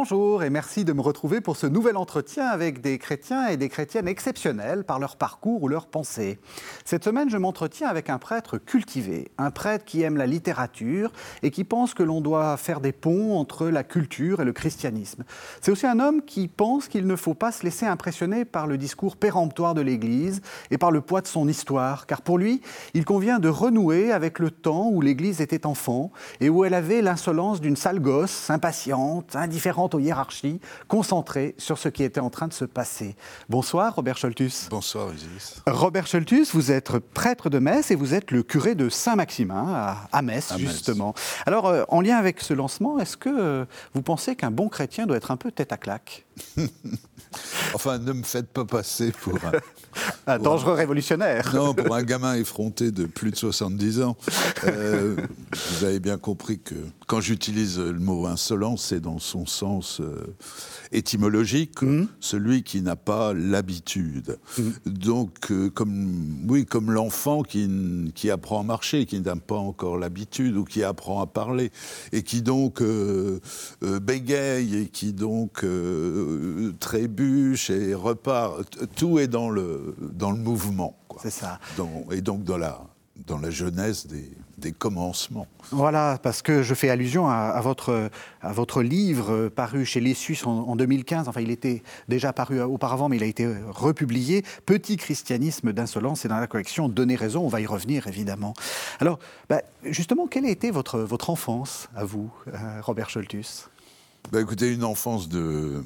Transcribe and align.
Bonjour 0.00 0.44
et 0.44 0.48
merci 0.48 0.84
de 0.84 0.92
me 0.92 1.00
retrouver 1.00 1.40
pour 1.40 1.56
ce 1.56 1.66
nouvel 1.66 1.96
entretien 1.96 2.46
avec 2.46 2.80
des 2.80 2.98
chrétiens 2.98 3.48
et 3.48 3.56
des 3.56 3.68
chrétiennes 3.68 4.06
exceptionnels 4.06 4.84
par 4.84 5.00
leur 5.00 5.16
parcours 5.16 5.64
ou 5.64 5.66
leur 5.66 5.88
pensée. 5.88 6.38
Cette 6.84 7.02
semaine, 7.02 7.28
je 7.28 7.36
m'entretiens 7.36 7.88
avec 7.88 8.08
un 8.08 8.18
prêtre 8.18 8.58
cultivé, 8.58 9.32
un 9.38 9.50
prêtre 9.50 9.84
qui 9.84 10.02
aime 10.02 10.16
la 10.16 10.28
littérature 10.28 11.10
et 11.42 11.50
qui 11.50 11.64
pense 11.64 11.94
que 11.94 12.04
l'on 12.04 12.20
doit 12.20 12.56
faire 12.56 12.80
des 12.80 12.92
ponts 12.92 13.36
entre 13.36 13.66
la 13.66 13.82
culture 13.82 14.40
et 14.40 14.44
le 14.44 14.52
christianisme. 14.52 15.24
C'est 15.60 15.72
aussi 15.72 15.88
un 15.88 15.98
homme 15.98 16.22
qui 16.22 16.46
pense 16.46 16.86
qu'il 16.86 17.08
ne 17.08 17.16
faut 17.16 17.34
pas 17.34 17.50
se 17.50 17.64
laisser 17.64 17.84
impressionner 17.84 18.44
par 18.44 18.68
le 18.68 18.78
discours 18.78 19.16
péremptoire 19.16 19.74
de 19.74 19.80
l'Église 19.80 20.42
et 20.70 20.78
par 20.78 20.92
le 20.92 21.00
poids 21.00 21.22
de 21.22 21.26
son 21.26 21.48
histoire, 21.48 22.06
car 22.06 22.22
pour 22.22 22.38
lui, 22.38 22.62
il 22.94 23.04
convient 23.04 23.40
de 23.40 23.48
renouer 23.48 24.12
avec 24.12 24.38
le 24.38 24.52
temps 24.52 24.90
où 24.92 25.00
l'Église 25.00 25.40
était 25.40 25.66
enfant 25.66 26.12
et 26.38 26.50
où 26.50 26.64
elle 26.64 26.74
avait 26.74 27.02
l'insolence 27.02 27.60
d'une 27.60 27.74
sale 27.74 27.98
gosse, 27.98 28.48
impatiente, 28.48 29.34
indifférente 29.34 29.87
aux 29.94 30.00
hiérarchies, 30.00 30.60
concentrées 30.86 31.54
sur 31.58 31.78
ce 31.78 31.88
qui 31.88 32.02
était 32.02 32.20
en 32.20 32.30
train 32.30 32.48
de 32.48 32.52
se 32.52 32.64
passer. 32.64 33.16
Bonsoir 33.48 33.94
Robert 33.94 34.16
Scholtus. 34.16 34.68
Bonsoir 34.70 35.12
Isis. 35.14 35.62
Robert 35.66 36.06
Scholtus, 36.06 36.54
vous 36.54 36.70
êtes 36.72 36.98
prêtre 36.98 37.50
de 37.50 37.58
Metz 37.58 37.90
et 37.90 37.94
vous 37.94 38.14
êtes 38.14 38.30
le 38.30 38.42
curé 38.42 38.74
de 38.74 38.88
Saint-Maximin 38.88 39.96
à, 40.12 40.22
Metz, 40.22 40.54
justement. 40.56 41.14
Alors, 41.46 41.66
euh, 41.66 41.84
en 41.88 42.00
lien 42.00 42.16
avec 42.16 42.40
ce 42.40 42.54
lancement, 42.54 42.98
est-ce 42.98 43.16
que 43.16 43.28
euh, 43.28 43.64
vous 43.94 44.02
pensez 44.02 44.36
qu'un 44.36 44.50
bon 44.50 44.68
chrétien 44.68 45.06
doit 45.06 45.16
être 45.16 45.30
un 45.30 45.36
peu 45.36 45.50
tête 45.50 45.72
à 45.72 45.76
claque? 45.76 46.26
Enfin, 47.74 47.98
ne 47.98 48.12
me 48.12 48.22
faites 48.22 48.48
pas 48.48 48.64
passer 48.64 49.12
pour 49.12 49.34
un, 49.44 49.52
un 50.26 50.38
dangereux 50.38 50.74
révolutionnaire. 50.74 51.52
Non, 51.54 51.74
pour 51.74 51.94
un 51.94 52.02
gamin 52.04 52.34
effronté 52.34 52.90
de 52.90 53.04
plus 53.06 53.30
de 53.30 53.36
70 53.36 54.02
ans. 54.02 54.16
Euh, 54.64 55.16
vous 55.52 55.84
avez 55.84 56.00
bien 56.00 56.18
compris 56.18 56.58
que 56.58 56.74
quand 57.06 57.20
j'utilise 57.20 57.78
le 57.78 57.98
mot 57.98 58.26
insolent, 58.26 58.76
c'est 58.76 59.00
dans 59.00 59.18
son 59.18 59.46
sens 59.46 60.00
euh, 60.00 60.34
étymologique, 60.92 61.82
mmh. 61.82 62.06
celui 62.20 62.62
qui 62.62 62.80
n'a 62.80 62.96
pas 62.96 63.32
l'habitude. 63.34 64.38
Mmh. 64.58 64.62
Donc, 64.86 65.50
euh, 65.50 65.70
comme, 65.70 66.46
oui, 66.48 66.64
comme 66.64 66.90
l'enfant 66.90 67.42
qui, 67.42 67.68
qui 68.14 68.30
apprend 68.30 68.60
à 68.60 68.64
marcher, 68.64 69.06
qui 69.06 69.20
n'a 69.20 69.36
pas 69.36 69.56
encore 69.56 69.98
l'habitude, 69.98 70.56
ou 70.56 70.64
qui 70.64 70.82
apprend 70.82 71.20
à 71.20 71.26
parler, 71.26 71.70
et 72.12 72.22
qui 72.22 72.42
donc 72.42 72.82
bégaye, 73.82 74.76
et 74.76 74.86
qui 74.88 75.12
donc 75.12 75.64
trébuche 76.78 77.70
et 77.70 77.94
repart. 77.94 78.64
Tout 78.96 79.18
est 79.18 79.28
dans 79.28 79.50
le, 79.50 79.94
dans 80.00 80.30
le 80.30 80.38
mouvement. 80.38 80.96
C'est 81.22 81.30
ça. 81.30 81.58
et 82.12 82.20
donc 82.20 82.44
dans 82.44 82.58
la, 82.58 82.80
dans 83.26 83.38
la 83.38 83.50
jeunesse 83.50 84.06
des, 84.06 84.30
des, 84.58 84.72
commencements. 84.72 85.46
Voilà, 85.70 86.18
parce 86.22 86.42
que 86.42 86.62
je 86.62 86.74
fais 86.74 86.88
allusion 86.88 87.28
à, 87.28 87.60
votre, 87.60 88.10
à 88.40 88.52
votre 88.52 88.82
livre 88.82 89.48
paru 89.48 89.84
chez 89.84 90.00
Les 90.00 90.14
Suisses 90.14 90.46
en, 90.46 90.76
2015. 90.76 91.28
Enfin, 91.28 91.40
il 91.40 91.50
était 91.50 91.82
déjà 92.08 92.32
paru 92.32 92.60
auparavant, 92.60 93.08
mais 93.08 93.16
il 93.16 93.22
a 93.22 93.26
été 93.26 93.46
republié. 93.68 94.44
Petit 94.66 94.96
christianisme 94.96 95.72
d'insolence, 95.72 96.20
c'est 96.20 96.28
dans 96.28 96.38
la 96.38 96.46
collection 96.46 96.88
Donner 96.88 97.16
raison. 97.16 97.44
On 97.44 97.48
va 97.48 97.60
y 97.60 97.66
revenir, 97.66 98.06
évidemment. 98.06 98.54
Alors, 99.00 99.18
bah, 99.48 99.62
justement, 99.84 100.26
quelle 100.26 100.46
a 100.46 100.50
été 100.50 100.70
votre, 100.70 101.00
votre 101.00 101.30
enfance, 101.30 101.88
à 101.96 102.04
vous, 102.04 102.30
euh, 102.48 102.80
Robert 102.82 103.10
Scholtus? 103.10 103.68
Bah, 104.32 104.40
Écoutez, 104.40 104.72
une 104.72 104.84
enfance 104.84 105.28
de 105.28 105.84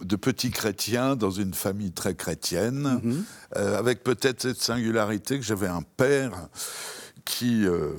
de 0.00 0.16
petits 0.16 0.50
chrétiens 0.50 1.16
dans 1.16 1.30
une 1.30 1.54
famille 1.54 1.92
très 1.92 2.14
chrétienne, 2.14 3.00
mhm. 3.02 3.24
euh, 3.56 3.78
avec 3.78 4.02
peut-être 4.02 4.42
cette 4.42 4.60
singularité 4.60 5.38
que 5.38 5.44
j'avais 5.44 5.68
un 5.68 5.82
père 5.96 6.48
qui, 7.24 7.66
euh, 7.66 7.92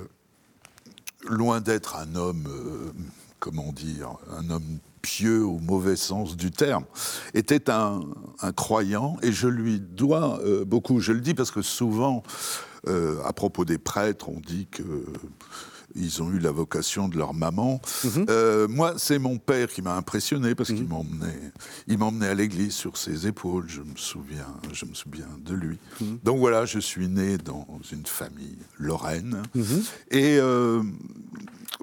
loin 1.27 1.61
d'être 1.61 1.95
un 1.95 2.15
homme, 2.15 2.47
euh, 2.47 2.91
comment 3.39 3.71
dire, 3.71 4.17
un 4.37 4.49
homme 4.49 4.79
pieux 5.01 5.45
au 5.45 5.59
mauvais 5.59 5.95
sens 5.95 6.35
du 6.35 6.51
terme, 6.51 6.85
était 7.33 7.69
un, 7.69 8.01
un 8.41 8.51
croyant 8.51 9.17
et 9.21 9.31
je 9.31 9.47
lui 9.47 9.79
dois 9.79 10.39
beaucoup. 10.65 10.99
Je 10.99 11.11
le 11.11 11.21
dis 11.21 11.35
parce 11.35 11.51
que 11.51 11.61
souvent, 11.61 12.23
à 12.87 13.31
propos 13.33 13.65
des 13.65 13.77
prêtres, 13.77 14.29
on 14.29 14.39
dit 14.39 14.65
que 14.65 14.83
ils 15.95 16.21
ont 16.21 16.31
eu 16.31 16.39
la 16.39 16.51
vocation 16.51 17.07
de 17.07 17.17
leur 17.17 17.33
maman. 17.33 17.81
Mhm. 18.03 18.25
Euh, 18.29 18.67
moi, 18.67 18.95
c'est 18.97 19.19
mon 19.19 19.37
père 19.37 19.69
qui 19.69 19.81
m'a 19.81 19.95
impressionné 19.95 20.55
parce 20.55 20.69
qu'il 20.69 20.83
mhm. 20.83 20.89
m'emmenait, 20.89 21.51
il 21.87 21.97
m'emmenait 21.97 22.27
à 22.27 22.33
l'église 22.33 22.73
sur 22.73 22.97
ses 22.97 23.27
épaules. 23.27 23.65
Je 23.67 23.81
me 23.81 23.95
souviens, 23.95 24.53
je 24.71 24.85
me 24.85 24.93
souviens 24.93 25.29
de 25.43 25.53
lui. 25.53 25.77
Mhm. 26.01 26.19
Donc 26.23 26.39
voilà, 26.39 26.65
je 26.65 26.79
suis 26.79 27.07
né 27.07 27.37
dans 27.37 27.67
une 27.91 28.05
famille 28.05 28.57
lorraine 28.77 29.41
et 30.11 30.37
euh, 30.39 30.83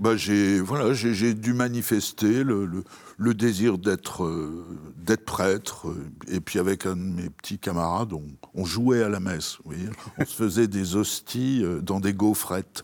bah, 0.01 0.17
j'ai 0.17 0.61
voilà, 0.61 0.95
j'ai 0.95 1.35
dû 1.35 1.53
manifester 1.53 2.45
le, 2.45 2.85
le, 3.19 3.35
désir 3.35 3.79
d'être 3.79 4.25
euh, 4.25 4.65
d'être 4.97 5.25
prêtre. 5.25 5.87
Et 6.29 6.41
puis 6.41 6.59
avec 6.59 6.87
un 6.87 6.97
de 6.97 7.03
mes 7.03 7.29
petits 7.29 7.59
camarades, 7.59 8.13
on, 8.13 8.25
on 8.55 8.65
jouait 8.65 9.03
à 9.03 9.09
la 9.09 9.21
messe. 9.21 9.59
Vous 9.65 9.73
voyez 9.73 9.89
on 10.19 10.25
se 10.25 10.35
faisait 10.35 10.69
des 10.69 10.97
hosties 10.97 11.63
euh, 11.63 11.81
dans 11.81 12.01
des 12.01 12.15
gaufrettes. 12.15 12.83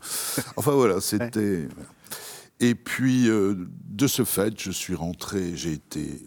Enfin 0.56 0.72
voilà, 0.72 1.00
c'était. 1.00 1.68
Et 2.60 2.74
puis 2.74 3.28
euh, 3.28 3.54
de 3.88 4.06
ce 4.06 4.24
fait, 4.24 4.60
je 4.60 4.70
suis 4.70 4.94
rentré. 4.94 5.56
J'ai 5.56 5.72
été 5.72 6.20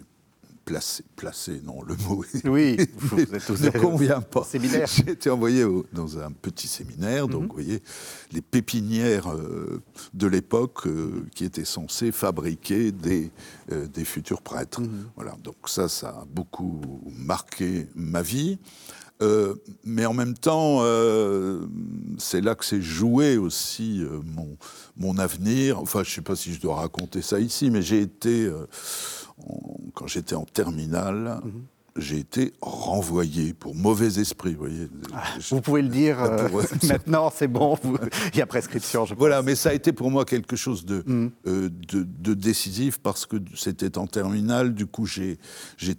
placé, 0.66 1.04
placé, 1.16 1.62
non, 1.64 1.82
le 1.82 1.96
mot 2.08 2.24
oui, 2.46 2.78
ne 2.78 3.80
convient 3.80 4.22
pas. 4.22 4.48
J'ai 4.54 5.12
été 5.12 5.30
envoyé 5.30 5.66
dans 5.94 6.20
un 6.20 6.32
petit 6.32 6.68
séminaire, 6.68 7.28
donc 7.28 7.44
mhm. 7.44 7.48
vous 7.48 7.54
voyez, 7.54 7.84
les 8.32 8.42
pépinières 8.42 9.32
euh, 9.32 9.82
de 10.14 10.28
l'époque 10.28 10.88
euh, 10.88 11.26
qui 11.36 11.46
étaient 11.46 11.66
censées 11.66 12.12
fabriquer 12.12 12.92
des, 12.92 13.32
euh, 13.72 13.88
des 13.88 14.06
futurs 14.06 14.42
prêtres. 14.42 14.82
Mhm. 14.82 15.08
Voilà, 15.16 15.36
donc 15.44 15.56
ça, 15.66 15.90
ça 15.90 16.10
a 16.10 16.26
beaucoup 16.30 16.82
marqué 17.18 17.88
ma 17.96 18.22
vie. 18.22 18.58
mais 19.84 20.08
en 20.08 20.16
même 20.16 20.34
temps, 20.34 20.82
c'est 22.18 22.42
là 22.42 22.56
que 22.56 22.66
s'est 22.66 22.82
joué 22.82 23.38
aussi 23.38 24.04
mon, 24.36 24.58
mon 24.98 25.20
avenir. 25.20 25.78
Enfin, 25.80 26.02
je 26.04 26.10
ne 26.10 26.16
sais 26.16 26.22
pas 26.24 26.36
si 26.36 26.52
je 26.56 26.60
dois 26.60 26.78
raconter 26.78 27.22
ça 27.22 27.40
ici, 27.40 27.70
mais 27.70 27.84
j'ai 27.84 28.02
été 28.02 28.52
quand 29.94 30.08
j'étais 30.08 30.36
en 30.36 30.46
terminale, 30.46 31.42
j'ai 31.98 32.20
été 32.20 32.54
renvoyé 32.62 33.54
pour 33.54 33.76
mauvais 33.76 34.20
esprit. 34.20 34.54
Vous, 34.54 34.60
voyez. 34.60 34.88
Ah, 35.14 35.24
vous 35.50 35.62
pouvez 35.62 35.82
le 35.82 35.90
dire 35.90 36.22
euh, 36.22 36.48
maintenant, 36.88 37.32
c'est 37.36 37.48
bon, 37.48 37.78
il 38.34 38.40
y 38.40 38.42
a 38.42 38.46
prescription. 38.46 39.06
Je 39.06 39.14
voilà, 39.14 39.42
mais 39.42 39.56
ça 39.56 39.70
a 39.70 39.74
été 39.74 39.92
pour 39.92 40.10
moi 40.10 40.26
quelque 40.26 40.56
chose 40.56 40.86
de, 40.86 41.04
mhm. 41.06 41.32
euh, 41.48 41.70
de, 41.70 42.34
décisif 42.34 42.98
parce 43.00 43.26
que 43.26 43.38
c'était 43.56 43.98
en 43.98 44.08
terminale. 44.08 44.74
Du 44.74 44.86
coup, 44.86 45.06
j'ai 45.06 45.38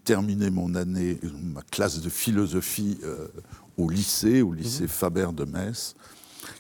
terminé 0.03 0.51
mon 0.51 0.75
année, 0.75 1.19
ma 1.43 1.63
classe 1.63 2.01
de 2.01 2.09
philosophie 2.09 2.99
euh, 3.05 3.29
au 3.77 3.91
lycée, 3.91 4.43
au 4.43 4.53
lycée 4.53 4.85
mhm. 4.85 4.89
Faber 4.89 5.29
de 5.35 5.45
Metz 5.45 5.95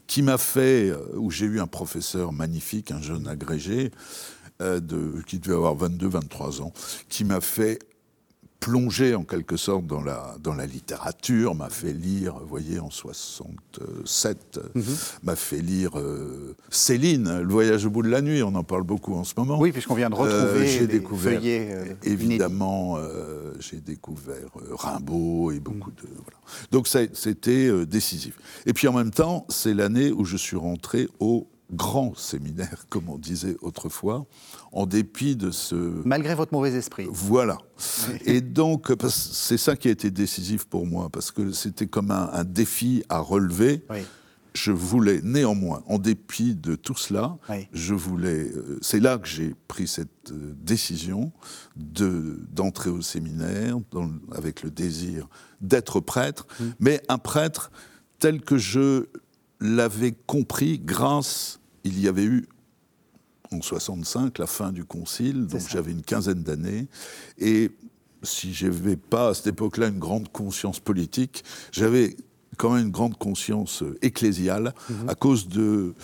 qui 0.07 0.23
m'a 0.23 0.39
fait, 0.39 0.93
où 1.15 1.31
j'ai 1.31 1.47
eu 1.47 1.59
un 1.59 1.67
professeur 1.67 2.33
magnifique, 2.33 2.91
un 2.91 3.01
jeune 3.01 3.27
agrégé, 3.27 3.91
euh, 4.63 4.81
qui 5.27 5.39
devait 5.39 5.55
avoir 5.55 5.77
22-23 5.77 6.63
ans, 6.63 6.73
qui 7.09 7.25
m'a 7.25 7.41
fait 7.41 7.81
plonger 8.61 9.17
en 9.17 9.25
quelque 9.25 9.57
sorte 9.57 9.89
dans 9.89 10.03
la, 10.03 10.37
dans 10.41 10.55
la 10.55 10.67
littérature, 10.67 11.57
m'a 11.57 11.69
fait 11.69 11.93
lire, 11.93 12.39
vous 12.39 12.47
voyez, 12.47 12.79
en 12.79 12.91
67, 12.91 14.61
mhm. 14.77 14.85
m'a 15.25 15.35
fait 15.35 15.59
lire 15.59 15.99
euh, 15.99 16.55
Céline, 16.71 17.41
Le 17.41 17.53
voyage 17.53 17.87
au 17.87 17.91
bout 17.91 18.03
de 18.03 18.09
la 18.09 18.23
nuit, 18.23 18.41
on 18.45 18.55
en 18.55 18.63
parle 18.63 18.85
beaucoup 18.85 19.15
en 19.15 19.25
ce 19.25 19.35
moment. 19.37 19.59
Oui, 19.59 19.73
puisqu'on 19.73 19.97
vient 19.97 20.11
de 20.11 20.15
retrouver 20.15 20.61
euh, 20.61 20.67
j'ai 20.67 20.87
découvert, 20.87 21.43
Évidemment, 22.05 22.99
j'ai 23.59 23.81
découvert 23.81 24.49
Rimbaud 24.71 25.51
et 25.51 25.59
beaucoup 25.59 25.91
mhm. 25.91 25.97
de... 25.97 26.09
Voilà. 26.23 26.39
Donc 26.71 26.87
c'était 26.87 27.85
décisif. 27.85 28.39
Et 28.67 28.73
puis 28.73 28.87
en 28.87 28.93
même 28.93 29.11
temps, 29.11 29.45
c'est 29.49 29.75
l'année 29.75 30.13
où 30.13 30.25
je 30.25 30.37
suis 30.37 30.57
rentré 30.57 31.09
au 31.19 31.49
grand 31.73 32.17
séminaire, 32.17 32.87
comme 32.89 33.09
on 33.09 33.19
disait 33.19 33.57
autrefois, 33.63 34.27
en 34.73 34.87
dépit 34.87 35.37
de 35.37 35.51
ce... 35.51 35.75
Malgré 36.05 36.35
votre 36.35 36.53
mauvais 36.53 36.73
esprit. 36.73 37.07
Voilà. 37.11 37.59
Et 38.25 38.41
donc, 38.41 38.93
c'est 39.09 39.59
ça 39.59 39.77
qui 39.77 39.89
a 39.89 39.91
été 39.91 40.11
décisif 40.11 40.65
pour 40.65 40.87
moi, 40.87 41.09
parce 41.11 41.31
que 41.31 41.53
c'était 41.53 41.87
comme 41.87 42.11
un, 42.11 42.45
défi 42.45 43.05
à 43.09 43.19
relever. 43.19 43.85
Je 44.55 44.73
voulais 44.73 45.21
néanmoins, 45.23 45.83
en 45.87 45.99
dépit 45.99 46.55
de 46.55 46.75
tout 46.75 46.97
cela, 46.97 47.39
je 47.73 47.95
voulais. 47.95 48.51
Euh, 48.51 48.79
c'est 48.83 49.01
là 49.01 49.17
que 49.17 49.27
j'ai 49.27 49.55
pris 49.67 49.89
cette 49.89 50.31
euh, 50.31 50.53
décision 50.63 51.33
de 51.75 52.39
d'entrer 52.51 52.91
au 52.91 53.01
séminaire 53.01 53.79
avec 54.31 54.63
le 54.63 54.69
désir 54.69 55.27
d'être 55.63 56.01
prêtre, 56.01 56.47
mmh. 56.61 56.65
mais 56.81 57.01
un 57.09 57.17
prêtre 57.17 57.73
tel 58.19 58.43
que 58.43 58.59
je 58.59 59.07
l'avais 59.59 60.13
compris 60.27 60.79
grâce 60.79 61.59
il 61.85 61.99
y 61.99 62.09
avait 62.09 62.25
eu 62.25 62.47
en 63.53 63.63
65 63.63 64.39
la 64.39 64.47
fin 64.47 64.73
du 64.73 64.85
concile, 64.85 65.47
donc 65.47 65.63
j'avais 65.69 65.93
une 65.93 66.03
quinzaine 66.03 66.43
d'années, 66.43 66.89
et 67.39 67.71
si 68.23 68.55
je 68.55 68.67
n'avais 68.67 68.97
pas 68.97 69.29
à 69.29 69.35
cette 69.35 69.49
époque-là 69.49 69.89
une 69.89 69.99
grande 69.99 70.31
conscience 70.31 70.81
politique, 70.81 71.45
j'avais 71.73 72.17
quand 72.57 72.75
même 72.75 72.87
une 72.87 72.93
grande 72.93 73.17
conscience 73.17 73.83
ecclésiale 74.03 74.75
mhm. 74.89 75.09
à 75.09 75.15
cause 75.15 75.49
de, 75.49 75.95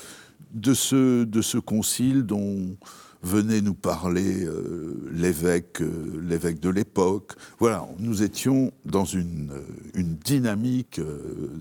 de, 0.53 0.75
ce, 0.75 1.25
de 1.25 1.43
ce 1.43 1.59
concile 1.59 2.23
dont 2.23 2.77
venait 3.23 3.61
nous 3.61 3.75
parler 3.75 4.45
euh, 4.45 4.95
l'évêque, 5.13 5.81
euh, 5.81 6.21
l'évêque 6.23 6.61
de 6.61 6.69
l'époque. 6.69 7.33
Voilà, 7.59 7.87
nous 7.99 8.23
étions 8.23 8.73
dans 8.85 9.05
une, 9.05 9.53
une 9.95 10.15
dynamique, 10.15 11.01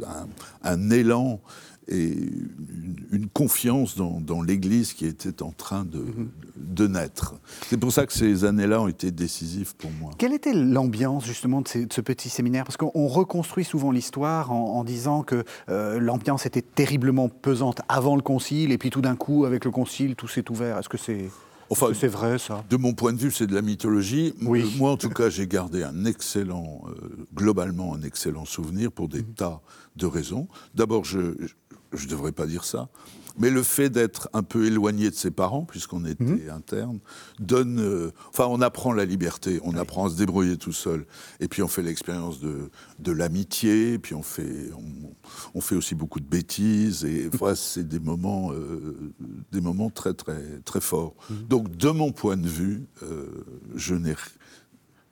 un, 0.06 0.28
un, 0.63 0.90
élan 0.92 1.42
et 1.88 2.13
une, 3.12 3.28
confiance 3.34 3.95
dans, 3.95 4.42
l'Église 4.42 4.94
qui 4.94 5.06
était 5.06 5.42
en 5.42 5.51
train 5.51 5.86
de, 5.86 6.06
de 6.56 6.88
naître. 6.88 7.36
C'est 7.69 7.78
pour 7.78 7.92
ça 7.92 8.06
que 8.06 8.13
ces 8.13 8.45
années-là 8.45 8.81
ont 8.81 8.88
été 8.88 9.12
décisives 9.12 9.75
pour 9.75 9.92
moi. 9.92 10.12
Quelle 10.18 10.34
était 10.34 10.54
l'ambiance 10.54 11.25
justement 11.25 11.62
de, 11.62 11.68
ce 11.68 12.01
petit 12.01 12.30
séminaire? 12.30 12.63
Parce 12.63 12.78
qu'on 12.78 13.07
reconstruit 13.07 13.63
souvent 13.63 13.92
l'histoire 13.92 14.51
en, 14.51 14.84
disant 14.84 15.24
que 15.24 15.44
euh, 15.69 16.00
l'ambiance 16.00 16.45
était 16.45 16.62
terriblement 16.62 17.30
pesante 17.30 17.81
avant 17.90 18.16
le 18.16 18.22
concile 18.22 18.72
et 18.72 18.78
puis 18.78 18.90
tout 18.90 19.01
d'un 19.01 19.16
coup 19.16 19.45
avec 19.45 19.66
le 19.66 19.72
concile 19.72 20.16
tout 20.16 20.28
s'est 20.28 20.50
ouvert. 20.50 20.78
Est-ce 20.78 20.90
que 20.90 20.98
c'est 20.98 21.30
Enfin, 21.69 21.88
c'est 21.94 22.07
vrai 22.07 22.40
ça? 22.40 22.63
De 22.69 22.78
mon 22.78 22.94
point 22.94 23.13
de 23.13 23.18
vue, 23.18 23.31
c'est 23.31 23.48
de 23.48 23.54
la 23.54 23.62
mythologie. 23.62 24.33
Oui. 24.42 24.74
Moi, 24.78 24.92
en 24.92 24.98
tout 24.98 25.10
cas, 25.10 25.30
j'ai 25.30 25.48
gardé 25.48 25.83
un 25.83 26.06
excellent, 26.06 26.81
euh, 26.88 27.25
globalement, 27.33 27.94
un 27.94 28.01
excellent 28.04 28.45
souvenir 28.45 28.92
pour 28.92 29.10
des 29.10 29.19
mhm. 29.19 29.33
tas 29.36 29.62
de 29.95 30.06
raisons. 30.06 30.48
D'abord, 30.75 31.04
je, 31.04 31.36
je 31.94 32.06
ne 32.06 32.10
devrais 32.10 32.31
pas 32.31 32.45
dire 32.45 32.63
ça, 32.63 32.89
mais 33.38 33.50
le 33.50 33.63
fait 33.63 33.89
d'être 33.89 34.30
un 34.34 34.44
peu 34.44 34.66
éloigné 34.66 35.10
de 35.10 35.16
ses 35.16 35.31
parents, 35.31 35.63
puisqu'on 35.63 36.06
était 36.06 36.24
mhm. 36.24 36.50
interne, 36.50 37.00
donne. 37.39 37.80
Euh, 37.80 38.12
enfin, 38.30 38.45
on 38.50 38.62
apprend 38.62 38.94
la 38.94 39.06
liberté, 39.06 39.60
on 39.63 39.75
apprend 39.75 40.07
à 40.07 40.10
se 40.10 40.16
débrouiller 40.16 40.57
tout 40.57 40.74
seul. 40.74 41.06
Et 41.39 41.48
puis 41.48 41.62
on 41.62 41.68
fait 41.68 41.84
l'expérience 41.84 42.39
de, 42.39 42.69
de 43.00 43.12
l'amitié, 43.12 44.00
puis 44.00 44.16
on 44.16 44.24
fait, 44.24 44.72
on, 45.54 45.62
fait 45.62 45.75
aussi 45.75 45.94
beaucoup 45.94 46.19
de 46.19 46.25
bêtises. 46.25 47.06
Et 47.06 47.30
voilà, 47.34 47.56
c'est 47.56 47.88
des 47.88 48.00
moments, 48.00 48.51
euh, 48.54 49.13
des 49.51 49.62
moments 49.62 49.90
très, 49.90 50.13
très, 50.13 50.60
très 50.66 50.81
forts. 50.81 51.16
Mhm. 51.30 51.48
Donc, 51.48 51.78
de 51.78 51.90
mon 51.90 52.12
point 52.12 52.38
de 52.38 52.48
vue, 52.48 52.88
euh, 53.04 53.28
je 53.75 53.94
n'ai 53.94 54.16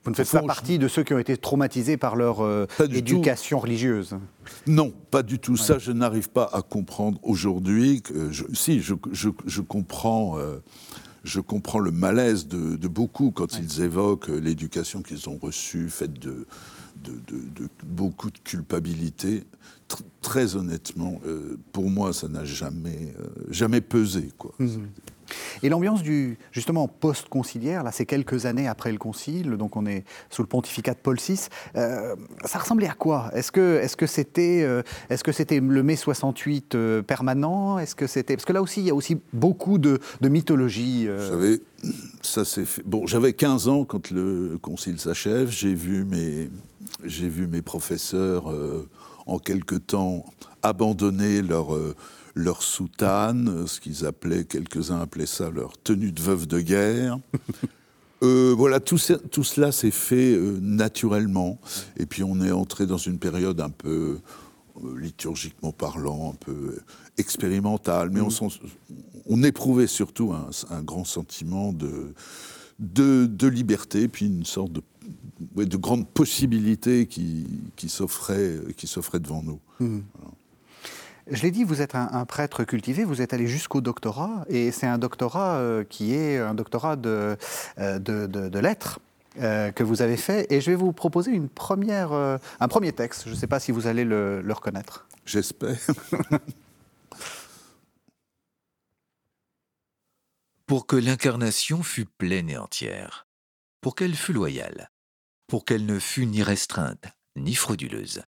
vous 0.06 0.12
ne 0.12 0.16
faites 0.16 0.30
pas 0.30 0.42
partie 0.42 0.78
de 0.78 0.86
ceux 0.86 1.02
qui 1.02 1.14
ont 1.14 1.18
été 1.18 1.36
traumatisés 1.36 1.96
par 1.96 2.14
leur 2.14 2.40
euh, 2.40 2.66
éducation 2.92 3.58
religieuse 3.58 4.16
Non, 4.68 4.92
pas 5.10 5.24
du 5.24 5.40
tout. 5.40 5.56
Ça, 5.56 5.78
je 5.78 5.90
n'arrive 5.90 6.30
pas 6.30 6.48
à 6.52 6.62
comprendre 6.62 7.18
aujourd'hui. 7.24 8.04
Si, 8.54 8.80
je, 8.80 8.94
je, 9.12 9.60
comprends. 9.60 10.38
Euh, 10.38 10.58
je 11.24 11.40
comprends 11.40 11.80
le 11.80 11.90
malaise 11.90 12.46
de, 12.46 12.86
beaucoup 12.86 13.32
quand 13.32 13.58
ils 13.58 13.82
évoquent 13.82 14.28
l'éducation 14.28 15.02
qu'ils 15.02 15.28
ont 15.28 15.38
reçue, 15.42 15.88
faite 15.88 16.20
de, 16.20 16.46
de, 17.02 17.68
beaucoup 17.84 18.30
de 18.30 18.38
culpabilité. 18.38 19.42
très 20.22 20.54
honnêtement, 20.54 21.20
euh, 21.26 21.58
pour 21.72 21.90
moi, 21.90 22.12
ça 22.12 22.28
n'a 22.28 22.44
jamais, 22.44 23.12
jamais 23.50 23.80
pesé. 23.80 24.30
Quoi. 24.38 24.54
Mhm. 24.60 24.86
Et 25.62 25.68
l'ambiance 25.68 26.02
du 26.02 26.38
justement 26.52 26.88
post-conciliaire, 26.88 27.82
là, 27.82 27.92
c'est 27.92 28.06
quelques 28.06 28.46
années 28.46 28.68
après 28.68 28.92
le 28.92 28.98
concile, 28.98 29.50
donc 29.56 29.76
on 29.76 29.86
est 29.86 30.04
sous 30.30 30.42
le 30.42 30.48
pontificat 30.48 30.94
de 30.94 30.98
Paul 30.98 31.16
VI. 31.16 31.48
Euh, 31.76 32.14
ça 32.44 32.58
ressemblait 32.58 32.88
à 32.88 32.94
quoi? 32.94 33.30
Est-ce 33.34 33.52
que 33.52 33.78
est-ce 33.82 33.96
que 33.96 34.06
c'était 34.06 34.62
euh, 34.62 34.82
est-ce 35.10 35.24
que 35.24 35.32
c'était 35.32 35.60
le 35.60 35.82
mai 35.82 35.96
68 35.96 36.74
euh, 36.74 37.02
permanent? 37.02 37.78
Est-ce 37.78 37.94
que 37.94 38.06
c'était 38.06 38.36
parce 38.36 38.44
que 38.44 38.52
là 38.52 38.62
aussi 38.62 38.80
il 38.80 38.86
y 38.86 38.90
a 38.90 38.94
aussi 38.94 39.18
beaucoup 39.32 39.78
de, 39.78 40.00
mythologie. 40.22 41.06
Vous 41.06 41.28
savez, 41.28 41.62
ça 42.22 42.44
s'est 42.44 42.64
fait. 42.64 42.82
Bon, 42.84 43.06
j'avais 43.06 43.32
15 43.32 43.68
ans 43.68 43.84
quand 43.84 44.10
le 44.10 44.58
concile 44.60 44.98
s'achève. 44.98 45.50
J'ai 45.50 45.74
vu 45.74 46.04
mes 46.04 46.50
j'ai 47.04 47.28
vu 47.28 47.46
mes 47.46 47.62
professeurs 47.62 48.52
en 49.26 49.38
quelque 49.38 49.74
temps 49.76 50.24
abandonner 50.62 51.42
leur 51.42 51.76
leur 52.36 52.62
soutane, 52.62 53.66
ce 53.66 53.80
qu'ils 53.80 54.04
appelaient, 54.04 54.44
quelques-uns 54.44 55.00
appelaient 55.00 55.26
ça 55.26 55.50
leur 55.50 55.78
tenue 55.78 56.12
de 56.12 56.20
veuve 56.20 56.46
de 56.46 56.60
guerre. 56.60 57.18
Euh, 58.22 58.54
voilà, 58.56 58.80
tout, 58.80 58.96
cela 58.96 59.72
s'est 59.72 59.90
fait 59.90 60.32
euh, 60.32 60.58
naturellement. 60.62 61.60
Et 61.98 62.06
puis 62.06 62.22
on 62.22 62.40
est 62.40 62.50
entré 62.50 62.86
dans 62.86 62.96
une 62.96 63.18
période 63.18 63.60
un 63.60 63.68
peu 63.68 64.20
euh, 64.82 64.98
liturgiquement 64.98 65.70
parlant, 65.70 66.32
un 66.32 66.36
peu 66.36 66.78
expérimentale, 67.18 68.08
mais 68.08 68.22
on, 68.22 68.28
mm. 68.28 68.48
on, 69.26 69.42
éprouvait 69.42 69.86
surtout 69.86 70.32
un, 70.32 70.82
grand 70.82 71.04
sentiment 71.04 71.74
de, 71.74 72.14
de, 72.78 73.46
liberté, 73.48 74.08
puis 74.08 74.28
une 74.28 74.46
sorte 74.46 74.72
de, 74.72 74.82
de 75.64 75.76
grande 75.76 76.08
possibilité 76.08 77.06
qui, 77.06 77.46
qui 77.76 77.90
s'offrait 77.90 78.60
devant 79.20 79.42
nous. 79.42 79.60
Mm. 79.78 80.00
Je 81.28 81.42
l'ai 81.42 81.50
dit, 81.50 81.64
vous 81.64 81.82
êtes 81.82 81.96
un, 81.96 82.24
prêtre 82.24 82.62
cultivé, 82.62 83.02
vous 83.02 83.20
êtes 83.20 83.34
allé 83.34 83.48
jusqu'au 83.48 83.80
doctorat, 83.80 84.44
et 84.48 84.70
c'est 84.70 84.86
un 84.86 84.98
doctorat 84.98 85.56
euh, 85.56 85.82
qui 85.82 86.14
est 86.14 86.38
un 86.38 86.54
doctorat 86.54 86.94
de, 86.94 87.36
euh, 87.78 87.98
de, 87.98 88.58
lettres. 88.58 89.00
Euh, 89.38 89.70
que 89.70 89.82
vous 89.82 90.00
avez 90.00 90.16
fait 90.16 90.50
et 90.50 90.62
je 90.62 90.70
vais 90.70 90.76
vous 90.76 90.92
proposer 90.92 91.30
une 91.30 91.50
première, 91.50 92.12
un 92.12 92.68
premier 92.68 92.92
texte. 92.92 93.24
Je 93.26 93.32
ne 93.32 93.34
sais 93.34 93.46
pas 93.46 93.60
si 93.60 93.70
vous 93.70 93.86
allez 93.86 94.04
le, 94.04 94.40
le 94.40 94.52
reconnaître. 94.54 95.06
J'espère. 95.26 95.76
pour 100.66 100.86
que 100.86 100.96
l'incarnation 100.96 101.82
fût 101.82 102.06
pleine 102.06 102.48
et 102.48 102.56
entière, 102.56 103.26
pour 103.82 103.94
qu'elle 103.94 104.14
fût 104.14 104.32
loyale, 104.32 104.90
pour 105.48 105.66
qu'elle 105.66 105.84
ne 105.84 105.98
fût 105.98 106.24
ni 106.24 106.42
restreinte 106.42 107.04
ni 107.36 107.54
frauduleuse, 107.54 108.22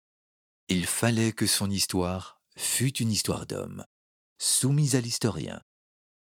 il 0.69 0.87
fallait 0.87 1.31
que 1.31 1.47
son 1.47 1.71
histoire 1.71 2.36
fut 2.57 2.97
une 2.99 3.13
histoire 3.13 3.47
d'homme, 3.47 3.85
soumise 4.39 4.97
à 4.97 5.01
l'historien, 5.01 5.63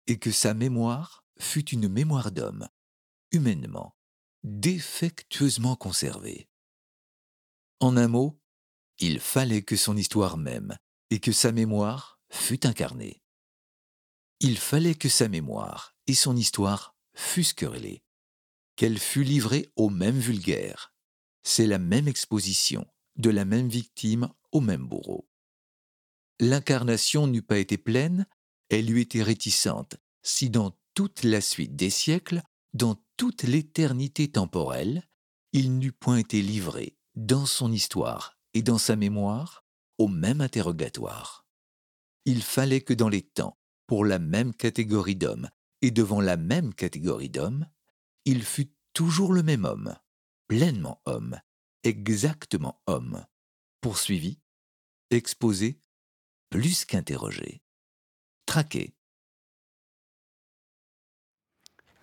et 0.07 0.19
que 0.19 0.31
sa 0.31 0.55
mémoire 0.55 1.25
fut 1.39 1.71
une 1.71 1.89
mémoire 1.89 2.31
d'homme, 2.31 2.69
humainement, 3.33 3.97
défectueusement 4.45 5.77
conservée. 5.77 6.49
En 7.81 7.97
un 7.97 8.09
mot, 8.09 8.39
il 8.99 9.21
fallait 9.21 9.63
que 9.63 9.77
son 9.77 9.97
histoire 9.97 10.37
même 10.37 10.77
et 11.11 11.21
que 11.21 11.33
sa 11.33 11.53
mémoire 11.53 12.21
fût 12.31 12.67
incarnée. 12.67 13.23
Il 14.41 14.59
fallait 14.59 14.95
que 14.95 15.09
sa 15.09 15.29
mémoire 15.29 15.95
et 16.07 16.15
son 16.15 16.37
histoire 16.37 16.95
fussent 17.15 17.55
querellées, 17.55 18.03
qu'elle 18.77 18.99
fût 18.99 19.25
livrée 19.25 19.71
au 19.77 19.89
même 19.91 20.19
vulgaire. 20.19 20.95
C'est 21.43 21.67
la 21.67 21.79
même 21.79 22.09
exposition, 22.09 22.87
de 23.17 23.31
la 23.31 23.45
même 23.45 23.69
victime 23.69 24.29
au 24.53 24.61
même 24.61 24.87
bourreau 24.87 25.29
l'incarnation 26.41 27.27
n'eût 27.27 27.43
pas 27.43 27.59
été 27.59 27.79
pleine, 27.79 28.27
elle 28.69 28.91
eût 28.91 29.01
été 29.01 29.23
réticente 29.23 29.97
si 30.23 30.51
dans 30.51 30.77
toute 30.95 31.23
la 31.23 31.41
suite 31.41 31.77
des 31.77 31.91
siècles, 31.91 32.43
dans 32.75 33.01
toute 33.17 33.45
l'éternité 33.45 34.31
temporelle, 34.31 35.07
il 35.53 35.79
n'eût 35.79 35.93
point 35.93 36.19
été 36.19 36.43
livré, 36.43 36.99
dans 37.15 37.47
son 37.47 37.73
histoire 37.73 38.39
et 38.55 38.63
dans 38.63 38.79
sa 38.79 38.97
mémoire, 38.97 39.65
au 39.99 40.09
même 40.09 40.41
interrogatoire. 40.41 41.47
Il 42.25 42.43
fallait 42.43 42.81
que 42.81 42.93
dans 42.93 43.09
les 43.09 43.23
temps, 43.23 43.59
pour 43.87 44.05
la 44.05 44.19
même 44.19 44.53
catégorie 44.53 45.17
d'hommes 45.17 45.49
et 45.81 45.91
devant 45.91 46.21
la 46.21 46.37
même 46.37 46.75
catégorie 46.75 47.31
d'hommes, 47.31 47.67
il 48.25 48.43
fût 48.43 48.73
toujours 48.93 49.33
le 49.33 49.43
même 49.43 49.65
homme, 49.65 49.97
pleinement 50.49 51.01
homme, 51.07 51.41
exactement 51.85 52.83
homme, 52.87 53.25
poursuivi, 53.81 54.41
exposé 55.11 55.79
plus 56.51 56.85
qu'interrogé, 56.85 57.63
traqué. 58.47 58.95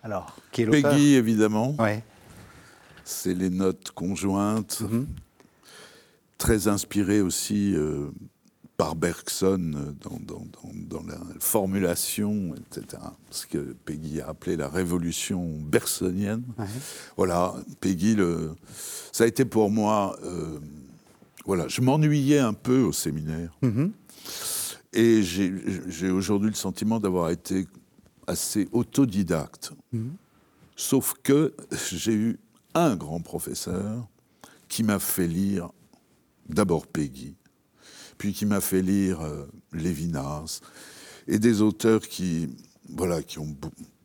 Alors, 0.02 0.36
qui 0.52 0.62
est 0.62 0.66
Peggy, 0.66 1.14
évidemment. 1.14 1.74
Ouais. 1.78 2.04
C'est 3.04 3.34
les 3.34 3.50
notes 3.50 3.90
conjointes, 3.92 4.80
mhm. 4.82 5.06
très 6.38 6.68
inspirées 6.68 7.22
aussi 7.22 7.74
euh, 7.74 8.10
par 8.76 8.96
Bergson 8.96 9.72
euh, 9.74 9.92
dans, 10.20 11.02
la 11.06 11.18
formulation, 11.38 12.54
etc. 12.54 13.02
Ce 13.30 13.46
que 13.46 13.74
Peggy 13.84 14.20
a 14.20 14.28
appelé 14.28 14.56
la 14.56 14.68
révolution 14.68 15.58
bergsonienne. 15.60 16.44
Voilà, 17.16 17.54
Peggy, 17.80 18.14
le, 18.14 18.54
ça 19.12 19.24
a 19.24 19.26
été 19.26 19.44
pour 19.44 19.70
moi. 19.70 20.16
Euh, 20.24 20.58
voilà, 21.46 21.68
je 21.68 21.80
m'ennuyais 21.82 22.38
un 22.38 22.54
peu 22.54 22.80
au 22.80 22.92
séminaire. 22.92 23.56
Mhm. 23.62 23.92
Et 24.92 25.22
j'ai 25.22 26.10
aujourd'hui 26.10 26.50
le 26.50 26.56
sentiment 26.56 27.00
d'avoir 27.00 27.30
été 27.30 27.66
assez 28.26 28.68
autodidacte. 28.72 29.72
Mhm. 29.92 30.14
Sauf 30.76 31.14
que 31.22 31.54
j'ai 31.92 32.14
eu 32.14 32.38
un 32.74 32.96
grand 32.96 33.20
professeur 33.20 34.06
qui 34.68 34.82
m'a 34.82 34.98
fait 34.98 35.28
lire 35.28 35.70
d'abord 36.48 36.86
Peggy, 36.86 37.36
puis 38.18 38.32
qui 38.32 38.46
m'a 38.46 38.60
fait 38.60 38.82
lire 38.82 39.20
euh, 39.20 39.46
Lévinas, 39.72 40.60
et 41.26 41.38
des 41.38 41.62
auteurs 41.62 42.00
qui, 42.00 42.48
voilà, 42.88 43.22
qui 43.22 43.38
ont 43.38 43.56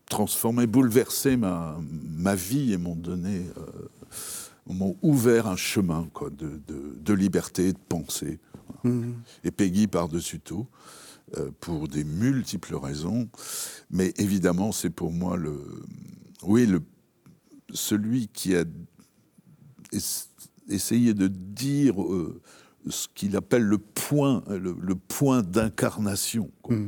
transformé, 0.09 0.67
bouleversé 0.67 1.37
ma, 1.37 1.79
ma 2.17 2.35
vie 2.35 2.73
et 2.73 2.77
m'ont 2.77 2.95
donné, 2.95 3.45
euh, 3.57 3.63
m'ont 4.67 4.95
ouvert 5.01 5.47
un 5.47 5.55
chemin 5.55 6.07
quoi, 6.13 6.29
de, 6.29 6.61
de, 6.67 6.95
de 6.99 7.13
liberté, 7.13 7.73
de 7.73 7.79
pensée. 7.89 8.39
Mhm. 8.83 9.15
Et 9.43 9.51
Peggy 9.51 9.87
par-dessus 9.87 10.39
tout. 10.39 10.67
euh, 11.37 11.51
pour 11.59 11.87
des 11.87 12.03
multiples 12.03 12.75
raisons. 12.75 13.29
Mais 13.91 14.13
évidemment, 14.17 14.71
c'est 14.71 14.89
pour 14.89 15.11
moi 15.11 15.37
le, 15.37 15.59
oui, 16.43 16.65
le, 16.65 16.81
celui 17.71 18.27
qui 18.27 18.55
a 18.55 18.63
essayé 20.69 21.13
de 21.13 21.27
dire 21.27 22.01
euh, 22.01 22.41
ce 22.89 23.07
qu'il 23.13 23.35
appelle 23.35 23.63
le 23.63 23.77
point, 23.77 24.43
le, 24.47 24.95
point 24.95 25.43
d'incarnation, 25.43 26.49
mm. 26.67 26.87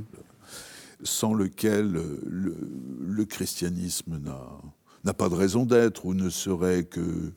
sans 1.03 1.33
lequel 1.33 1.91
le, 1.91 2.57
le 3.00 3.25
christianisme 3.25 4.17
n'a 4.17 4.41
n'a 5.03 5.13
pas 5.13 5.29
de 5.29 5.35
raison 5.35 5.65
d'être 5.65 6.05
ou 6.05 6.13
ne 6.13 6.29
serait 6.29 6.83
que 6.83 7.31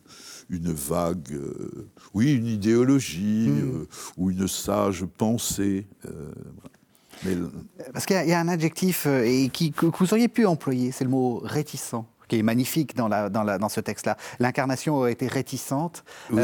une 0.51 0.73
vague, 0.73 1.33
euh, 1.33 1.89
oui, 2.13 2.35
une 2.35 2.47
idéologie 2.47 3.49
mm. 3.49 3.61
euh, 3.61 3.89
ou 4.17 4.31
une 4.31 4.49
sage 4.49 5.05
pensée. 5.05 5.87
Euh, 6.07 7.49
Parce 7.93 8.07
qu'il 8.07 8.17
y, 8.17 8.33
a 8.33 8.41
un 8.41 8.49
adjectif 8.49 9.07
et 9.07 9.49
qui, 9.49 9.73
que, 9.73 9.87
vous 9.87 10.13
auriez 10.13 10.29
pu 10.29 10.47
employer, 10.47 10.93
c'est 10.93 11.05
le 11.05 11.11
mot 11.11 11.41
réticent 11.43 11.97
qui 12.27 12.39
est 12.39 12.43
magnifique 12.43 12.97
dans, 12.97 13.07
la, 13.07 13.29
dans, 13.29 13.43
la, 13.43 13.59
dans 13.59 13.69
ce 13.69 13.81
texte-là. 13.81 14.17
L'incarnation 14.39 15.03
a 15.03 15.11
été 15.11 15.27
réticente. 15.29 16.05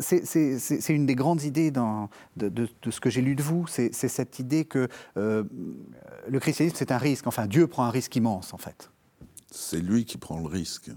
c'est 0.00 0.88
une 0.90 1.06
des 1.06 1.16
grandes 1.16 1.42
idées 1.42 1.72
dans, 1.72 2.08
de, 2.36 2.48
de, 2.48 2.68
ce 2.88 3.00
que 3.00 3.10
j'ai 3.10 3.20
lu 3.20 3.34
de 3.34 3.42
vous. 3.42 3.66
C'est 3.66 3.92
cette 3.92 4.38
idée 4.38 4.64
que 4.64 4.88
le 5.16 6.38
christianisme, 6.38 6.76
c'est 6.78 6.92
un 6.92 6.98
risque. 6.98 7.26
Enfin, 7.26 7.46
Dieu 7.46 7.66
prend 7.66 7.82
un 7.84 7.90
risque 7.90 8.14
immense, 8.14 8.54
en 8.54 8.58
fait. 8.58 8.90
C'est 9.50 9.80
lui 9.80 10.04
qui 10.04 10.18
prend 10.18 10.38
le 10.38 10.46
risque. 10.46 10.90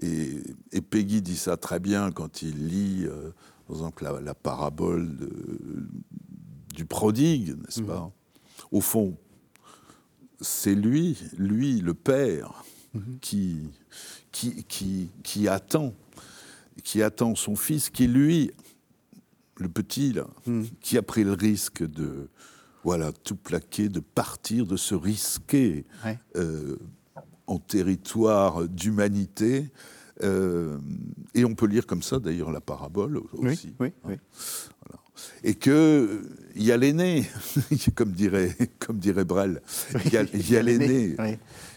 Et, 0.00 0.42
Peggy 0.90 1.22
dit 1.22 1.36
ça 1.36 1.56
très 1.56 1.80
bien 1.80 2.10
quand 2.10 2.42
il 2.42 2.68
lit, 2.68 3.04
euh, 3.04 3.30
par 3.66 3.76
exemple, 3.76 4.04
la, 4.22 4.34
parabole 4.34 5.16
du 6.74 6.84
prodigue, 6.84 7.56
n'est-ce 7.58 7.82
mm. 7.82 7.86
pas? 7.86 8.10
Au 8.70 8.80
fond, 8.80 9.16
c'est 10.40 10.74
lui, 10.74 11.18
lui, 11.36 11.80
le 11.80 11.94
père, 11.94 12.64
mm-hmm. 12.96 13.18
qui, 13.20 13.58
qui, 14.30 14.64
qui, 14.64 15.10
qui, 15.22 15.48
attend, 15.48 15.94
qui 16.82 17.02
attend 17.02 17.34
son 17.34 17.54
fils, 17.54 17.90
qui 17.90 18.06
lui, 18.06 18.50
le 19.56 19.68
petit 19.68 20.12
là, 20.12 20.26
mm. 20.46 20.62
qui 20.80 20.96
a 20.96 21.02
pris 21.02 21.24
le 21.24 21.32
risque 21.32 21.86
de, 21.86 22.28
voilà, 22.84 23.12
tout 23.12 23.36
plaquer, 23.36 23.88
de 23.88 24.00
partir, 24.00 24.66
de 24.66 24.76
se 24.76 24.94
risquer. 24.94 25.84
Euh, 26.36 26.76
en 27.46 27.58
territoire 27.58 28.68
d'humanité. 28.68 29.70
Euh, 30.22 30.78
et 31.34 31.44
on 31.44 31.54
peut 31.54 31.66
lire 31.66 31.86
comme 31.86 32.02
ça, 32.02 32.18
d'ailleurs, 32.18 32.52
la 32.52 32.60
parabole 32.60 33.18
aussi. 33.32 33.74
Oui, 33.80 33.92
oui, 34.04 34.14
Et 35.42 35.54
qu'il 35.54 36.20
y 36.56 36.70
a 36.70 36.76
l'aîné, 36.76 37.26
comme 37.94 38.12
dirait, 38.12 38.56
comme 38.78 38.98
dirait 38.98 39.24
Brel, 39.24 39.60
il 40.04 40.12
y 40.12 40.16
a, 40.16 40.62
l'aîné. 40.62 41.16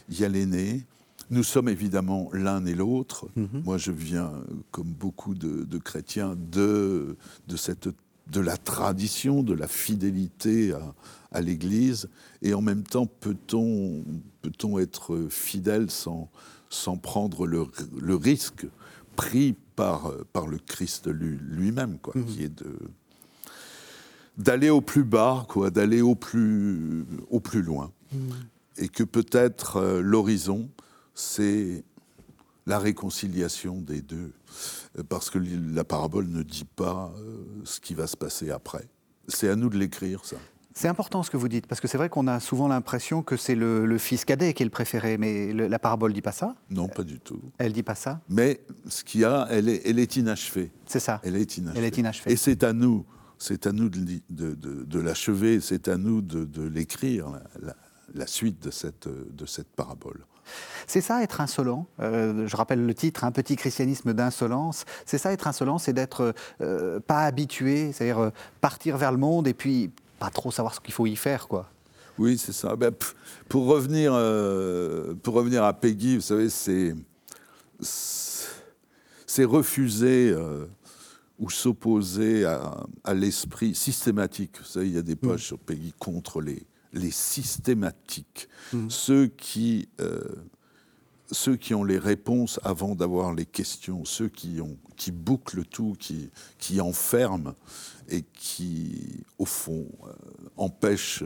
Il 0.10 0.20
y 0.20 0.26
a 0.26 0.30
l'aîné. 0.30 0.86
Nous 1.32 1.44
sommes 1.44 1.70
évidemment 1.70 2.30
l'un 2.34 2.66
et 2.66 2.76
l'autre. 2.76 3.28
Mhm. 3.36 3.64
Moi, 3.64 3.78
je 3.78 3.92
viens, 3.92 4.32
comme 4.72 4.94
beaucoup 4.94 5.34
de, 5.34 5.78
chrétiens, 5.80 6.36
de, 6.36 7.18
de, 7.48 7.58
cette, 7.58 7.90
de 8.28 8.40
la 8.40 8.58
tradition, 8.58 9.44
de 9.44 9.54
la 9.54 9.68
fidélité 9.68 10.74
à, 10.74 10.94
à 11.32 11.42
l'Église 11.42 12.10
Et 12.42 12.54
en 12.54 12.62
même 12.62 12.84
temps, 12.84 13.06
peut-on 13.06 14.04
peut 14.42 14.82
être 14.82 15.28
fidèle 15.30 15.92
sans, 15.92 16.30
sans 16.70 16.98
prendre 16.98 17.46
le, 17.46 17.66
le 18.00 18.16
risque 18.16 18.66
pris 19.16 19.56
par, 19.76 20.12
par 20.34 20.48
le 20.48 20.58
Christ 20.58 21.08
lui-même, 21.08 22.00
quoi, 22.00 22.14
mhm. 22.16 22.26
qui 22.26 22.44
est 22.44 22.56
de 22.56 22.78
d'aller 24.38 24.70
au 24.70 24.82
plus 24.82 25.06
bas, 25.06 25.46
quoi, 25.48 25.70
d'aller 25.70 26.02
au 26.02 26.16
plus, 26.16 27.06
au 27.30 27.40
plus 27.40 27.62
loin. 27.62 27.92
Mhm. 28.12 28.20
Et 28.78 28.90
que 28.90 29.04
peut-être 29.04 29.78
euh, 29.78 30.02
l'horizon, 30.02 30.70
c'est 31.14 31.86
la 32.66 32.80
réconciliation 32.80 33.82
des 33.82 34.02
deux. 34.02 34.34
Parce 35.10 35.30
que 35.30 35.40
la 35.40 35.84
parabole 35.84 36.28
ne 36.28 36.44
dit 36.44 36.66
pas 36.66 37.14
euh, 37.18 37.38
ce 37.64 37.80
qui 37.80 37.94
va 37.94 38.08
se 38.08 38.18
passer 38.18 38.50
après. 38.50 38.88
C'est 39.28 39.50
à 39.50 39.56
nous 39.56 39.70
de 39.70 39.78
l'écrire, 39.78 40.24
ça. 40.26 40.38
C'est 40.78 40.90
important 40.90 41.24
ce 41.24 41.32
que 41.32 41.38
vous 41.38 41.48
dites, 41.48 41.68
parce 41.68 41.80
que 41.80 41.88
c'est 41.88 41.98
vrai 41.98 42.10
qu'on 42.10 42.28
a 42.28 42.42
souvent 42.42 42.68
l'impression 42.68 43.24
que 43.24 43.38
c'est 43.38 43.56
le, 43.56 43.98
fils 43.98 44.26
cadet 44.26 44.54
qui 44.54 44.62
est 44.62 44.66
le 44.66 44.70
préféré, 44.70 45.18
mais 45.18 45.54
la 45.54 45.80
parabole 45.80 46.12
dit 46.12 46.22
pas 46.22 46.34
ça? 46.34 46.54
Non, 46.70 46.90
pas 46.90 47.04
du 47.04 47.22
tout. 47.22 47.40
Elle 47.58 47.72
dit 47.72 47.82
pas 47.82 47.96
ça? 47.96 48.20
Mais 48.28 48.60
ce 48.90 49.06
qu'il 49.06 49.22
y 49.22 49.26
a, 49.26 49.48
elle 49.50 49.70
est, 49.70 49.84
elle 49.86 50.00
est 50.00 50.18
inachevée. 50.18 50.74
C'est 50.86 51.00
ça. 51.00 51.22
Elle 51.24 51.38
est 51.38 51.58
inachevée. 51.58 51.80
Elle 51.80 51.86
est 51.86 51.98
inachevée. 51.98 52.34
Et 52.34 52.36
c'est 52.36 52.62
à 52.66 52.74
nous, 52.74 53.06
c'est 53.38 53.68
à 53.68 53.72
nous 53.72 53.88
de, 53.88 54.20
de, 54.30 54.54
de, 54.84 55.00
l'achever, 55.00 55.62
c'est 55.62 55.88
à 55.88 55.96
nous 55.96 56.22
de, 56.22 56.64
l'écrire, 56.64 57.32
la, 57.62 57.74
la, 58.14 58.28
suite 58.28 58.62
de 58.62 58.70
cette, 58.70 59.08
de 59.08 59.46
cette 59.46 59.70
parabole. 59.70 60.26
C'est 60.88 61.02
ça 61.02 61.24
être 61.24 61.42
insolent. 61.42 61.88
Euh, 62.00 62.48
je 62.48 62.56
rappelle 62.56 62.86
le 62.86 62.94
titre, 62.94 63.24
un 63.24 63.32
petit 63.32 63.56
christianisme 63.56 64.14
d'insolence. 64.14 64.86
C'est 65.06 65.18
ça 65.18 65.32
être 65.32 65.48
insolent, 65.48 65.78
c'est 65.78 65.94
d'être 65.94 66.34
euh, 66.62 67.00
pas 67.00 67.22
habitué, 67.22 67.92
c'est-à-dire 67.92 68.20
euh, 68.20 68.30
partir 68.62 68.98
vers 68.98 69.12
le 69.12 69.18
monde 69.18 69.48
et 69.48 69.54
puis 69.54 69.92
pas 70.20 70.30
trop 70.30 70.52
savoir 70.52 70.74
ce 70.74 70.80
qu'il 70.80 70.94
faut 70.94 71.06
y 71.06 71.16
faire, 71.16 71.48
quoi. 71.48 71.70
Oui, 72.18 72.38
c'est 72.38 72.54
ça. 72.54 72.76
Ben, 72.78 72.92
pour, 73.50 73.66
revenir, 73.66 74.12
pour 75.22 75.34
revenir 75.34 75.66
à 75.66 75.74
Peggy, 75.74 76.16
vous 76.16 76.22
savez, 76.22 76.50
c'est, 76.50 76.96
c'est 77.82 79.44
refuser 79.44 80.34
ou 81.38 81.50
s'opposer 81.50 82.46
à, 82.46 83.14
l'esprit 83.14 83.76
systématique. 83.76 84.60
Vous 84.60 84.66
savez, 84.66 84.88
il 84.88 84.96
y 84.96 84.98
a 84.98 85.02
des 85.02 85.18
pages 85.18 85.42
mm. 85.42 85.46
sur 85.46 85.60
Peggy 85.60 85.94
contre 86.00 86.40
les, 86.40 86.66
les 86.96 87.12
systématiques, 87.12 88.50
mm. 88.74 88.90
ceux 88.90 89.28
qui 89.28 89.88
euh, 90.00 90.22
ceux 91.32 91.56
qui 91.56 91.74
ont 91.74 91.84
les 91.84 91.98
réponses 91.98 92.60
avant 92.64 92.96
d'avoir 92.96 93.34
les 93.34 93.46
questions, 93.46 94.06
ceux 94.06 94.30
qui, 94.30 94.62
ont, 94.62 94.78
qui 94.96 95.12
bouclent 95.12 95.66
tout, 95.66 95.96
qui, 96.00 96.30
qui 96.60 96.82
enferment 96.82 97.54
et 98.10 98.24
qui, 98.34 99.24
au 99.40 99.46
fond, 99.46 99.88
euh, 100.06 100.12
empêchent, 100.58 101.24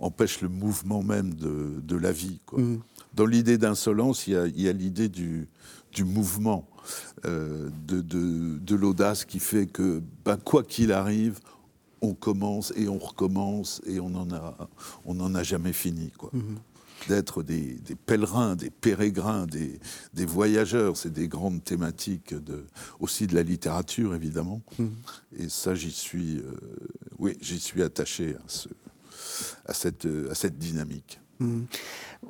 empêchent, 0.00 0.42
le 0.42 0.48
mouvement 0.48 1.02
même 1.02 1.34
de, 1.34 1.80
de 1.82 1.96
la 1.96 2.12
vie. 2.12 2.40
Quoi. 2.44 2.60
Mm. 2.60 2.80
Dans 3.14 3.26
l'idée 3.26 3.58
d'insolence, 3.58 4.26
il 4.26 4.34
y 4.60 4.68
a, 4.68 4.72
l'idée 4.72 5.08
du, 5.08 5.48
du, 5.92 6.04
mouvement, 6.04 6.68
euh, 7.24 7.70
de, 7.86 8.00
de, 8.02 8.58
de 8.58 8.74
l'audace 8.74 9.24
qui 9.24 9.38
fait 9.38 9.66
que, 9.66 10.02
ben, 10.24 10.36
quoi 10.36 10.62
qu'il 10.62 10.92
arrive, 10.92 11.40
on 12.00 12.14
commence 12.14 12.72
et 12.76 12.88
on 12.88 12.98
recommence 12.98 13.80
et 13.86 14.00
on 14.00 14.10
n'en 14.10 14.30
a, 14.30 14.68
on 15.04 15.18
en 15.20 15.34
a 15.34 15.42
jamais 15.42 15.72
fini. 15.72 16.10
Quoi. 16.16 16.30
Mm-hmm 16.34 16.56
d'être 17.06 17.42
des, 17.42 17.78
pèlerins, 18.06 18.56
des 18.56 18.70
pérégrins, 18.70 19.46
des, 19.46 20.26
voyageurs. 20.26 20.96
C'est 20.96 21.12
des 21.12 21.28
grandes 21.28 21.62
thématiques 21.62 22.34
de, 22.34 22.64
aussi 23.00 23.26
de 23.26 23.34
la 23.34 23.42
littérature, 23.42 24.14
évidemment. 24.14 24.62
Mmh. 24.78 24.86
Et 25.38 25.48
ça, 25.48 25.74
j'y 25.74 25.92
suis, 25.92 26.38
euh, 26.38 26.52
oui, 27.18 27.36
j'y 27.40 27.60
suis 27.60 27.82
attaché 27.82 28.34
à, 28.34 28.48
ce, 28.48 28.68
à, 29.66 29.74
cette, 29.74 30.08
à 30.30 30.34
cette 30.34 30.58
dynamique. 30.58 31.20
Mmh. 31.40 31.62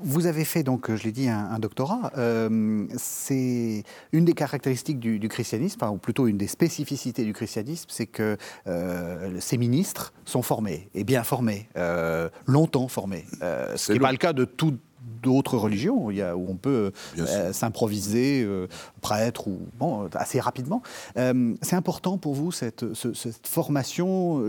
Vous 0.01 0.27
avez 0.27 0.45
fait, 0.45 0.63
donc, 0.63 0.95
je 0.95 1.03
l'ai 1.05 1.13
dit, 1.13 1.29
un, 1.29 1.59
doctorat. 1.59 2.13
Euh, 2.19 2.87
c'est 2.97 3.85
une 4.13 4.25
des 4.25 4.35
caractéristiques 4.35 5.01
du, 5.01 5.29
christianisme, 5.29 5.83
ou 5.91 5.97
plutôt 5.97 6.27
une 6.27 6.37
des 6.37 6.47
spécificités 6.47 7.25
du 7.25 7.33
christianisme, 7.33 7.87
c'est 7.89 8.07
que 8.07 8.37
euh, 8.67 9.41
ces 9.41 9.57
ministres 9.57 10.13
sont 10.25 10.43
formés, 10.43 10.91
et 10.95 11.05
bien 11.05 11.25
formés, 11.25 11.69
euh, 11.77 12.29
longtemps 12.47 12.89
formés. 12.89 13.25
ce 13.41 13.87
qui 13.87 13.93
n'est 13.93 13.99
pas 13.99 14.13
le 14.13 14.19
cas 14.19 14.33
de 14.33 14.45
tout 14.45 14.79
d'autres 15.23 15.57
religions 15.57 16.07
où, 16.07 16.11
il 16.11 16.19
y 16.19 16.23
a, 16.23 16.37
où 16.37 16.47
on 16.49 16.57
peut 16.57 16.93
euh, 17.19 17.53
s'improviser 17.53 18.43
euh, 18.43 18.67
prêtre 19.01 19.49
ou 19.49 19.61
bon, 19.79 20.09
assez 20.15 20.41
rapidement. 20.41 20.83
Euh, 21.17 21.55
c'est 21.63 21.77
important 21.77 22.19
pour 22.19 22.35
vous 22.35 22.53
cette, 22.53 22.85
cette 22.95 23.47
formation 23.47 24.43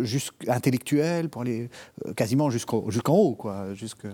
intellectuelle 0.48 1.30
pour 1.30 1.42
aller 1.44 1.70
quasiment 2.16 2.50
jusqu'en 2.50 2.84
haut, 3.08 3.36
quoi, 3.36 3.74
jusque... 3.74 4.06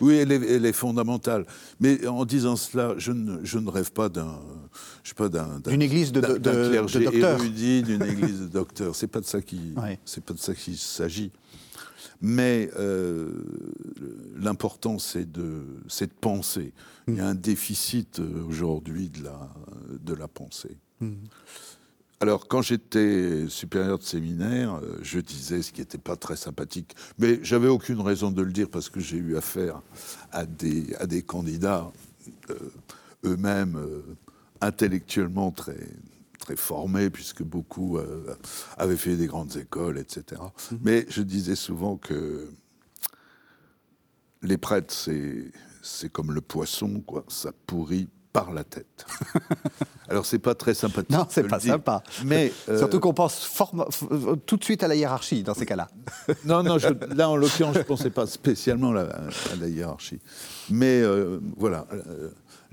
Oui, 0.00 0.16
elle 0.16 0.32
est, 0.32 0.54
elle 0.56 0.66
est, 0.66 0.72
fondamentale. 0.72 1.46
Mais 1.78 2.06
en 2.08 2.24
disant 2.24 2.56
cela, 2.56 2.94
je 2.98 3.12
ne, 3.12 3.44
je 3.44 3.58
ne 3.58 3.70
rêve 3.70 3.92
pas 3.92 4.08
d'un, 4.08 4.40
je 5.04 5.14
pas 5.14 5.28
d'un, 5.28 5.60
d'une 5.64 5.82
église 5.82 6.10
de, 6.10 6.20
de, 6.20 6.38
de, 6.38 6.68
clergé 6.68 7.04
érudit, 7.04 7.82
d'une 7.82 8.02
église 8.02 8.40
de 8.40 8.46
docteurs. 8.52 8.96
C'est 8.96 9.06
pas 9.06 9.20
de 9.20 9.26
ça 9.26 9.40
qui, 9.40 9.74
c'est 10.04 10.24
pas 10.24 10.34
de 10.34 10.40
ça 10.40 10.54
qu'il 10.54 10.76
s'agit. 10.76 11.30
Mais 12.22 12.70
euh, 12.78 13.32
l'important, 14.36 15.00
c'est 15.00 15.30
de, 15.30 15.64
de 15.84 16.06
penser. 16.20 16.72
Il 17.08 17.16
y 17.16 17.20
a 17.20 17.26
un 17.26 17.34
déficit 17.34 18.20
euh, 18.20 18.44
aujourd'hui 18.48 19.08
de 19.08 19.24
la, 19.24 19.50
de 20.00 20.14
la 20.14 20.28
pensée. 20.28 20.76
Mm. 21.00 21.14
Alors, 22.20 22.46
quand 22.46 22.62
j'étais 22.62 23.48
supérieur 23.48 23.98
de 23.98 24.04
séminaire, 24.04 24.76
euh, 24.76 25.00
je 25.02 25.18
disais 25.18 25.62
ce 25.62 25.72
qui 25.72 25.80
n'était 25.80 25.98
pas 25.98 26.14
très 26.14 26.36
sympathique, 26.36 26.94
mais 27.18 27.40
j'avais 27.42 27.66
aucune 27.66 28.00
raison 28.00 28.30
de 28.30 28.42
le 28.42 28.52
dire 28.52 28.68
parce 28.70 28.88
que 28.88 29.00
j'ai 29.00 29.16
eu 29.16 29.36
affaire 29.36 29.82
à 30.30 30.46
des, 30.46 30.94
à 31.00 31.06
des 31.06 31.22
candidats 31.22 31.90
eux-mêmes 33.24 33.76
intellectuellement 34.60 35.50
très, 35.50 35.76
très 36.42 36.56
formés, 36.56 37.08
puisque 37.08 37.42
beaucoup 37.42 37.98
euh, 37.98 38.34
avaient 38.76 38.96
fait 38.96 39.16
des 39.16 39.26
grandes 39.26 39.56
écoles, 39.56 39.98
etc. 39.98 40.42
Mhm. 40.72 40.78
Mais 40.82 41.06
je 41.08 41.22
disais 41.22 41.54
souvent 41.54 41.96
que 41.96 42.48
les 44.42 44.58
prêtres, 44.58 44.92
c'est 45.82 46.08
comme 46.10 46.32
le 46.32 46.40
poisson, 46.40 47.00
quoi. 47.06 47.24
Ça 47.28 47.52
pourrit 47.66 48.08
par 48.32 48.52
la 48.52 48.64
tête. 48.64 49.06
Alors 50.08 50.26
c'est 50.26 50.38
pas 50.38 50.54
très 50.54 50.74
sympathique. 50.74 51.10
Non, 51.10 51.26
c'est 51.28 51.46
pas 51.46 51.60
sympa. 51.60 52.02
Mais 52.24 52.52
euh, 52.68 52.78
surtout 52.78 52.98
qu'on 52.98 53.14
pense 53.14 53.48
tout 54.46 54.56
de 54.56 54.64
suite 54.64 54.82
à 54.82 54.88
la 54.88 54.96
hiérarchie 54.96 55.42
dans 55.42 55.54
ces 55.54 55.66
cas-là. 55.66 55.88
non, 56.44 56.62
non. 56.62 56.76
là 57.14 57.28
en 57.28 57.36
l'occurrence, 57.36 57.76
je 57.76 57.82
pensais 57.82 58.10
pas 58.10 58.26
spécialement 58.26 58.90
à 58.96 59.06
la 59.60 59.68
hiérarchie. 59.68 60.20
Mais 60.70 61.02
euh, 61.02 61.40
voilà, 61.56 61.86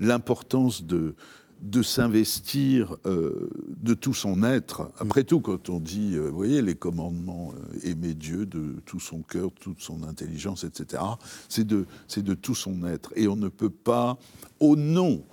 l'importance 0.00 0.82
de 0.82 1.14
de 1.60 1.82
s'investir 1.82 2.96
de 3.04 3.94
tout 3.94 4.14
son 4.14 4.42
être. 4.42 4.90
Après 4.98 5.24
tout, 5.24 5.40
quand 5.40 5.68
on 5.68 5.78
dit, 5.78 6.16
vous 6.16 6.34
voyez, 6.34 6.62
les 6.62 6.74
commandements, 6.74 7.52
aimer 7.82 8.14
Dieu 8.14 8.46
de 8.46 8.76
tout 8.86 9.00
son 9.00 9.22
cœur, 9.22 9.50
toute 9.52 9.80
son 9.80 10.02
intelligence, 10.02 10.64
etc., 10.64 11.02
c'est 11.48 11.66
de, 11.66 11.86
de 12.16 12.34
tout 12.34 12.54
son 12.54 12.84
être. 12.84 13.12
Et 13.14 13.28
on 13.28 13.36
ne 13.36 13.48
peut 13.48 13.70
pas, 13.70 14.18
au 14.58 14.76
nom 14.76 15.24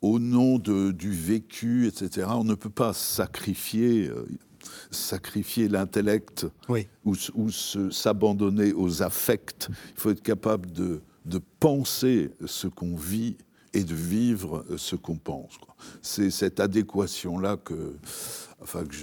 au 0.00 0.18
nom 0.18 0.58
de, 0.58 0.92
du 0.92 1.12
vécu, 1.12 1.86
etc., 1.86 2.28
on 2.30 2.44
ne 2.44 2.54
peut 2.54 2.70
pas 2.70 2.92
sacrifier, 2.92 4.08
euh, 4.08 4.26
sacrifier 4.90 5.68
l'intellect 5.68 6.46
ou, 7.04 7.14
s'abandonner 7.90 8.72
aux 8.72 9.02
affects. 9.02 9.68
Il 9.68 10.00
faut 10.00 10.10
être 10.10 10.22
capable 10.22 10.70
de, 10.72 11.00
de 11.24 11.40
penser 11.60 12.30
ce 12.46 12.68
qu'on 12.68 12.96
vit 12.96 13.36
et 13.74 13.84
de 13.84 13.94
vivre 13.94 14.64
ce 14.76 14.96
qu'on 14.96 15.16
pense. 15.16 15.58
C'est 16.02 16.30
cette 16.30 16.60
adéquation-là 16.60 17.56
que, 17.56 17.96
enfin, 18.62 18.84
que 18.84 18.96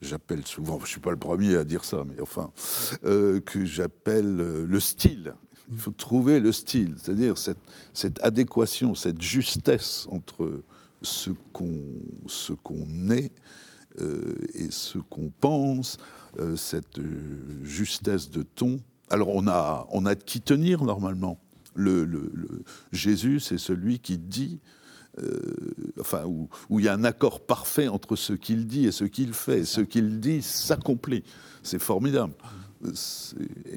j'appelle 0.00 0.46
souvent, 0.46 0.78
je 0.78 0.84
ne 0.84 0.88
suis 0.88 1.00
pas 1.00 1.10
le 1.10 1.16
premier 1.16 1.56
à 1.56 1.64
dire 1.64 1.84
ça, 1.84 2.04
mais 2.06 2.20
enfin, 2.20 2.50
euh, 3.04 3.40
que 3.40 3.64
j'appelle 3.64 4.40
euh, 4.40 4.66
le 4.66 4.80
style. 4.80 5.34
Il 5.70 5.78
faut 5.78 5.90
trouver 5.90 6.40
le 6.40 6.52
style, 6.52 6.96
c'est-à-dire 6.98 7.36
cette, 7.38 8.22
adéquation, 8.22 8.94
cette 8.94 9.22
justesse 9.22 10.06
entre 10.10 10.62
ce 11.02 11.30
qu'on 12.52 13.10
est 13.10 13.32
euh, 14.00 14.34
et 14.54 14.70
ce 14.70 14.98
qu'on 14.98 15.30
pense, 15.40 15.98
euh, 16.38 16.56
cette 16.56 17.00
justesse 17.62 18.30
de 18.30 18.42
ton. 18.42 18.80
Alors 19.10 19.28
on 19.28 19.46
a, 19.46 19.86
on 19.90 20.06
a 20.06 20.14
de 20.14 20.22
qui 20.22 20.40
tenir 20.40 20.84
normalement. 20.84 21.38
Le, 21.74 22.04
le, 22.04 22.30
Jésus, 22.92 23.40
c'est 23.40 23.58
celui 23.58 23.98
qui 23.98 24.18
dit, 24.18 24.60
euh, 25.22 25.40
enfin, 26.00 26.24
où, 26.26 26.48
où, 26.68 26.80
il 26.80 26.84
y 26.84 26.88
a 26.88 26.94
un 26.94 27.04
accord 27.04 27.40
parfait 27.40 27.88
entre 27.88 28.16
ce 28.16 28.32
qu'il 28.32 28.66
dit 28.66 28.86
et 28.86 28.92
ce 28.92 29.04
qu'il 29.04 29.32
fait. 29.32 29.64
Ce 29.64 29.80
qu'il 29.80 30.20
dit 30.20 30.42
s'accomplit. 30.42 31.24
C'est 31.62 31.78
formidable 31.78 32.34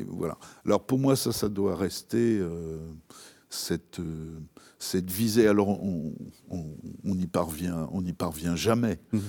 voilà. 0.07 0.37
Alors 0.65 0.83
pour 0.83 0.99
moi, 0.99 1.15
ça, 1.15 1.31
ça 1.31 1.49
doit 1.49 1.75
rester 1.75 2.39
euh, 2.39 2.79
cette, 3.49 3.99
euh, 3.99 4.39
cette 4.79 5.09
visée. 5.09 5.47
Alors 5.47 5.69
on 5.69 6.13
n'y 7.03 7.27
parvient, 7.27 7.87
on 7.91 8.01
n'y 8.01 8.13
parvient 8.13 8.55
jamais, 8.55 8.99
mhm. 9.11 9.21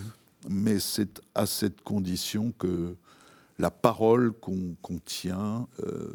mais 0.49 0.79
c'est 0.79 1.21
à 1.35 1.47
cette 1.47 1.83
condition 1.83 2.53
que 2.59 2.97
la 3.59 3.71
parole 3.71 4.33
qu'on 4.33 4.99
tient 5.05 5.67
euh, 5.83 6.13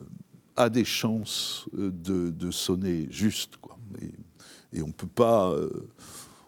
a 0.56 0.70
des 0.70 0.86
chances 0.86 1.66
de, 1.74 2.52
sonner 2.52 3.08
juste. 3.10 3.58
Quoi. 3.58 3.78
Et, 4.74 4.82
on 4.82 4.88
ne 4.88 4.94
peut 4.94 5.08
pas 5.08 5.54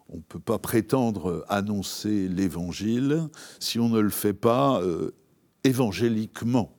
on 0.09 0.19
peut 0.19 0.39
pas 0.39 0.59
prétendre 0.59 1.43
annoncer 1.49 2.27
l'évangile 2.29 3.27
si 3.59 3.79
on 3.79 3.89
ne 3.89 3.99
le 3.99 4.09
fait 4.09 4.33
pas 4.33 4.81
évangéliquement. 5.63 6.76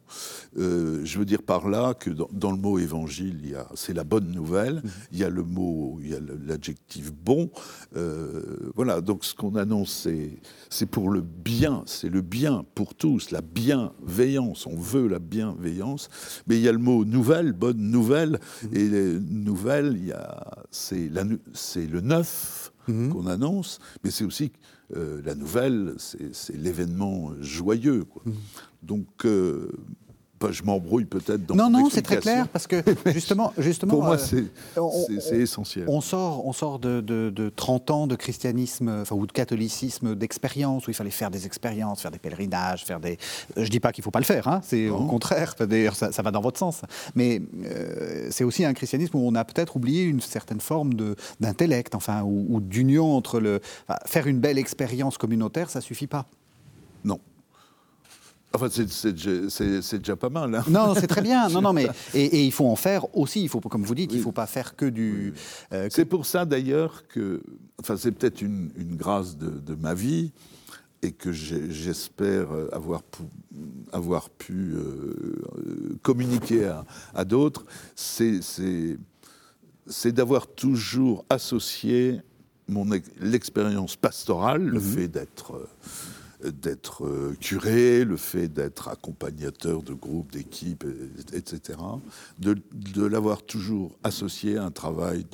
Euh, 0.58 1.00
je 1.04 1.18
veux 1.18 1.24
dire 1.24 1.42
par 1.42 1.68
là 1.68 1.94
que 1.94 2.10
dans, 2.10 2.50
le 2.50 2.56
mot 2.56 2.78
évangile, 2.78 3.56
c'est 3.74 3.94
la 3.94 4.04
bonne 4.04 4.30
nouvelle, 4.30 4.82
il 5.10 5.18
y 5.18 5.24
a 5.24 5.28
le 5.28 5.42
mot, 5.42 5.98
il 6.00 6.10
y 6.10 6.14
a 6.14 6.20
l'adjectif 6.46 7.12
bon. 7.12 7.50
Euh, 7.96 8.70
voilà, 8.74 9.00
donc 9.00 9.24
ce 9.24 9.34
qu'on 9.34 9.56
annonce, 9.56 10.06
c'est 10.70 10.86
pour 10.86 11.10
le 11.10 11.22
bien, 11.22 11.82
c'est 11.86 12.10
le 12.10 12.20
bien 12.20 12.64
pour 12.74 12.94
tous, 12.94 13.30
la 13.30 13.40
bienveillance, 13.40 14.66
on 14.66 14.76
veut 14.76 15.08
la 15.08 15.18
bienveillance, 15.18 16.08
mais 16.46 16.56
il 16.56 16.62
y 16.62 16.68
a 16.68 16.72
le 16.72 16.78
mot 16.78 17.04
nouvelle, 17.04 17.52
bonne 17.52 17.90
nouvelle, 17.90 18.38
mhm. 18.62 18.76
et 18.76 18.88
les 18.88 19.20
nouvelles, 19.20 20.14
c'est 20.70 21.08
le 21.08 22.00
neuf 22.00 22.72
mhm. 22.86 23.08
qu'on 23.08 23.26
annonce, 23.26 23.80
mais 24.04 24.10
c'est 24.10 24.24
aussi 24.24 24.52
euh, 24.96 25.22
la 25.24 25.34
nouvelle, 25.34 25.94
c'est 25.98 26.56
l'événement 26.56 27.32
joyeux. 27.40 28.04
Quoi. 28.04 28.22
Donc, 28.84 29.24
euh, 29.24 29.70
je 30.50 30.62
m'embrouille 30.62 31.04
peut-être 31.04 31.46
dans 31.46 31.54
Non, 31.54 31.70
non, 31.70 31.88
c'est 31.90 32.02
très 32.02 32.18
clair 32.18 32.48
parce 32.48 32.66
que 32.66 32.82
justement, 33.06 33.52
justement 33.58 33.92
pour 33.92 34.02
moi, 34.04 34.16
euh, 34.16 34.48
c'est 35.20 35.38
essentiel. 35.38 35.86
On 35.88 36.00
sort, 36.00 36.46
on 36.46 36.52
sort 36.52 36.78
de, 36.78 37.00
de, 37.00 37.52
30 37.54 37.90
ans 37.90 38.06
de 38.06 38.16
christianisme, 38.16 39.00
enfin, 39.02 39.16
ou 39.16 39.26
de 39.26 39.32
catholicisme, 39.32 40.14
d'expérience 40.14 40.86
où 40.86 40.90
il 40.90 40.94
fallait 40.94 41.10
faire 41.10 41.30
des 41.30 41.46
expériences, 41.46 42.02
faire 42.02 42.10
des 42.10 42.18
pèlerinages, 42.18 42.84
faire 42.84 43.00
des. 43.00 43.18
Je 43.56 43.68
dis 43.68 43.80
pas 43.80 43.92
qu'il 43.92 44.04
faut 44.04 44.10
pas 44.10 44.20
le 44.20 44.24
faire, 44.24 44.48
hein, 44.48 44.60
c'est 44.62 44.88
au 44.88 45.04
contraire. 45.04 45.54
D'ailleurs, 45.58 45.96
ça, 45.96 46.10
va 46.22 46.30
dans 46.30 46.40
votre 46.40 46.58
sens. 46.58 46.82
Mais 47.14 47.40
euh, 47.64 48.28
c'est 48.30 48.44
aussi 48.44 48.64
un 48.64 48.74
christianisme 48.74 49.16
où 49.16 49.26
on 49.26 49.34
a 49.34 49.44
peut-être 49.44 49.76
oublié 49.76 50.04
une 50.04 50.20
certaine 50.20 50.60
forme 50.60 50.92
d'intellect, 51.40 51.94
enfin, 51.94 52.22
ou, 52.22 52.46
ou 52.48 52.60
d'union 52.60 53.16
entre 53.16 53.40
le. 53.40 53.60
faire 54.06 54.26
une 54.26 54.40
belle 54.40 54.58
expérience 54.58 55.18
communautaire, 55.18 55.70
ça 55.70 55.80
suffit 55.80 56.06
pas. 56.06 56.26
Non. 57.04 57.20
Enfin, 58.54 58.68
c'est 58.70 59.98
déjà 59.98 60.16
pas 60.16 60.30
mal. 60.30 60.54
Hein. 60.54 60.64
Non, 60.68 60.94
c'est 60.94 61.08
très 61.08 61.22
bien. 61.22 61.48
Non, 61.48 61.60
non, 61.60 61.72
mais 61.72 61.88
et, 62.14 62.44
il 62.44 62.52
faut 62.52 62.66
en 62.66 62.76
faire 62.76 63.04
aussi. 63.16 63.42
Il 63.42 63.48
faut, 63.48 63.60
comme 63.60 63.82
vous 63.82 63.94
dites, 63.94 64.12
il 64.12 64.18
ne 64.18 64.22
faut 64.22 64.32
pas 64.32 64.46
faire 64.46 64.76
que 64.76 64.86
du. 64.86 65.34
Euh, 65.72 65.88
c'est 65.90 66.04
pour 66.04 66.24
ça 66.24 66.44
d'ailleurs 66.44 67.06
que, 67.08 67.42
enfin, 67.80 67.96
c'est 67.96 68.12
peut-être 68.12 68.42
une, 68.42 68.70
grâce 68.96 69.36
de, 69.36 69.74
ma 69.74 69.94
vie 69.94 70.30
et 71.02 71.10
que 71.10 71.32
j'espère 71.32 72.46
avoir, 72.72 73.02
avoir 73.92 74.30
pu 74.30 74.74
euh, 74.74 75.98
communiquer 76.02 76.72
à, 77.14 77.24
d'autres. 77.24 77.66
C'est 77.96 78.40
d'avoir 80.06 80.46
toujours 80.46 81.24
associé 81.28 82.20
mon 82.68 82.86
l'expérience 83.20 83.96
pastorale, 83.96 84.62
le 84.62 84.80
mhm. 84.80 84.94
fait 84.94 85.08
d'être 85.08 85.54
euh, 85.54 85.68
d'être 86.42 87.04
euh, 87.04 87.36
curé, 87.40 88.04
le 88.04 88.16
fait 88.16 88.48
d'être 88.48 88.88
accompagnateur 88.88 89.82
de 89.82 89.94
groupes, 89.94 90.32
d'équipes, 90.32 90.84
etc., 91.32 91.78
de, 92.38 92.56
l'avoir 93.04 93.42
toujours 93.42 93.96
associé 94.02 94.56
à 94.56 94.64
un 94.64 94.70
travail 94.70 95.24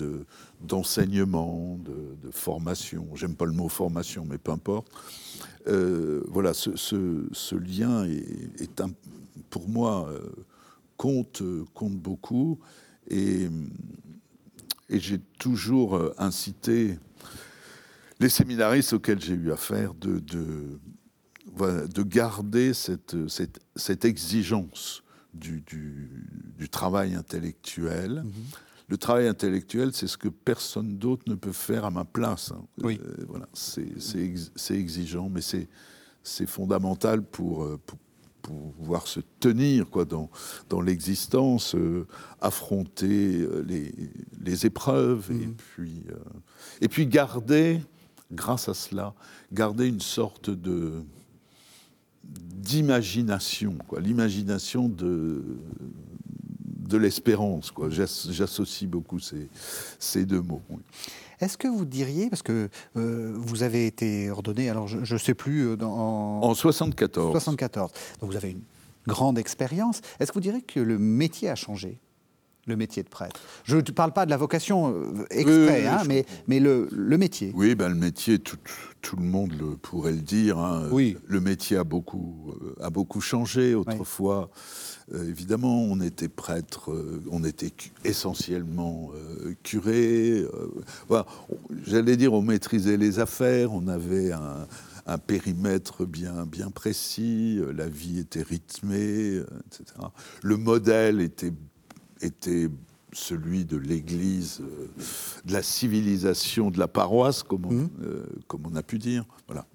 d'enseignement, 0.61 1.79
de, 1.85 2.31
formation. 2.31 3.07
J'aime 3.15 3.35
pas 3.35 3.45
le 3.45 3.53
mot 3.53 3.69
formation, 3.69 4.25
mais 4.29 4.39
peu 4.39 4.53
importe. 4.53 4.89
Euh, 5.67 6.23
voilà, 6.29 6.55
ce, 6.55 7.55
lien 7.57 8.05
est, 8.05 8.81
un, 8.81 8.91
pour 9.51 9.69
moi 9.69 10.09
euh, 10.11 10.21
compte, 10.97 11.43
compte 11.75 11.97
beaucoup 11.97 12.59
et, 13.09 13.49
et 14.89 15.01
j'ai 15.01 15.19
toujours 15.39 16.01
incité 16.19 16.99
les 18.21 18.29
séminaristes 18.29 18.93
auxquels 18.93 19.21
j'ai 19.21 19.35
eu 19.35 19.51
affaire 19.51 19.95
de, 19.95 20.19
de 20.19 20.79
garder 22.05 22.75
cette, 22.75 23.17
cette, 23.77 24.05
exigence 24.05 25.03
du, 25.35 25.61
du, 25.61 26.69
travail 26.69 27.15
intellectuel. 27.15 28.23
Mhm. 28.25 28.33
Le 28.89 28.97
travail 28.99 29.29
intellectuel, 29.29 29.93
c'est 29.93 30.09
ce 30.09 30.19
que 30.19 30.29
personne 30.29 30.99
d'autre 30.99 31.23
ne 31.29 31.37
peut 31.37 31.53
faire 31.53 31.85
à 31.85 31.91
ma 31.91 32.05
place. 32.05 32.53
Hein. 32.53 32.65
Oui. 32.83 33.01
Euh, 33.05 33.25
voilà, 33.29 33.49
c'est 33.55 34.75
exigeant, 34.75 35.29
mais 35.29 35.41
c'est 35.41 36.47
fondamental 36.47 37.23
pour, 37.23 37.65
euh, 37.65 37.79
pour, 37.87 37.99
pouvoir 38.43 39.07
se 39.07 39.21
tenir 39.39 39.89
quoi, 39.91 40.05
dans, 40.05 40.29
dans 40.71 40.81
l'existence, 40.81 41.77
euh, 41.77 42.07
affronter 42.41 43.47
les, 43.65 43.93
les 44.41 44.67
épreuves, 44.67 45.31
et, 45.31 45.47
mhm. 45.47 45.55
puis, 45.55 46.05
et 46.81 46.89
puis 46.89 47.07
garder, 47.07 47.81
grâce 48.33 48.69
à 48.69 48.75
cela, 48.75 49.15
garder 49.53 49.87
une 49.87 50.01
sorte 50.01 50.51
de 50.51 51.05
d'imagination, 52.55 53.77
quoi, 53.88 54.01
l'imagination 54.01 54.88
de, 54.88 55.43
de 56.90 56.97
l'espérance. 56.99 57.71
Quoi. 57.71 57.88
J'associe 57.90 58.88
beaucoup 58.88 59.19
ces, 59.19 59.49
ces, 59.99 60.27
deux 60.27 60.43
mots. 60.43 60.62
Est-ce 61.40 61.57
que 61.57 61.69
vous 61.69 61.85
diriez, 61.85 62.29
parce 62.29 62.43
que 62.43 62.69
euh, 62.97 63.33
vous 63.37 63.62
avez 63.62 63.87
été 63.87 64.31
ordonné, 64.31 64.69
alors 64.69 64.88
je 64.88 65.14
ne 65.14 65.19
sais 65.19 65.35
plus, 65.35 65.69
euh, 65.69 65.77
dans, 65.77 66.43
en, 66.43 66.55
74. 66.55 67.33
74. 67.33 67.93
Donc 68.21 68.31
vous 68.31 68.37
avez 68.37 68.51
une 68.51 68.62
grande 69.07 69.38
expérience. 69.38 70.01
Est-ce 70.19 70.31
que 70.31 70.35
vous 70.35 70.43
diriez 70.43 70.62
que 70.62 70.81
le 70.81 70.99
métier 70.99 71.49
a 71.49 71.55
changé? 71.55 71.99
Le 72.66 72.77
métier 72.77 73.03
de 73.03 73.09
prêtre 73.09 73.40
Je 73.64 73.77
ne 73.77 73.83
parle 73.83 74.12
pas 74.12 74.25
de 74.25 74.31
la 74.31 74.37
vocation 74.37 74.94
euh, 74.94 75.27
exprès, 75.31 75.87
hein, 75.87 76.03
mais, 76.07 76.25
mais 76.46 76.61
le, 76.61 76.88
le, 76.92 77.18
métier. 77.18 77.53
Oui, 77.55 77.75
ben, 77.75 77.88
le 77.88 77.94
métier, 77.94 78.38
tout, 78.38 78.57
tout 79.01 79.16
le 79.16 79.25
monde 79.25 79.53
le, 79.59 79.77
pourrait 79.77 80.12
le 80.12 80.20
dire. 80.20 80.59
Hein. 80.59 80.88
Oui. 80.90 81.16
Le 81.27 81.40
métier 81.40 81.77
a 81.77 81.85
beaucoup, 81.85 82.55
euh, 82.62 82.85
a 82.85 82.90
beaucoup 82.90 83.20
changé. 83.20 83.75
Autrefois, 83.75 84.51
euh, 85.12 85.29
évidemment, 85.29 85.83
on 85.83 86.01
était 86.01 86.29
prêtre, 86.29 86.90
on 87.31 87.44
était 87.44 87.73
essentiellement 88.05 89.11
curé. 89.62 90.44
Voilà. 91.09 91.27
J'allais 91.87 92.16
dire, 92.16 92.33
on 92.33 92.42
maîtrisait 92.42 92.96
les 92.96 93.18
affaires, 93.18 93.73
on 93.73 93.88
avait 93.88 94.33
un, 94.33 94.66
un 95.07 95.18
périmètre 95.18 96.05
bien, 96.05 96.46
bien 96.46 96.70
précis, 96.70 97.61
la 97.75 97.88
vie 97.88 98.20
était 98.20 98.42
rythmée, 98.42 99.37
etc. 99.66 99.85
Le 100.42 100.57
modèle 100.57 101.20
était 101.20 101.53
était 102.20 102.68
celui 103.12 103.64
de 103.64 103.76
l'Église, 103.76 104.61
euh, 104.61 104.87
de 105.44 105.52
la 105.52 105.62
civilisation 105.62 106.70
de 106.70 106.78
la 106.78 106.88
paroisse, 106.88 107.42
comme 107.42 107.66
on, 107.66 107.72
mmh. 107.72 107.90
euh, 108.02 108.26
comme 108.46 108.62
on 108.66 108.76
a 108.76 108.83
pu 108.83 108.98
dire. 108.98 109.24
Voilà. 109.46 109.66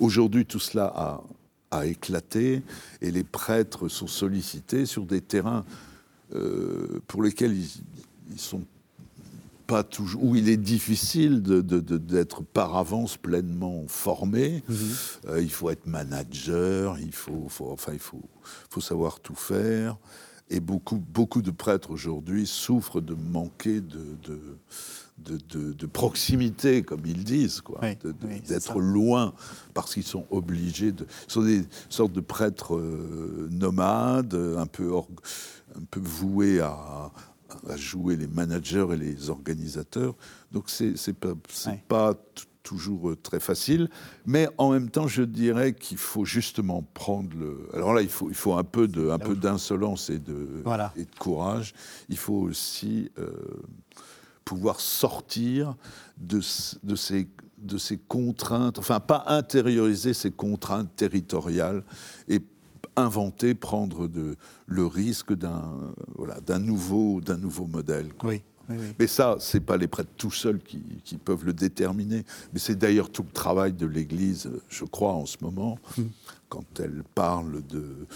Aujourd'hui, 0.00 0.46
tout 0.46 0.60
cela 0.60 0.92
a, 0.94 1.22
a, 1.70 1.86
éclaté 1.86 2.62
et 3.00 3.10
les 3.10 3.24
prêtres 3.24 3.88
sont 3.88 4.06
sollicités 4.06 4.86
sur 4.86 5.06
des 5.06 5.20
terrains 5.20 5.64
euh, 6.34 7.00
pour 7.06 7.22
lesquels 7.22 7.56
ils, 7.56 8.38
sont 8.38 8.62
pas 9.66 9.82
toujours, 9.82 10.24
où 10.24 10.36
il 10.36 10.48
est 10.48 10.56
difficile 10.56 11.42
d'être 11.42 12.42
par 12.42 12.76
avance 12.76 13.16
pleinement 13.16 13.84
formé. 13.88 14.62
Mmh. 14.68 14.74
il 15.38 15.50
faut 15.50 15.70
être 15.70 15.86
manager, 15.86 16.98
il 16.98 17.14
faut, 17.14 17.46
faut 17.48 17.70
enfin, 17.70 17.92
il 17.92 17.98
faut, 17.98 18.22
faut 18.70 18.80
savoir 18.80 19.20
tout 19.20 19.34
faire. 19.34 19.96
Et 20.50 20.60
beaucoup, 20.60 20.96
beaucoup 20.98 21.40
de 21.40 21.50
prêtres 21.50 21.90
aujourd'hui 21.90 22.46
souffrent 22.46 23.00
de 23.00 23.14
manquer 23.14 23.80
de, 23.80 24.16
de, 25.18 25.72
de, 25.72 25.86
proximité, 25.86 26.82
comme 26.82 27.06
ils 27.06 27.24
disent, 27.24 27.60
quoi, 27.60 27.80
d'être 28.46 28.78
loin, 28.78 29.32
parce 29.72 29.94
qu'ils 29.94 30.04
sont 30.04 30.26
obligés 30.30 30.92
de. 30.92 31.06
Ce 31.28 31.34
sont 31.34 31.44
des 31.44 31.64
sortes 31.88 32.12
de 32.12 32.20
prêtres 32.20 32.76
euh, 32.76 33.48
nomades, 33.50 34.34
un 34.34 34.66
peu, 34.66 34.94
un 34.96 35.84
peu 35.90 36.00
voués 36.00 36.60
à, 36.60 37.10
à, 37.68 37.76
jouer 37.76 38.16
les 38.16 38.26
managers 38.26 38.86
et 38.92 38.96
les 38.96 39.30
organisateurs. 39.30 40.14
Donc 40.52 40.68
c'est 40.68 41.14
pas, 41.14 41.34
pas 41.88 42.14
toujours 42.64 43.10
euh, 43.10 43.16
très 43.16 43.38
facile, 43.38 43.88
mais 44.26 44.48
en 44.58 44.72
même 44.72 44.90
temps, 44.90 45.06
je 45.06 45.22
dirais 45.22 45.74
qu'il 45.74 45.98
faut 45.98 46.24
justement 46.24 46.82
prendre 46.94 47.36
le. 47.36 47.68
Alors 47.72 47.94
là, 47.94 48.02
il 48.02 48.08
faut, 48.08 48.28
il 48.28 48.34
faut 48.34 48.54
un 48.54 48.64
peu 48.64 48.88
de, 48.88 49.10
un 49.10 49.18
peu 49.18 49.36
d'insolence 49.36 50.10
et 50.10 50.18
de, 50.18 50.64
et 50.96 51.04
de 51.04 51.14
courage. 51.20 51.74
Il 52.08 52.16
faut 52.16 52.34
aussi 52.34 53.12
euh, 53.18 53.30
pouvoir 54.44 54.80
sortir 54.80 55.76
de, 56.18 56.40
de 56.82 56.96
ces 56.96 57.28
de 57.58 57.78
ces 57.78 57.96
contraintes, 57.96 58.78
enfin 58.78 59.00
pas 59.00 59.24
intérioriser 59.28 60.12
ces 60.12 60.30
contraintes 60.30 60.94
territoriales 60.96 61.82
et 62.28 62.42
inventer, 62.96 63.54
prendre 63.54 64.06
de, 64.06 64.36
le 64.66 64.86
risque 64.86 65.32
d'un 65.32 65.72
voilà, 66.14 66.36
nouveau, 66.58 67.20
d'un 67.20 67.38
nouveau 67.38 67.66
modèle. 67.66 68.08
Oui. 68.22 68.42
Mais 68.98 69.06
ça, 69.06 69.36
c'est 69.40 69.60
pas 69.60 69.76
les 69.76 69.88
prêtres 69.88 70.10
tout 70.16 70.30
seuls 70.30 70.58
qui, 70.58 70.82
qui 71.04 71.16
peuvent 71.16 71.44
le 71.44 71.52
déterminer. 71.52 72.24
Mais 72.52 72.58
c'est 72.58 72.76
d'ailleurs 72.76 73.10
tout 73.10 73.22
le 73.22 73.32
travail 73.32 73.72
de 73.72 73.86
l'Église, 73.86 74.50
je 74.68 74.84
crois, 74.84 75.12
en 75.12 75.26
ce 75.26 75.36
moment, 75.40 75.78
hmm. 75.96 76.04
quand 76.48 76.80
elle 76.80 77.02
parle 77.14 77.66
de, 77.66 78.06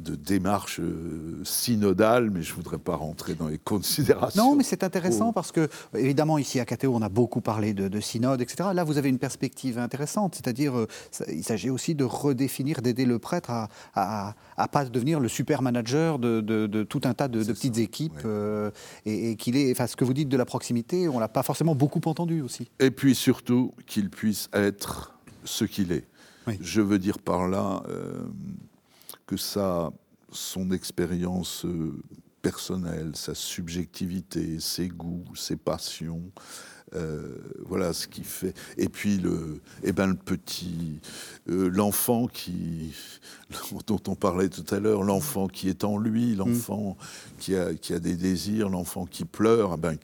de 0.00 0.14
démarche 0.14 0.80
euh, 0.80 1.42
synodale, 1.44 2.30
mais 2.30 2.42
je 2.42 2.52
ne 2.52 2.56
voudrais 2.56 2.78
pas 2.78 2.96
rentrer 2.96 3.34
dans 3.34 3.48
les 3.48 3.58
considérations. 3.58 4.42
Non, 4.42 4.56
mais 4.56 4.64
c'est 4.64 4.84
intéressant 4.84 5.32
parce 5.32 5.52
que, 5.52 5.68
évidemment, 5.94 6.38
ici 6.38 6.58
à 6.60 6.64
KTO, 6.64 6.94
on 6.94 7.02
a 7.02 7.08
beaucoup 7.08 7.40
parlé 7.40 7.74
de, 7.74 8.00
synode, 8.00 8.40
etc. 8.40 8.70
Là, 8.74 8.84
vous 8.84 8.98
avez 8.98 9.10
une 9.10 9.18
perspective 9.18 9.78
intéressante, 9.78 10.34
c'est-à-dire, 10.34 10.76
euh, 10.76 10.88
il 11.28 11.44
s'agit 11.44 11.70
aussi 11.70 11.94
de 11.94 12.04
redéfinir, 12.04 12.80
d'aider 12.80 13.04
le 13.04 13.18
prêtre 13.18 13.50
à 13.94 14.34
ne 14.58 14.66
pas 14.66 14.84
devenir 14.86 15.20
le 15.20 15.28
super 15.28 15.62
manager 15.62 16.18
de, 16.18 16.40
de 16.40 16.82
tout 16.82 17.02
un 17.04 17.14
tas 17.14 17.28
de, 17.28 17.44
petites 17.44 17.78
équipes, 17.78 18.20
euh, 18.24 18.70
et, 19.04 19.36
qu'il 19.36 19.56
est, 19.56 19.70
enfin, 19.72 19.86
ce 19.86 19.96
que 19.96 20.04
vous 20.04 20.14
dites 20.14 20.28
de 20.28 20.36
la 20.36 20.46
proximité, 20.46 21.08
on 21.08 21.18
l'a 21.18 21.28
pas 21.28 21.42
forcément 21.42 21.74
beaucoup 21.74 22.00
entendu 22.06 22.40
aussi. 22.40 22.70
Et 22.80 22.90
puis 22.90 23.14
surtout, 23.14 23.74
qu'il 23.86 24.10
puisse 24.10 24.48
être 24.54 25.14
ce 25.44 25.64
qu'il 25.64 25.92
est. 25.92 26.06
Je 26.60 26.80
veux 26.80 26.98
dire 26.98 27.20
par 27.20 27.46
là 27.46 27.82
que 29.32 29.38
ça, 29.38 29.90
son 30.30 30.72
expérience 30.72 31.64
euh, 31.64 31.94
personnelle, 32.42 33.12
sa 33.14 33.34
subjectivité, 33.34 34.60
ses 34.60 34.88
goûts, 34.88 35.24
ses 35.34 35.56
passions, 35.56 36.20
euh, 36.94 37.38
voilà 37.64 37.94
ce 37.94 38.08
qui 38.08 38.24
fait. 38.24 38.52
Et 38.76 38.90
puis 38.90 39.16
le, 39.16 39.62
eh 39.84 39.92
ben 39.92 40.08
le 40.08 40.16
petit, 40.16 41.00
euh, 41.48 41.70
l'enfant 41.70 42.26
qui, 42.26 42.94
dont 43.86 44.02
on 44.06 44.16
parlait 44.16 44.50
tout 44.50 44.66
à 44.74 44.80
l'heure, 44.80 45.02
l'enfant 45.02 45.48
qui 45.48 45.70
est 45.70 45.82
en 45.82 45.96
lui, 45.96 46.34
l'enfant 46.34 46.98
qui, 47.38 47.56
a, 47.56 47.72
qui 47.72 47.94
a 47.94 48.00
des 48.00 48.16
désirs, 48.16 48.68
l'enfant 48.68 49.06
qui 49.06 49.24
pleure, 49.24 49.76
eh 49.78 49.80
ben 49.80 49.96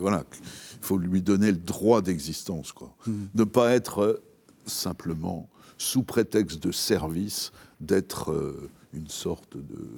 voilà, 0.00 0.24
il 0.72 0.84
faut 0.84 0.98
lui 0.98 1.22
donner 1.22 1.52
le 1.52 1.58
droit 1.58 2.02
d'existence, 2.02 2.72
quoi. 2.72 2.92
Mm. 3.06 3.12
Ne 3.36 3.44
pas 3.44 3.74
être 3.74 4.20
simplement 4.66 5.48
sous 5.78 6.02
prétexte 6.02 6.60
de 6.60 6.72
service 6.72 7.52
d'être 7.82 8.32
euh, 8.32 8.70
une 8.94 9.08
sorte 9.08 9.56
de 9.56 9.88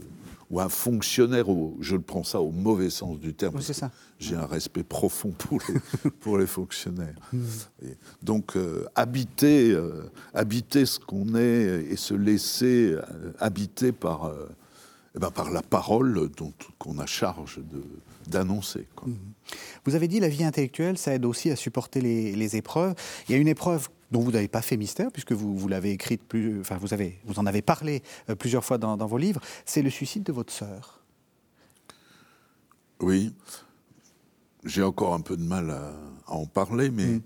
ou 0.51 0.61
un 0.61 0.69
fonctionnaire, 0.69 1.47
je 1.81 1.97
le 1.97 2.03
prends 2.03 2.23
ça 2.23 2.41
au 2.41 2.51
mauvais 2.51 2.91
sens 2.91 3.19
du 3.19 3.35
terme. 3.35 3.59
J'ai 4.19 4.37
un 4.37 4.47
respect 4.47 4.83
profond 4.85 5.31
pour 5.31 5.59
les, 5.69 6.11
pour 6.21 6.39
les 6.39 6.47
fonctionnaires. 6.47 7.17
Hmm. 7.33 7.43
donc 8.23 8.57
euh, 8.57 8.87
habiter, 8.95 9.73
euh, 9.73 10.11
habiter 10.33 10.87
ce 10.87 11.01
qu'on 11.01 11.35
est 11.35 11.87
et 11.91 11.97
se 11.97 12.15
laisser 12.15 12.95
habiter 13.39 13.93
par, 13.93 14.33
eh 15.15 15.19
ben, 15.19 15.31
par 15.31 15.51
la 15.51 15.63
parole 15.63 16.31
dont 16.37 16.53
qu'on 16.79 16.99
a 16.99 17.07
charge 17.07 17.59
de 17.59 17.83
d'annoncer. 18.27 18.87
Hmm. 19.05 19.13
Vous 19.85 19.95
avez 19.95 20.09
dit 20.09 20.21
la 20.21 20.29
vie 20.29 20.45
intellectuelle, 20.45 20.97
ça 20.97 21.15
aide 21.15 21.25
aussi 21.25 21.51
à 21.51 21.57
supporter 21.57 22.01
les, 22.01 22.35
les 22.35 22.57
épreuves. 22.57 22.95
Il 23.29 23.33
y 23.33 23.35
a 23.35 23.39
une 23.39 23.49
épreuve 23.49 23.89
dont 24.11 24.21
vous 24.21 24.33
n'avez 24.33 24.49
pas 24.49 24.63
fait 24.63 24.77
mystère, 24.77 25.11
puisque 25.11 25.33
vous, 25.33 25.57
vous 25.57 25.69
l'avez 25.69 25.93
écrite, 25.93 26.23
plus, 26.23 26.61
enfin 26.61 26.77
vous, 26.77 26.93
avez, 26.93 27.21
vous 27.25 27.39
en 27.39 27.47
avez 27.47 27.63
parlé 27.63 28.03
euh, 28.29 28.35
plusieurs 28.35 28.65
fois 28.65 28.79
dans, 28.79 28.97
vos 28.97 29.19
livres, 29.19 29.41
c'est 29.65 29.83
le 29.83 29.91
suicide 29.91 30.23
de 30.23 30.33
votre 30.33 30.53
sœur. 30.53 31.01
Oui, 33.01 33.33
j'ai 34.65 34.83
encore 34.83 35.15
un 35.15 35.21
peu 35.21 35.37
de 35.37 35.43
mal 35.43 35.71
à, 35.71 35.93
en 36.27 36.47
parler, 36.47 36.91
mais 36.91 37.07
mm. 37.07 37.23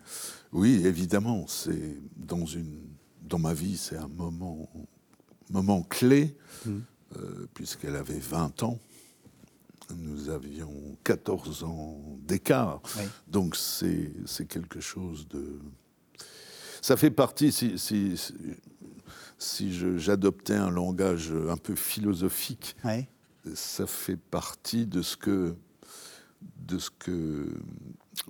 oui, 0.53 0.87
évidemment, 0.87 1.47
c'est 1.47 1.97
dans, 2.17 2.47
une, 2.47 2.81
dans 3.23 3.39
ma 3.39 3.55
vie, 3.55 3.77
c'est 3.77 3.97
un 3.97 4.09
moment, 4.09 4.69
moment 5.51 5.83
clé, 5.83 6.37
mm. 6.65 6.79
euh, 7.17 7.47
puisqu'elle 7.55 7.97
avait 7.97 8.19
20 8.19 8.63
ans. 8.63 8.79
Nous 9.97 10.29
avions 10.29 10.99
14 11.05 11.65
ans 11.65 11.99
d'écart. 12.21 12.83
Donc 13.27 13.57
c'est 13.57 14.47
quelque 14.47 14.81
chose 14.81 15.27
de, 15.29 15.61
ça 16.83 16.97
fait 16.97 17.11
partie, 17.11 17.53
si, 17.53 17.79
si, 19.39 19.99
j'adoptais 19.99 20.55
un 20.55 20.71
langage 20.71 21.33
un 21.49 21.57
peu 21.57 21.75
philosophique, 21.75 22.77
ça 23.55 23.87
fait 23.87 24.17
partie 24.17 24.87
de 24.87 25.03
ce 25.03 25.17
que 25.17 25.55
de 26.69 26.79
ce 26.79 26.91
que 26.91 27.49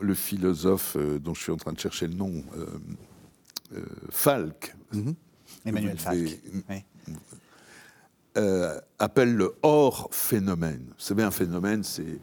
le 0.01 0.15
philosophe 0.15 0.97
euh, 0.97 1.19
dont 1.19 1.35
je 1.35 1.43
suis 1.43 1.53
en 1.53 1.57
train 1.57 1.73
de 1.73 1.79
chercher 1.79 2.07
le 2.07 2.15
nom, 2.15 2.43
euh, 2.57 2.67
euh, 3.75 3.85
Falk, 4.11 4.75
mhm. 4.93 5.15
Emmanuel 5.65 5.99
Falk, 5.99 6.41
appelle 8.99 9.35
le 9.35 9.55
hors 9.63 10.09
phénomène. 10.13 10.85
Vous 10.87 11.05
savez, 11.05 11.23
un 11.23 11.31
phénomène, 11.31 11.83
c'est 11.83 12.19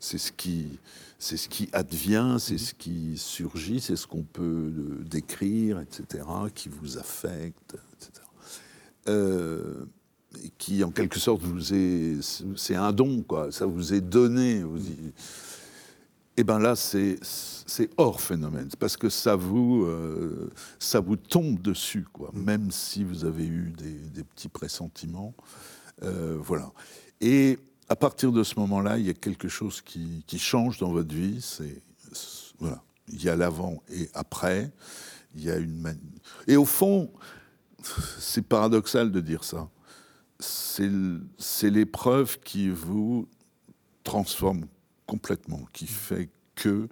ce 0.00 0.32
qui 0.32 0.78
c'est 1.18 1.36
ce 1.36 1.48
qui 1.48 1.68
advient, 1.72 2.36
c'est 2.38 2.52
mhm. 2.52 2.58
ce 2.58 2.74
qui 2.74 3.18
surgit, 3.18 3.80
c'est 3.80 3.96
ce 3.96 4.06
qu'on 4.06 4.22
peut 4.22 4.42
euh, 4.42 5.04
décrire, 5.04 5.80
etc., 5.80 6.24
qui 6.54 6.68
vous 6.68 6.96
affecte, 6.96 7.76
etc. 7.94 8.24
Euh, 9.08 9.84
qui, 10.58 10.84
en 10.84 10.90
quelque 10.90 11.18
sorte, 11.18 11.42
vous 11.42 11.74
est, 11.74 12.18
c'est 12.56 12.76
un 12.76 12.92
don, 12.92 13.22
quoi. 13.22 13.50
Ça 13.50 13.66
vous 13.66 13.94
est 13.94 14.00
donné. 14.00 14.62
Vous 14.62 14.78
Et 14.78 15.12
eh 16.36 16.44
ben 16.44 16.60
là, 16.60 16.76
c'est 16.76 17.18
hors 17.96 18.20
phénomène, 18.20 18.68
parce 18.78 18.96
que 18.96 19.08
ça 19.08 19.34
vous, 19.34 19.84
euh, 19.86 20.50
ça 20.78 21.00
vous 21.00 21.16
tombe 21.16 21.60
dessus, 21.60 22.06
quoi. 22.12 22.30
Mhm. 22.32 22.44
Même 22.44 22.70
si 22.70 23.02
vous 23.02 23.24
avez 23.24 23.46
eu 23.46 23.72
des, 23.76 23.94
des 23.94 24.22
petits 24.22 24.48
pressentiments, 24.48 25.34
voilà. 26.00 26.70
Et 27.20 27.58
à 27.88 27.96
partir 27.96 28.32
de 28.32 28.42
ce 28.42 28.58
moment-là, 28.60 28.98
il 28.98 29.06
y 29.06 29.10
a 29.10 29.14
quelque 29.14 29.48
chose 29.48 29.80
qui, 29.80 30.22
change 30.38 30.78
dans 30.78 30.92
votre 30.92 31.14
vie. 31.14 31.44
Il 32.60 33.22
y 33.22 33.28
a 33.28 33.36
l'avant 33.36 33.82
et 33.90 34.08
après. 34.14 34.70
Il 35.34 35.44
y 35.44 35.50
a 35.50 35.56
une 35.56 35.96
et 36.46 36.56
au 36.56 36.64
fond, 36.64 37.10
c'est 38.18 38.42
paradoxal 38.42 39.12
de 39.12 39.20
dire 39.20 39.44
ça. 39.44 39.68
C'est 40.40 41.70
l'épreuve 41.70 42.38
qui 42.40 42.70
vous 42.70 43.28
transforme 44.04 44.66
complètement, 45.06 45.60
qui 45.72 45.86
fait 45.86 46.30
que 46.54 46.88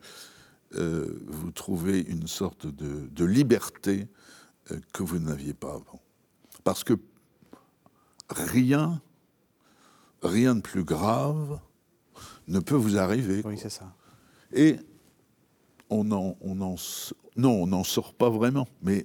euh, 0.75 1.19
vous 1.27 1.51
trouvez 1.51 2.01
une 2.01 2.27
sorte 2.27 2.67
de, 2.67 3.25
liberté 3.25 4.09
euh, 4.71 4.81
que 4.93 5.03
vous 5.03 5.19
n'aviez 5.19 5.55
pas 5.55 5.75
avant. 5.75 6.01
Parce 6.65 6.85
que 6.85 6.95
rien, 8.29 9.01
rien 10.23 10.55
de 10.55 10.61
plus 10.61 10.85
grave 10.85 11.59
ne 12.49 12.61
peut 12.61 12.75
vous 12.75 12.99
arriver. 12.99 13.43
Oui, 13.45 13.59
c'est 13.59 13.71
ça. 13.71 13.93
Et 14.53 14.77
on 15.91 16.11
en, 16.13 16.37
on 16.41 16.61
en, 16.61 16.77
non, 17.37 17.63
on 17.63 17.67
n'en 17.67 17.85
sort 17.85 18.15
pas 18.15 18.31
vraiment, 18.31 18.67
mais 18.83 19.05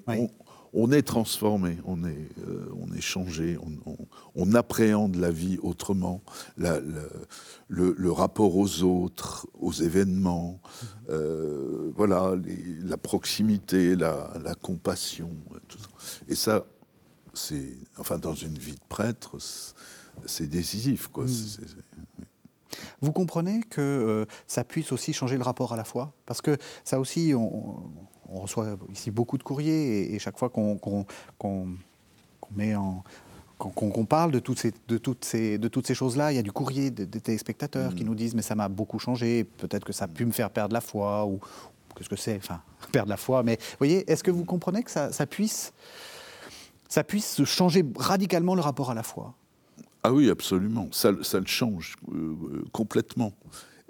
on, 0.74 0.91
est 0.91 1.02
transformé, 1.02 1.78
on 1.86 2.04
est, 2.06 2.30
euh, 2.47 2.69
on 2.80 2.93
est 2.93 3.02
changé, 3.02 3.58
on, 4.36 4.54
appréhende 4.54 5.15
la 5.15 5.32
vie 5.32 5.58
autrement, 5.62 6.21
le, 6.58 8.12
rapport 8.12 8.56
aux 8.56 8.84
autres, 8.84 9.47
aux 9.60 9.74
événements, 9.74 10.62
mhm. 10.62 10.88
euh, 11.10 11.91
voilà, 11.95 12.36
la 12.84 12.97
proximité, 12.97 13.95
la, 13.95 14.56
compassion, 14.62 15.30
tout 15.67 15.78
ça. 15.78 15.89
Et 16.28 16.36
ça, 16.36 16.65
c'est, 17.34 17.78
enfin, 17.97 18.17
dans 18.17 18.36
une 18.36 18.58
vie 18.58 18.74
de 18.74 18.88
prêtre, 18.89 19.38
c'est 20.26 20.47
décisif, 20.47 21.08
quoi. 21.08 21.26
Mhm. 21.26 22.26
Vous 23.02 23.12
comprenez 23.12 23.62
que 23.62 23.82
euh, 23.82 24.26
ça 24.47 24.63
puisse 24.63 24.91
aussi 24.91 25.13
changer 25.13 25.38
le 25.38 25.43
rapport 25.43 25.74
à 25.74 25.76
la 25.76 25.84
foi 25.84 26.13
Parce 26.26 26.41
que 26.41 26.58
ça 26.84 27.00
aussi, 27.00 27.34
on, 27.36 27.84
reçoit 28.30 28.78
ici 28.93 29.12
beaucoup 29.12 29.38
de 29.38 29.43
courriers 29.43 30.13
et, 30.13 30.19
chaque 30.19 30.38
fois 30.38 30.50
qu'on 30.50 31.06
met 32.56 32.76
en 32.76 33.04
qu'on 33.69 34.06
parle 34.06 34.32
de 34.32 34.39
toutes 34.39 34.60
ces, 34.60 34.74
de 34.88 34.97
toutes 34.97 35.24
ces, 35.24 35.58
de 35.58 35.67
toutes 35.67 35.86
ces 35.86 35.93
choses-là, 35.93 36.32
il 36.32 36.36
y 36.36 36.39
a 36.39 36.41
du 36.41 36.52
courrier 36.52 36.89
des 36.89 37.21
téléspectateurs 37.21 37.93
qui 37.93 38.04
mm. 38.04 38.08
nous 38.08 38.15
disent 38.15 38.34
mais 38.34 38.41
ça 38.41 38.56
m'a 38.56 38.69
beaucoup 38.69 38.97
changé, 39.00 39.43
peut-être 39.43 39.84
que 39.84 39.93
ça 39.93 40.06
a 40.06 40.08
pu 40.08 40.26
me 40.26 40.32
faire 40.32 40.50
perdre 40.50 40.74
la 40.74 40.82
foi 40.82 41.26
ou 41.26 41.39
qu'est-ce 41.95 42.10
que 42.10 42.15
c'est, 42.15 42.38
enfin 42.38 42.62
perdre 42.91 43.10
la 43.10 43.17
foi. 43.17 43.43
Mais 43.43 43.58
vous 43.62 43.78
voyez, 43.78 44.10
est-ce 44.10 44.24
que 44.24 44.32
vous 44.32 44.45
comprenez 44.45 44.84
que 44.84 44.91
ça, 44.91 45.12
ça 45.12 45.26
puisse 45.26 45.74
ça 46.89 47.04
puisse 47.04 47.43
changer 47.45 47.86
radicalement 47.95 48.56
le 48.56 48.62
rapport 48.62 48.91
à 48.91 48.93
la 48.93 49.04
foi? 49.04 49.34
Ah 50.04 50.14
oui, 50.14 50.30
absolument. 50.30 50.88
Ça, 50.92 51.12
ça 51.22 51.40
le 51.40 51.46
change 51.46 51.96
euh, 52.12 52.16
euh, 52.16 52.64
complètement. 52.72 53.34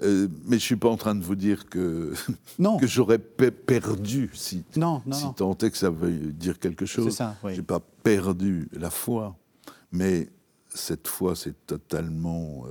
Euh, 0.04 0.28
mais 0.46 0.52
je 0.52 0.56
ne 0.56 0.60
suis 0.60 0.76
pas 0.76 0.90
en 0.90 0.98
train 0.98 1.16
de 1.16 1.24
vous 1.24 1.36
dire 1.36 1.70
que, 1.70 2.14
que 2.80 2.88
j'aurais 2.88 3.20
perdu, 3.20 4.32
si, 4.34 4.64
non, 4.76 5.02
non, 5.06 5.16
si 5.16 5.26
tant 5.36 5.56
est 5.58 5.70
que 5.70 5.78
ça 5.78 5.90
veut 5.90 6.12
dire 6.12 6.60
quelque 6.60 6.86
chose. 6.86 7.18
Je 7.44 7.50
n'ai 7.50 7.62
pas 7.62 7.80
perdu 8.04 8.68
la 8.74 8.90
foi, 8.90 9.38
mais 9.92 10.30
cette 10.74 11.08
foi, 11.08 11.36
c'est 11.36 11.68
totalement 11.68 12.66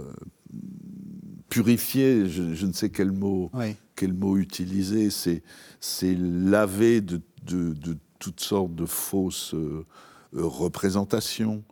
purifié. 1.49 2.29
Je, 2.29 2.67
ne 2.67 2.73
sais 2.73 2.91
quel 2.91 3.13
mot, 3.13 3.51
quel 3.95 4.13
mot 4.13 4.37
utiliser. 4.37 5.09
C'est 5.11 6.15
lavé 6.19 7.01
de, 7.01 7.21
de, 7.45 7.75
de, 7.75 7.97
toutes 8.19 8.41
sortes 8.41 8.75
de 8.75 8.87
fausses 8.87 9.55
représentation, 10.33 11.65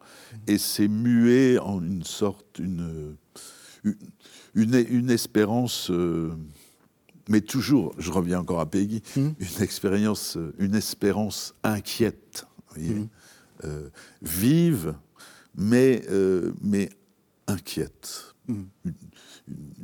et 0.47 0.59
c'est 0.59 0.88
mué 0.88 1.59
en 1.59 1.83
une 1.83 2.03
sorte, 2.03 2.59
une, 2.59 3.16
une, 4.55 4.85
une 4.88 5.11
espérance, 5.11 5.90
euh, 5.90 6.33
mais 7.29 7.40
toujours, 7.40 7.94
je 7.99 8.11
reviens 8.11 8.40
encore 8.40 8.61
à 8.61 8.66
Peggy, 8.66 9.03
hmm. 9.16 9.31
une 9.38 9.62
expérience, 9.62 10.38
une 10.59 10.75
espérance 10.75 11.55
inquiète, 11.62 12.47
hmm. 12.77 13.05
euh, 13.64 13.88
vive, 14.23 14.94
mais, 15.55 16.03
euh, 16.11 16.53
mais 16.61 16.90
inquiète. 17.47 18.35
Hmm. 18.49 18.64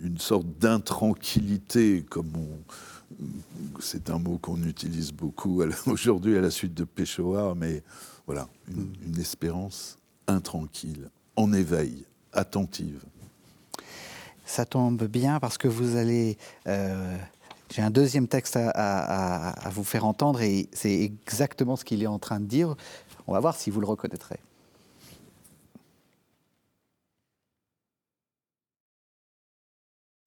Une, 0.02 0.18
sorte 0.18 0.46
d'intranquillité, 0.58 2.04
comme 2.08 2.32
c'est 3.78 4.10
un 4.10 4.18
mot 4.18 4.38
qu'on 4.38 4.62
utilise 4.62 5.12
beaucoup 5.12 5.62
aujourd'hui 5.86 6.36
à 6.36 6.40
la 6.40 6.50
suite 6.50 6.74
de 6.74 6.84
Peshawar, 6.84 7.54
mais 7.56 7.82
voilà, 8.26 8.48
une, 8.68 9.18
espérance 9.18 9.98
intranquille, 10.26 11.08
en 11.36 11.52
éveil, 11.52 12.06
attentive. 12.32 13.04
Ça 14.46 14.64
tombe 14.64 15.04
bien 15.04 15.40
parce 15.40 15.58
que 15.58 15.68
vous 15.68 15.96
allez... 15.96 16.38
Euh, 16.66 17.16
j'ai 17.70 17.82
un 17.82 17.90
deuxième 17.90 18.28
texte 18.28 18.56
à, 18.56 19.68
vous 19.70 19.84
faire 19.84 20.04
entendre 20.04 20.42
et 20.42 20.68
c'est 20.72 21.00
exactement 21.00 21.76
ce 21.76 21.84
qu'il 21.84 22.02
est 22.02 22.06
en 22.06 22.18
train 22.18 22.40
de 22.40 22.46
dire. 22.46 22.76
On 23.26 23.32
va 23.32 23.40
voir 23.40 23.56
si 23.56 23.70
vous 23.70 23.80
le 23.80 23.86
reconnaîtrez. 23.86 24.38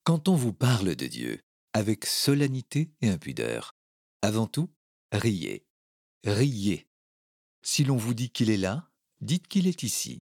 Quand 0.03 0.27
on 0.27 0.35
vous 0.35 0.53
parle 0.53 0.95
de 0.95 1.05
Dieu, 1.05 1.39
avec 1.73 2.05
solennité 2.05 2.89
et 3.01 3.09
impudeur, 3.09 3.75
avant 4.21 4.47
tout, 4.47 4.69
riez. 5.11 5.63
Riez 6.25 6.86
si 7.67 7.83
l'on 7.83 7.97
vous 7.97 8.13
dit 8.13 8.29
qu'il 8.29 8.49
est 8.49 8.55
là, 8.55 8.89
dites 9.19 9.49
qu'il 9.49 9.67
est 9.67 9.83
ici. 9.83 10.19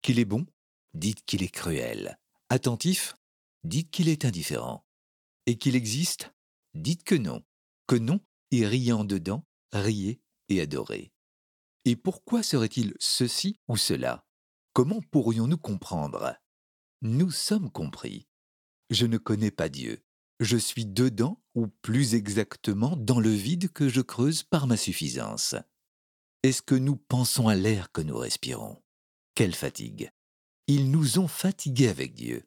Qu'il 0.00 0.18
est 0.18 0.24
bon, 0.24 0.46
dites 0.94 1.22
qu'il 1.26 1.42
est 1.42 1.50
cruel. 1.50 2.18
Attentif, 2.48 3.14
dites 3.62 3.90
qu'il 3.90 4.08
est 4.08 4.24
indifférent. 4.24 4.86
Et 5.44 5.58
qu'il 5.58 5.76
existe, 5.76 6.32
dites 6.72 7.04
que 7.04 7.14
non. 7.14 7.44
Que 7.86 7.96
non, 7.96 8.20
et 8.52 8.66
riant 8.66 9.04
dedans, 9.04 9.44
riez 9.70 10.22
et 10.48 10.62
adorez. 10.62 11.12
Et 11.84 11.94
pourquoi 11.94 12.42
serait-il 12.42 12.94
ceci 12.98 13.60
ou 13.68 13.76
cela? 13.76 14.24
Comment 14.72 15.02
pourrions-nous 15.10 15.58
comprendre? 15.58 16.36
Nous 17.02 17.30
sommes 17.30 17.70
compris. 17.70 18.28
Je 18.88 19.04
ne 19.04 19.18
connais 19.18 19.50
pas 19.50 19.68
Dieu. 19.68 20.02
Je 20.40 20.56
suis 20.56 20.86
dedans, 20.86 21.38
ou 21.54 21.66
plus 21.82 22.14
exactement 22.14 22.96
dans 22.96 23.20
le 23.20 23.30
vide 23.30 23.70
que 23.74 23.90
je 23.90 24.00
creuse 24.00 24.42
par 24.42 24.66
ma 24.66 24.78
suffisance. 24.78 25.54
Est-ce 26.44 26.62
que 26.62 26.76
nous 26.76 26.94
pensons 26.94 27.48
à 27.48 27.56
l'air 27.56 27.90
que 27.90 28.00
nous 28.00 28.16
respirons? 28.16 28.80
Quelle 29.34 29.56
fatigue 29.56 30.12
Ils 30.68 30.88
nous 30.88 31.18
ont 31.18 31.26
fatigués 31.26 31.88
avec 31.88 32.14
Dieu. 32.14 32.44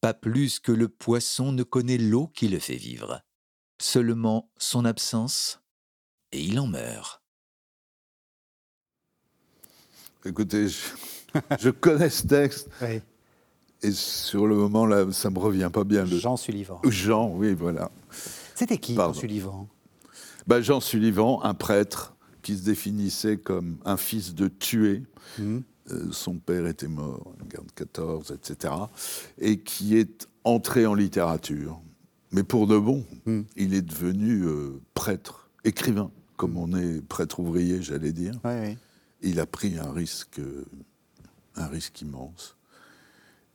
Pas 0.00 0.14
plus 0.14 0.58
que 0.58 0.72
le 0.72 0.88
poisson 0.88 1.52
ne 1.52 1.64
connaît 1.64 1.98
l'eau 1.98 2.28
qui 2.28 2.48
le 2.48 2.58
fait 2.58 2.76
vivre. 2.76 3.20
Seulement 3.78 4.50
son 4.56 4.86
absence, 4.86 5.60
et 6.32 6.42
il 6.42 6.58
en 6.58 6.66
meurt. 6.66 7.22
Écoutez, 10.24 10.68
je, 10.68 11.70
connais 11.80 12.08
ce 12.08 12.26
texte. 12.26 12.70
Et 13.82 13.92
sur 13.92 14.46
le 14.46 14.56
moment, 14.56 14.86
là, 14.86 15.12
ça 15.12 15.28
me 15.28 15.38
revient 15.38 15.70
pas 15.70 15.84
bien. 15.84 16.06
Jean 16.06 16.38
Sullivan. 16.38 16.80
Jean, 16.84 17.28
oui, 17.28 17.52
voilà. 17.52 17.90
C'était 18.54 18.78
qui, 18.78 18.94
Jean 18.94 19.12
Sullivan? 19.12 19.68
Ben, 20.46 20.62
Jean 20.62 20.80
Sullivan, 20.80 21.40
un 21.42 21.52
prêtre 21.52 22.13
qui 22.44 22.58
se 22.58 22.62
définissait 22.62 23.38
comme 23.38 23.78
un 23.84 23.96
fils 23.96 24.34
de 24.34 24.46
tué. 24.46 25.02
Mmh. 25.38 25.58
Euh, 25.90 26.12
son 26.12 26.36
père 26.36 26.66
était 26.66 26.88
mort 26.88 27.34
en 27.40 27.44
guerre 27.46 27.64
de 27.64 27.72
14, 27.74 28.32
etc. 28.32 28.74
Et 29.38 29.60
qui 29.60 29.96
est 29.96 30.28
entré 30.44 30.86
en 30.86 30.94
littérature. 30.94 31.80
Mais 32.32 32.42
pour 32.42 32.66
de 32.66 32.78
bon, 32.78 33.04
mmh. 33.26 33.40
il 33.56 33.74
est 33.74 33.82
devenu 33.82 34.42
euh, 34.44 34.80
prêtre, 34.92 35.48
écrivain, 35.64 36.10
comme 36.36 36.58
on 36.58 36.76
est 36.76 37.00
prêtre 37.00 37.40
ouvrier, 37.40 37.82
j'allais 37.82 38.12
dire. 38.12 38.34
Il 39.22 39.40
a 39.40 39.46
pris 39.46 39.78
un 39.78 39.90
risque, 39.90 40.40
un 41.56 41.66
risque 41.66 42.02
immense. 42.02 42.56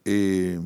Et 0.05 0.57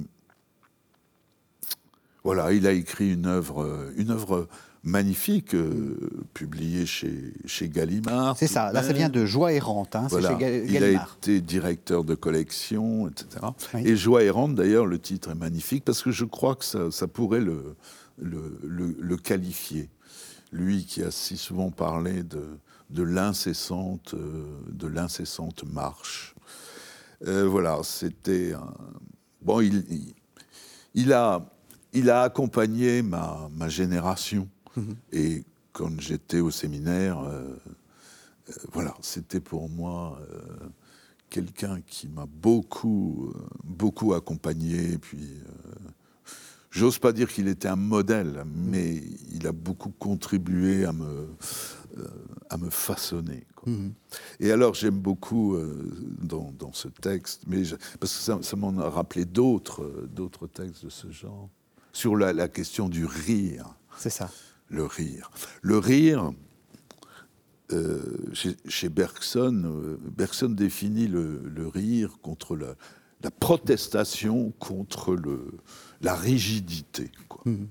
voilà, 2.24 2.54
il 2.54 2.68
a 2.68 2.72
écrit 2.72 3.12
une 3.12 3.26
œuvre, 3.26 3.92
une 3.98 4.12
œuvre 4.12 4.48
magnifique, 4.84 5.56
euh, 5.56 5.98
publié 6.34 6.86
chez, 6.86 7.34
chez 7.46 7.70
Gallimard. 7.70 8.38
C'est 8.38 8.48
ça, 8.48 8.72
là 8.74 8.84
ça 8.84 8.92
vient 8.92 9.10
de 9.10 9.26
Joie 9.26 9.54
errante, 9.54 9.96
hein, 9.96 10.08
voilà. 10.10 10.38
chez 10.38 10.66
Il 10.68 10.84
a 10.84 10.90
été 10.90 11.40
directeur 11.40 12.04
de 12.04 12.16
collection, 12.16 13.08
etc. 13.08 13.46
Et 13.86 13.96
Joie 13.96 14.24
errante, 14.24 14.56
d'ailleurs, 14.56 14.86
le 14.86 15.00
titre 15.00 15.32
est 15.32 15.36
magnifique 15.36 15.86
parce 15.86 16.04
que 16.04 16.12
je 16.12 16.26
crois 16.26 16.56
que 16.56 16.66
ça, 16.66 16.92
ça 16.92 17.08
pourrait 17.08 17.40
le, 17.40 17.76
le, 18.22 18.60
le, 18.62 19.18
qualifier. 19.18 19.90
Lui 20.52 20.86
qui 20.86 21.02
a 21.02 21.12
si 21.12 21.38
souvent 21.38 21.72
parlé 21.72 22.22
de, 22.22 22.46
de 22.90 23.04
l'incessante 23.04 24.14
euh, 24.14 24.46
de 24.70 24.88
l'incessante 24.88 25.64
marche. 25.64 26.36
Euh, 27.26 27.48
voilà, 27.48 27.80
c'était 27.84 28.54
bon. 29.42 29.62
Il, 29.62 29.86
il, 29.90 30.14
il, 30.94 31.14
a 31.14 31.42
il 31.94 32.10
a 32.10 32.22
accompagné 32.24 33.02
ma, 33.02 33.50
ma 33.56 33.70
génération 33.70 34.48
Mhm. 34.76 34.96
Et 35.12 35.44
quand 35.72 36.00
j'étais 36.00 36.40
au 36.40 36.52
séminaire, 36.52 37.20
euh, 37.20 37.56
euh, 38.50 38.54
voilà, 38.72 38.94
c'était 39.02 39.40
pour 39.40 39.70
moi 39.70 40.20
euh, 40.22 40.70
quelqu'un 41.30 41.82
qui 41.82 42.08
m'a 42.08 42.26
beaucoup, 42.26 43.34
beaucoup 43.64 44.14
accompagné. 44.14 44.98
Puis, 45.00 45.42
j'ose 46.70 47.00
pas 47.00 47.12
dire 47.12 47.28
qu'il 47.28 47.48
était 47.48 47.68
un 47.68 47.76
modèle, 47.76 48.44
mhm. 48.46 48.70
mais 48.70 49.04
il 49.32 49.48
a 49.48 49.52
beaucoup 49.52 49.90
contribué 49.90 50.86
à 50.86 50.94
me, 50.94 51.28
à 52.50 52.58
me 52.58 52.70
façonner. 52.70 53.46
Mhm. 53.66 53.94
Et 54.40 54.52
alors, 54.52 54.76
j'aime 54.76 55.00
beaucoup 55.00 55.58
dans, 56.22 56.52
dans, 56.60 56.74
ce 56.74 56.88
texte, 56.88 57.44
mais 57.48 57.64
parce 58.00 58.16
que 58.16 58.22
ça, 58.22 58.40
ça 58.42 58.56
m'en 58.56 58.78
a 58.78 58.90
rappelé 58.90 59.26
d'autres, 59.26 60.08
d'autres 60.14 60.48
textes 60.48 60.86
de 60.86 60.90
ce 60.90 61.10
genre. 61.10 61.50
sur 61.94 62.16
la, 62.16 62.34
la 62.34 62.48
question 62.48 62.90
du 62.90 63.06
rire. 63.06 63.76
C'est 63.98 64.10
ça. 64.10 64.30
Le 64.70 64.86
rire. 64.86 65.32
Le 65.62 65.78
rire, 65.78 66.32
euh, 67.72 68.02
chez, 68.34 68.56
chez 68.68 68.90
Bergson, 68.90 69.64
euh, 69.66 69.98
Bergson 70.18 70.50
définit 70.50 71.08
le, 71.08 71.42
le 71.48 71.68
rire 71.68 72.18
contre 72.22 72.56
la, 72.56 72.76
la 73.22 73.32
protestation 73.32 74.52
contre 74.60 75.16
le, 75.16 75.52
la 76.02 76.16
rigidité. 76.16 77.12
quoi. 77.30 77.42
Mhm. 77.46 77.68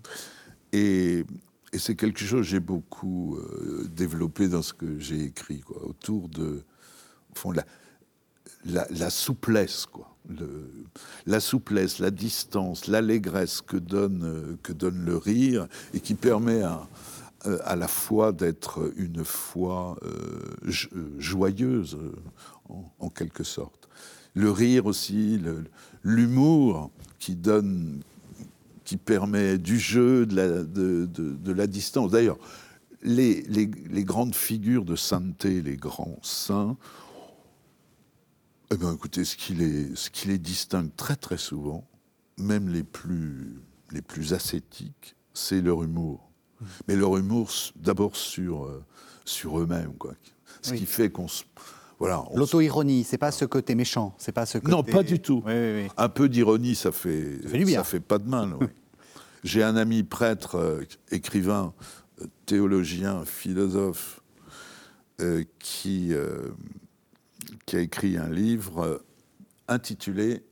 Et, 0.73 1.25
et 1.73 1.79
c'est 1.79 1.97
quelque 1.97 2.21
chose 2.21 2.41
que 2.41 2.51
j'ai 2.51 2.61
beaucoup 2.61 3.37
euh, 3.37 3.89
développé 3.95 4.49
dans 4.49 4.63
ce 4.63 4.73
que 4.73 4.99
j'ai 4.99 5.23
écrit, 5.25 5.61
quoi, 5.61 5.85
autour 5.87 6.29
de 6.29 6.63
au 7.31 7.39
fond, 7.39 7.51
la, 7.51 7.65
la, 8.65 8.87
souplesse, 9.11 9.87
quoi. 9.87 10.09
La 11.27 11.41
souplesse, 11.41 11.99
la 11.99 12.11
distance, 12.11 12.87
l'allégresse 12.87 13.61
que 13.61 13.77
donne, 13.77 14.23
euh, 14.25 14.57
que 14.63 14.73
donne 14.73 15.05
le 15.05 15.17
rire 15.17 15.67
et 15.95 16.01
qui 16.01 16.15
permet 16.15 16.63
à, 16.63 16.87
euh, 17.47 17.59
à 17.65 17.75
la 17.77 17.89
fois 17.89 18.33
d'être 18.33 18.93
une 18.97 19.25
foi 19.25 19.97
euh, 20.05 20.41
jo- 20.65 20.89
joyeuse, 21.19 21.99
en, 23.01 23.09
quelque 23.11 23.43
sorte. 23.45 23.89
Le 24.35 24.51
rire 24.51 24.87
aussi, 24.87 25.41
l'humour 26.05 26.91
qui 27.19 27.35
donne, 27.35 28.01
qui 28.85 28.97
permet 28.97 29.59
du 29.59 29.79
jeu, 29.79 30.25
de 30.25 30.37
la, 30.37 30.49
de- 30.63 31.07
de 31.07 31.53
la 31.53 31.67
distance. 31.67 32.11
D'ailleurs, 32.13 32.39
les, 33.03 33.43
les- 33.43 33.71
les 33.91 34.05
grandes 34.05 34.35
figures 34.35 34.85
de 34.85 34.97
sainteté, 34.97 35.61
les 35.63 35.77
grands 35.77 36.19
saints, 36.23 36.77
eh 38.73 38.77
bien, 38.77 38.93
écoutez, 38.95 39.25
ce 39.25 39.37
qui, 39.37 39.55
les, 39.55 39.95
ce 39.95 40.11
qui 40.11 40.29
les 40.29 40.39
distingue 40.39 40.95
très 40.97 41.17
très 41.17 41.37
souvent, 41.39 41.87
même 42.39 42.69
les 42.69 42.83
plus, 42.83 43.61
les 43.91 44.03
plus 44.03 44.33
ascétiques, 44.35 45.15
c'est 45.35 45.61
leur 45.61 45.83
humour. 45.83 46.31
Mais 46.87 46.95
leur 46.97 47.17
humour, 47.17 47.51
d'abord 47.77 48.17
sur, 48.17 48.65
euh, 48.67 48.85
sur 49.25 49.59
eux-mêmes, 49.59 49.95
quoi. 49.95 50.13
Ce 50.63 50.71
Oui. 50.73 50.79
qui 50.79 50.87
fait 50.87 51.11
qu'on 51.11 51.27
se. 51.29 51.43
Voilà, 51.99 52.25
L'auto-ironie, 52.35 53.05
c'est 53.05 53.19
pas 53.19 53.31
ce 53.31 53.45
côté 53.45 53.75
méchant, 53.77 54.15
c'est 54.19 54.33
pas 54.33 54.45
ce 54.47 54.59
côté... 54.59 54.71
Non, 54.73 54.83
pas 54.83 55.03
du 55.05 55.21
tout. 55.21 55.43
Oui, 55.47 55.53
oui, 55.53 55.83
oui. 55.85 55.89
Un 55.97 56.09
peu 56.09 56.29
d'ironie, 56.29 56.75
ça 56.75 56.91
fait, 56.91 57.39
Ça 57.43 57.49
fait 57.49 57.59
du 57.59 57.65
bien. 57.65 57.85
fait 57.85 58.01
pas 58.01 58.19
de 58.19 58.29
mal. 58.29 58.55
oui. 58.61 58.67
J'ai 59.45 59.63
un 59.63 59.77
ami 59.77 60.03
prêtre, 60.05 60.57
euh, 60.57 60.83
écrivain, 61.11 61.75
euh, 62.21 62.27
théologien, 62.47 63.25
philosophe, 63.25 64.21
euh, 65.21 65.45
qui, 65.59 66.13
euh, 66.13 66.49
qui 67.67 67.77
a 67.77 67.81
écrit 67.81 68.17
un 68.17 68.29
livre 68.31 68.79
euh, 68.85 68.99
intitulé, 69.69 70.43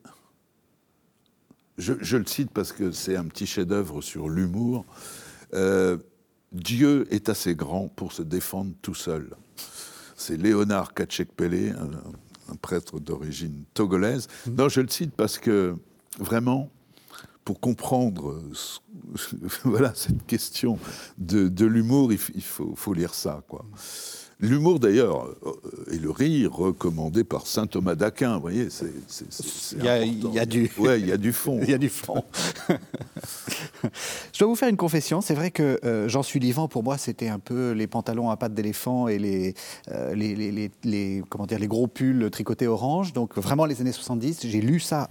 je, 1.79 1.95
je 2.01 2.17
le 2.17 2.27
cite 2.27 2.51
parce 2.51 2.73
que 2.73 2.93
c'est 2.93 3.17
un 3.17 3.25
petit 3.25 3.47
chef-d'œuvre 3.47 4.03
sur 4.03 4.29
l'humour, 4.29 4.85
euh, 5.55 5.97
Dieu 6.53 7.07
est 7.13 7.29
assez 7.29 7.55
grand 7.55 7.89
pour 7.89 8.13
se 8.13 8.23
défendre 8.23 8.73
tout 8.83 8.95
seul. 8.95 9.31
C'est 10.17 10.37
Léonard 10.37 10.93
Kachekpele, 10.95 11.77
un, 11.79 12.53
un 12.53 12.57
prêtre 12.57 13.01
d'origine 13.01 13.65
togolaise. 13.73 14.27
Non, 14.47 14.69
je 14.69 14.81
le 14.81 14.89
cite 14.89 15.15
parce 15.15 15.39
que 15.39 15.77
vraiment, 16.19 16.71
pour 17.45 17.61
comprendre 17.61 18.43
ce- 18.53 18.81
voilà, 19.65 19.95
cette 19.95 20.27
question 20.27 20.79
de, 21.19 21.49
de 21.49 21.65
l'humour, 21.67 22.13
il, 22.13 22.19
f- 22.19 22.33
il 22.35 22.43
faut, 22.45 22.75
faut 22.77 22.93
lire 22.93 23.15
ça. 23.15 23.43
quoi. 23.49 23.65
L'humour, 24.41 24.81
d'ailleurs, 24.81 25.27
euh, 25.47 25.53
et 25.93 25.99
le 25.99 26.11
rire, 26.11 26.53
recommandé 26.55 27.25
par 27.25 27.47
saint 27.47 27.67
Thomas 27.67 27.95
d'Aquin, 27.95 28.37
vous 28.37 28.41
voyez, 28.41 28.69
c'est 28.71 28.87
Il 29.79 29.85
y 29.85 29.89
a- 29.89 30.05
y 30.05 30.47
du- 30.47 30.71
Ouais, 30.79 30.99
il 31.01 31.07
y 31.09 31.13
a 31.13 31.17
du 31.17 31.33
fond. 31.33 31.61
Il 31.63 31.71
y 31.71 31.75
a 31.75 31.79
du 31.79 31.89
fond. 31.89 32.25
Je 34.33 34.39
dois 34.39 34.49
vous 34.49 34.55
faire 34.57 34.69
une 34.69 34.77
confession. 34.77 35.21
C'est 35.21 35.35
vrai 35.35 35.51
que 35.51 35.79
euh, 35.85 36.09
J'en 36.09 36.23
suis 36.23 36.41
vivant, 36.41 36.69
pour 36.69 36.83
moi, 36.83 36.99
c'était 36.99 37.29
un 37.29 37.39
peu 37.39 37.73
les 37.73 37.87
pantalons 37.87 38.31
à 38.31 38.37
pattes 38.37 38.55
d'éléphant 38.55 39.09
et 39.09 39.19
les, 39.19 39.55
euh, 39.91 40.15
les, 40.15 40.71
les, 40.85 41.23
comment 41.29 41.47
dire, 41.47 41.59
les 41.59 41.69
gros 41.69 41.87
pulls 41.87 42.31
tricotés 42.31 42.67
orange. 42.67 43.13
Donc, 43.13 43.37
vraiment, 43.39 43.67
les 43.67 43.81
années 43.81 43.93
70, 43.93 44.41
j'ai 44.47 44.61
lu 44.61 44.81
ça 44.81 45.11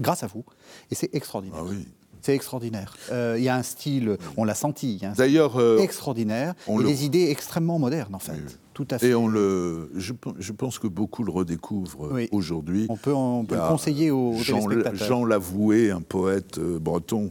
grâce 0.00 0.22
à 0.22 0.26
vous. 0.26 0.44
Et 0.90 0.94
c'est 0.94 1.14
extraordinaire. 1.14 1.58
Ah 1.60 1.66
oui. 1.68 1.86
C'est 2.22 2.34
extraordinaire. 2.34 2.94
Euh, 3.10 3.34
Il 3.36 3.42
y 3.44 3.48
a 3.48 3.56
un 3.56 3.62
style, 3.64 4.16
on 4.36 4.44
l'a 4.44 4.54
senti, 4.54 5.00
D'ailleurs, 5.16 5.56
euh, 5.60 5.78
extraordinaire 5.78 6.54
on 6.68 6.78
et 6.78 6.84
le- 6.84 6.88
des 6.88 7.04
idées 7.04 7.28
extrêmement 7.30 7.78
modernes, 7.80 8.14
en 8.14 8.20
fait. 8.20 8.32
Oui, 8.32 8.38
oui. 8.46 8.52
Tout 8.74 8.86
à 8.90 8.98
fait. 8.98 9.08
et 9.08 9.14
on 9.14 9.28
le, 9.28 9.90
je, 9.96 10.12
pe- 10.12 10.30
je 10.38 10.52
pense 10.52 10.78
que 10.78 10.86
beaucoup 10.86 11.24
le 11.24 11.30
redécouvrent 11.32 12.08
Oui. 12.12 12.28
aujourd'hui. 12.32 12.86
On 12.88 12.96
peut, 12.96 13.12
on 13.12 13.42
le 13.42 13.68
conseiller 13.68 14.10
aux, 14.10 14.32
aux 14.32 14.38
Jean, 14.38 14.60
téléspectateurs. 14.68 15.08
Jean 15.08 15.24
Lavoué, 15.24 15.90
un 15.90 16.00
poète 16.00 16.58
euh, 16.58 16.78
breton, 16.78 17.30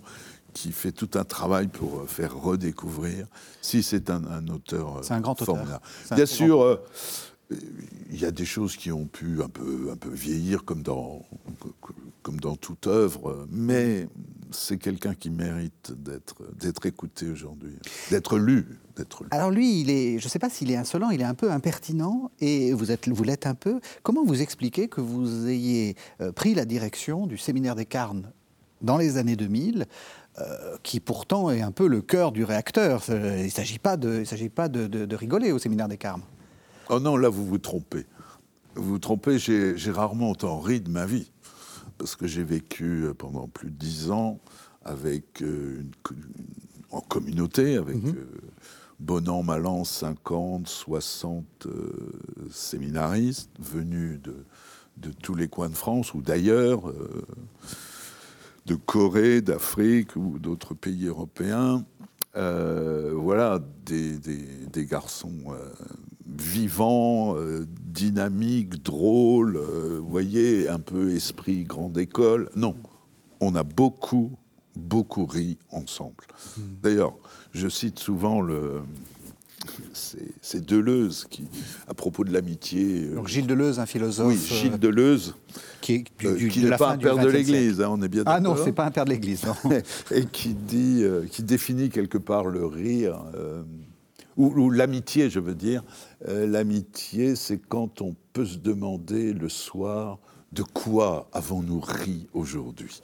qui 0.54 0.72
fait 0.72 0.92
tout 0.92 1.10
un 1.16 1.24
travail 1.24 1.68
pour 1.68 2.02
euh, 2.02 2.06
faire 2.06 2.36
redécouvrir. 2.40 3.26
Si 3.62 3.82
c'est 3.84 4.10
un, 4.10 4.22
un 4.26 4.48
auteur. 4.50 4.98
euh, 4.98 5.00
C'est 5.02 5.14
un 5.14 5.22
grand 5.22 5.32
auteur. 5.42 5.56
formidable. 5.56 5.82
Bien 6.14 6.26
sûr, 6.26 6.62
grand 6.62 6.78
il 8.12 8.20
y 8.20 8.26
a 8.26 8.32
des 8.32 8.46
choses 8.46 8.76
qui 8.78 8.92
ont 8.92 9.06
pu 9.06 9.42
un 9.42 9.50
peu, 9.50 9.96
vieillir, 10.12 10.64
comme 10.66 10.82
dans, 10.84 11.26
toute 12.56 12.88
œuvre, 12.88 13.48
mais 13.50 14.08
c'est 14.52 14.78
quelqu'un 14.78 15.14
qui 15.16 15.30
mérite 15.30 15.94
d'être 16.60 16.86
écouté 16.86 17.30
aujourd'hui, 17.30 17.74
d'être 18.10 18.38
lu, 18.38 18.66
lu. 19.24 19.28
Alors 19.32 19.50
lui, 19.50 19.86
je 20.20 20.24
ne 20.24 20.30
sais 20.30 20.40
pas 20.40 20.50
s'il 20.50 20.70
est 20.72 20.76
insolent, 20.76 21.10
il 21.10 21.22
est 21.22 21.26
un 21.26 21.34
peu 21.34 21.52
impertinent 21.52 22.32
et 22.40 22.74
vous 22.74 22.92
êtes, 22.92 23.08
vous 23.08 23.24
l'êtes 23.24 23.48
un 23.48 23.56
peu. 23.56 23.80
Comment 24.04 24.24
vous 24.26 24.42
expliquez 24.42 24.88
que 24.90 25.02
vous 25.02 25.48
ayez 25.48 25.96
euh, 26.20 26.32
pris 26.32 26.54
la 26.54 26.66
direction 26.66 27.28
du 27.28 27.38
séminaire 27.38 27.76
des 27.76 27.86
Carnes 27.86 28.32
dans 28.82 28.98
les 28.98 29.18
années 29.18 29.36
2000, 29.36 29.86
euh, 30.40 30.78
qui 30.84 31.00
pourtant 31.00 31.50
est 31.50 31.62
un 31.62 31.72
peu 31.72 31.88
le 31.88 32.02
cœur 32.02 32.32
du 32.32 32.44
réacteur? 32.44 33.04
Il 33.10 33.46
ne 33.46 33.50
s'agit 33.50 33.80
pas, 33.80 33.98
de- 33.98 34.24
de 34.88 35.16
rigoler 35.16 35.52
au 35.52 35.60
séminaire 35.60 35.88
des 35.88 35.98
Carmes. 35.98 36.24
Oh 36.90 37.00
non, 37.00 37.18
là, 37.18 37.30
vous 37.30 37.46
vous 37.46 37.58
trompez. 37.58 38.06
Vous 38.76 38.84
vous 38.94 39.00
trompez, 39.00 39.38
j'ai 39.40 39.76
rarement 39.92 40.32
autant 40.32 40.60
ri 40.60 40.82
de 40.82 40.90
ma 40.90 41.06
vie. 41.06 41.32
Parce 41.98 42.16
que 42.16 42.26
j'ai 42.28 42.44
vécu 42.44 43.04
euh, 43.06 43.14
pendant 43.14 43.48
plus 43.48 43.70
de 43.70 43.76
dix 43.76 44.10
ans 44.12 44.40
avec 44.84 45.42
euh, 45.44 45.82
une 45.82 45.92
en 46.90 47.00
communauté, 47.02 47.78
avec 47.78 47.98
euh, 48.04 48.26
bon 49.00 49.30
an, 49.30 49.44
mal 49.44 49.66
an, 49.68 49.84
50, 49.84 50.68
60 50.68 51.46
euh, 51.68 51.92
séminaristes 52.52 53.52
venus 53.60 54.20
de, 54.22 54.36
de 54.98 55.12
tous 55.12 55.36
les 55.36 55.48
coins 55.48 55.70
de 55.70 55.76
France 55.76 56.14
ou 56.16 56.22
d'ailleurs, 56.22 56.90
euh, 56.90 57.24
de 58.66 58.76
Corée, 58.76 59.42
d'Afrique 59.42 60.16
ou 60.16 60.40
d'autres 60.40 60.74
pays 60.74 61.06
européens. 61.06 61.86
Voilà, 62.34 63.60
des, 63.86 64.18
des- 64.18 64.66
des 64.72 64.86
garçons 64.86 65.34
vivants, 66.40 67.36
euh, 67.38 67.66
dynamiques, 67.86 68.84
drôles, 68.84 69.58
euh, 69.58 70.00
vous 70.02 70.10
voyez, 70.10 70.68
un 70.70 70.80
peu 70.80 71.12
esprit 71.16 71.64
grande 71.64 71.98
école. 71.98 72.50
Non, 72.56 72.76
on 73.40 73.56
a 73.56 73.64
beaucoup, 73.64 74.32
beaucoup 74.76 75.26
ri 75.26 75.58
ensemble. 75.72 76.24
D'ailleurs, 76.84 77.14
je 77.54 77.68
cite 77.68 78.00
souvent 78.00 78.42
le. 78.42 78.82
C'est 80.42 80.66
Deleuze 80.66 81.28
qui, 81.30 81.44
à 81.88 81.94
propos 81.94 82.24
de 82.24 82.34
l'amitié. 82.34 83.04
euh, 83.12 83.16
Donc 83.16 83.28
Gilles 83.28 83.46
Deleuze, 83.46 83.80
un 83.80 83.86
philosophe 83.86 84.28
oui, 84.28 84.38
Gilles 84.38 84.80
Deleuze, 84.80 85.36
qui, 85.82 85.94
est 85.94 86.04
du- 86.18 86.34
du- 86.36 86.48
qui 86.50 86.62
de 86.62 86.70
n'est 86.72 86.78
pas 86.78 86.94
un 86.94 86.98
père 86.98 87.18
de 87.20 87.28
l'Église, 87.30 87.80
hein, 87.80 87.90
on 87.92 88.02
est 88.02 88.08
bien 88.08 88.24
Ah 88.26 88.40
non, 88.40 88.52
d'accord 88.52 88.66
c'est 88.66 88.72
pas 88.72 88.86
un 88.86 88.92
père 88.92 89.06
de 89.06 89.12
l'Église. 89.12 89.44
non. 89.46 89.72
et 90.12 90.26
qui 90.26 90.56
dit, 90.56 91.04
qui 91.30 91.44
définit 91.44 91.90
quelque 91.90 92.18
part 92.18 92.46
le 92.46 92.66
rire, 92.66 93.20
ou, 94.38 94.48
ou 94.48 94.70
l'amitié, 94.70 95.30
je 95.30 95.40
veux 95.40 95.56
dire. 95.56 95.84
Euh, 96.28 96.48
l'amitié, 96.48 97.36
c'est 97.36 97.58
quand 97.58 98.02
on 98.02 98.16
peut 98.34 98.46
se 98.46 98.58
demander 98.58 99.34
le 99.34 99.50
soir 99.50 100.20
de 100.52 100.64
quoi 100.64 101.30
avons-nous 101.34 101.80
ri 101.80 102.28
aujourd'hui? 102.34 103.02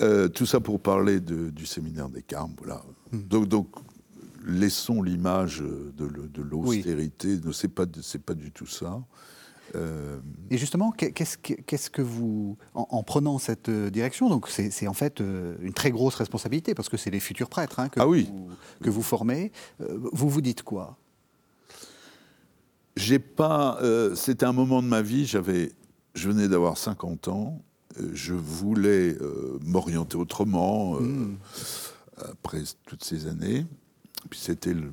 Euh, 0.00 0.28
tout 0.28 0.46
ça 0.46 0.60
pour 0.60 0.80
parler 0.80 1.20
de- 1.20 1.50
du 1.50 1.66
séminaire 1.66 2.08
des 2.08 2.22
Carmes, 2.22 2.54
voilà. 2.58 2.82
Donc, 3.12 3.48
donc, 3.48 3.68
laissons 4.44 5.02
l'image 5.02 5.60
de, 5.60 6.42
l'austérité. 6.42 7.38
Ne 7.44 7.52
c'est 7.52 7.68
pas, 7.68 7.86
c'est 8.02 8.22
pas 8.22 8.34
du 8.34 8.50
tout 8.50 8.66
ça. 8.66 9.02
Euh, 9.74 10.18
Et 10.50 10.58
justement, 10.58 10.90
qu'est- 10.92 11.12
qu'est-ce 11.12 11.88
que, 11.90 12.02
vous, 12.02 12.56
en, 12.74 12.86
en 12.90 13.02
prenant 13.02 13.38
cette 13.38 13.68
euh, 13.68 13.90
direction, 13.90 14.28
donc 14.28 14.48
c'est 14.48 14.86
en 14.86 14.92
fait 14.92 15.20
euh, 15.20 15.56
une 15.62 15.72
très 15.72 15.90
grosse 15.90 16.14
responsabilité 16.16 16.74
parce 16.74 16.88
que 16.88 16.96
c'est 16.96 17.10
les 17.10 17.20
futurs 17.20 17.48
prêtres 17.48 17.80
hein, 17.80 17.88
que, 17.88 17.98
Ah 18.00 18.06
oui. 18.06 18.28
vous, 18.30 18.48
que 18.84 18.90
vous 18.90 19.02
formez. 19.02 19.50
Vous 19.80 20.28
vous 20.28 20.40
dites 20.42 20.62
quoi? 20.62 20.96
J'ai 22.96 23.18
pas. 23.18 23.78
euh, 23.82 24.14
C'était 24.14 24.44
un 24.46 24.52
moment 24.52 24.82
de 24.82 24.88
ma 24.88 25.00
vie. 25.02 25.24
J'avais, 25.24 25.72
je 26.14 26.28
venais 26.28 26.48
d'avoir 26.48 26.76
50 26.76 27.28
ans. 27.28 27.62
je 28.12 28.34
voulais 28.34 29.16
euh, 29.20 29.58
m'orienter 29.64 30.16
autrement 30.16 30.96
euh, 31.00 31.28
après 32.30 32.62
toutes 32.86 33.04
ces 33.04 33.26
années. 33.26 33.66
Puis 34.30 34.38
c'était 34.40 34.74
le, 34.74 34.90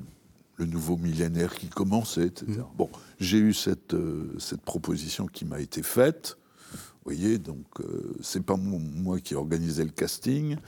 le 0.60 0.66
nouveau 0.66 0.98
millénaire 0.98 1.54
qui 1.54 1.68
commençait, 1.68 2.26
etc. 2.26 2.60
Bon, 2.76 2.90
j'ai 3.18 3.38
eu 3.38 3.54
cette, 3.54 3.94
euh, 3.94 4.36
cette 4.38 4.60
proposition 4.60 5.26
qui 5.26 5.46
m'a 5.46 5.58
été 5.58 5.82
faite 5.82 6.36
Vous 6.72 6.76
voyez, 7.06 7.38
donc 7.38 7.64
euh, 7.80 8.14
c'est 8.20 8.44
pas 8.44 8.56
moi 8.56 9.20
qui 9.20 9.34
organisais 9.34 9.84
le 9.84 9.90
casting. 9.90 10.56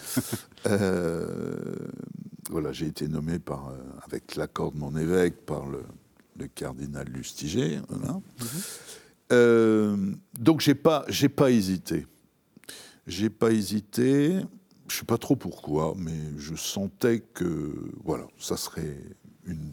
Euh, 0.69 1.75
voilà, 2.49 2.71
j'ai 2.71 2.87
été 2.87 3.09
nommé 3.09 3.41
par, 3.41 3.75
avec 4.05 4.37
l'accord 4.37 4.71
de 4.71 4.79
mon 4.79 4.97
évêque 4.97 5.45
par 5.45 5.67
le, 5.67 5.83
cardinal 6.55 7.09
Lustiger. 7.09 7.81
Voilà. 7.89 8.21
Mhm. 9.31 10.17
donc 10.39 10.61
j'ai 10.61 10.77
pas, 10.77 11.05
j'ai 11.09 11.29
pas 11.29 11.51
hésité. 11.51 12.07
J'ai 13.09 13.29
pas 13.29 13.51
hésité. 13.51 14.39
Je 14.87 14.99
sais 14.99 15.05
pas 15.05 15.19
trop 15.19 15.35
pourquoi, 15.35 15.95
mais 15.97 16.17
je 16.39 16.55
sentais 16.55 17.19
que 17.35 17.91
voilà, 18.05 18.29
ça 18.39 18.57
serait 18.57 19.01
une 19.47 19.73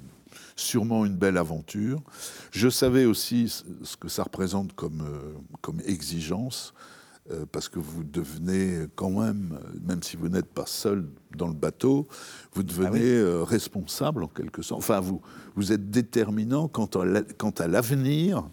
sûrement 0.59 1.05
une 1.05 1.15
belle 1.15 1.37
aventure. 1.37 2.01
Je 2.51 2.69
savais 2.69 3.05
aussi 3.05 3.47
ce 3.83 3.97
que 3.97 4.07
ça 4.07 4.23
représente 4.23 4.73
comme, 4.73 5.01
euh, 5.01 5.33
comme 5.61 5.79
exigence, 5.85 6.73
euh, 7.31 7.45
parce 7.51 7.69
que 7.69 7.79
vous 7.79 8.03
devenez 8.03 8.87
quand 8.95 9.09
même, 9.09 9.59
même 9.87 10.03
si 10.03 10.17
vous 10.17 10.29
n'êtes 10.29 10.51
pas 10.51 10.65
seul 10.65 11.07
dans 11.35 11.47
le 11.47 11.53
bateau, 11.53 12.07
vous 12.53 12.63
devenez 12.63 12.99
ah 12.99 13.23
euh, 13.23 13.43
responsable 13.43 14.23
en 14.23 14.27
quelque 14.27 14.61
sorte. 14.61 14.79
Enfin, 14.79 14.99
vous, 14.99 15.21
vous 15.55 15.71
êtes 15.71 15.89
déterminant 15.89 16.67
quant 16.67 16.87
à 16.87 17.67
l'avenir 17.67 18.43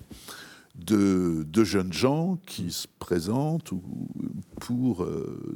de, 0.76 1.44
de, 1.48 1.64
jeunes 1.64 1.92
gens 1.92 2.38
qui 2.46 2.70
se 2.70 2.86
présentent 2.98 3.72
ou, 3.72 3.82
pour, 4.60 5.08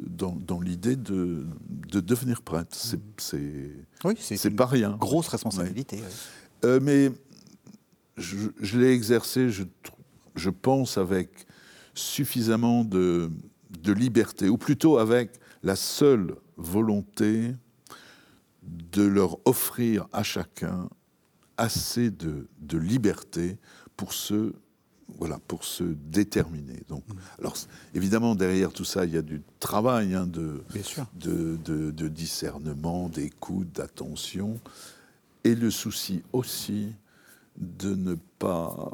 dans, 0.06 0.34
dans 0.34 0.60
l'idée 0.60 0.96
de, 0.96 1.46
de, 1.68 2.00
devenir 2.00 2.42
prêtre. 2.42 2.76
C'est 2.76 2.98
oui, 4.04 4.16
pas 4.56 4.66
rien. 4.66 4.96
Grosse 4.98 5.28
responsabilité. 5.28 6.00
Euh, 6.64 6.80
mais 6.82 7.10
je, 8.16 8.78
l'ai 8.78 8.92
exercé, 8.92 9.50
je, 9.50 9.64
je, 10.34 10.50
pense, 10.50 10.98
avec 10.98 11.46
suffisamment 11.94 12.84
de, 12.84 13.30
de, 13.82 13.92
liberté, 13.92 14.48
ou 14.48 14.58
plutôt 14.58 14.98
avec 14.98 15.32
la 15.62 15.76
seule 15.76 16.36
volonté 16.56 17.54
de 18.62 19.02
leur 19.02 19.38
offrir 19.46 20.06
à 20.12 20.22
chacun 20.22 20.88
assez 21.56 22.10
de, 22.10 22.48
de 22.60 22.78
liberté 22.78 23.58
pour 23.96 24.12
se, 24.12 24.52
voilà, 25.18 25.38
pour 25.48 25.64
se 25.64 25.84
déterminer. 25.84 26.82
Donc, 26.88 27.06
mmh. 27.08 27.14
alors, 27.40 27.56
évidemment, 27.94 28.34
derrière 28.34 28.72
tout 28.72 28.84
ça, 28.84 29.04
il 29.04 29.14
y 29.14 29.16
a 29.16 29.22
du 29.22 29.42
travail 29.58 30.14
hein, 30.14 30.26
de, 30.26 30.62
de, 31.14 31.56
de, 31.64 31.90
de, 31.90 32.08
discernement, 32.08 33.08
d'écoute, 33.08 33.72
d'attention 33.72 34.58
et 35.44 35.54
le 35.54 35.70
souci 35.70 36.22
aussi 36.32 36.92
de 37.56 37.94
ne 37.94 38.14
pas, 38.38 38.90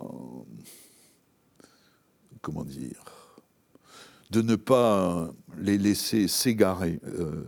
comment 2.43 2.65
dire, 2.65 3.05
de 4.31 4.43
ne 4.43 4.57
pas 4.57 5.31
les 5.59 5.79
laisser 5.79 6.29
s'égarer 6.29 7.01
euh, 7.07 7.45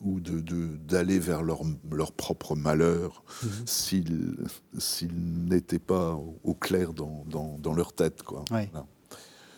ou 0.00 0.20
d'aller 0.20 1.18
de, 1.18 1.24
vers 1.24 1.42
leur, 1.42 1.62
leur, 1.90 2.12
propre 2.12 2.54
malheur 2.54 3.24
mhm. 3.42 3.50
s'ils 3.66 5.48
n'étaient 5.48 5.78
pas 5.78 6.18
au 6.44 6.54
clair 6.54 6.92
dans, 6.92 7.24
dans, 7.26 7.74
leur 7.74 7.92
tête. 7.92 8.22
Quoi. 8.22 8.44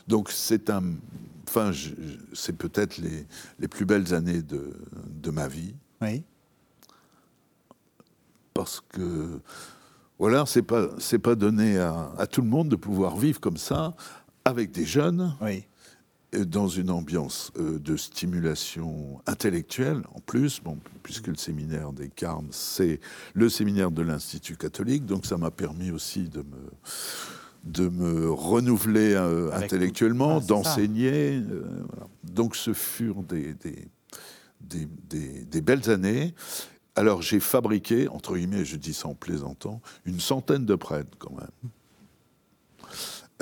Donc 0.07 0.31
c'est 0.31 0.71
un, 0.71 0.83
enfin, 1.47 1.71
c'est 2.33 2.57
peut-être 2.57 2.97
les, 2.99 3.27
les, 3.59 3.69
plus 3.69 3.85
belles 3.85 4.15
années 4.15 4.43
de, 4.43 4.73
de 5.07 5.31
ma 5.31 5.49
vie. 5.49 5.75
Oui 6.01 6.25
parce 8.59 8.83
que 8.89 9.41
voilà, 10.19 10.45
c'est 10.45 10.63
pas 10.63 10.89
c'est 10.99 11.21
pas 11.21 11.37
donné 11.37 11.79
à, 11.79 12.27
tout 12.29 12.43
le 12.43 12.49
monde 12.49 12.69
de 12.69 12.75
pouvoir 12.75 13.17
vivre 13.17 13.39
comme 13.39 13.57
ça 13.57 13.95
avec 14.45 14.73
des 14.73 14.85
jeunes. 14.85 15.33
Dans 16.33 16.69
une 16.69 16.91
ambiance 16.91 17.53
euh, 17.59 17.79
de 17.79 17.97
stimulation 17.97 19.23
intellectuelle, 19.27 20.03
en 20.15 20.21
plus, 20.21 20.61
bon, 20.63 20.79
puisque 21.03 21.29
le 21.29 21.37
séminaire 21.37 21.93
des 21.93 22.11
Carmes, 22.11 22.49
c'est 22.51 23.01
le 23.33 23.49
séminaire 23.49 23.91
de 23.91 24.03
l'Institut 24.03 24.57
catholique, 24.57 25.07
donc 25.07 25.25
ça 25.25 25.39
m'a 25.39 25.51
permis 25.51 25.91
aussi 25.91 26.29
de 26.29 26.41
me, 26.41 26.71
de 27.65 27.89
me 27.89 28.31
renouveler 28.31 29.15
euh, 29.15 29.51
intellectuellement, 29.55 30.41
d'enseigner. 30.41 31.37
Euh, 31.39 31.65
donc 32.25 32.57
ce 32.57 32.75
furent 32.75 33.23
des, 33.23 33.55
des, 33.55 33.89
des, 34.61 35.61
belles 35.63 35.89
années. 35.89 36.35
Alors 36.95 37.23
j'ai 37.23 37.41
fabriqué, 37.41 38.09
entre 38.09 38.37
guillemets, 38.37 38.67
je 38.67 38.77
dis 38.77 38.93
ça 38.93 39.09
en 39.09 39.15
plaisantant, 39.15 39.81
une 40.05 40.21
centaine 40.21 40.67
de 40.67 40.75
prêtres 40.75 41.17
quand 41.19 41.33
même. 41.33 41.71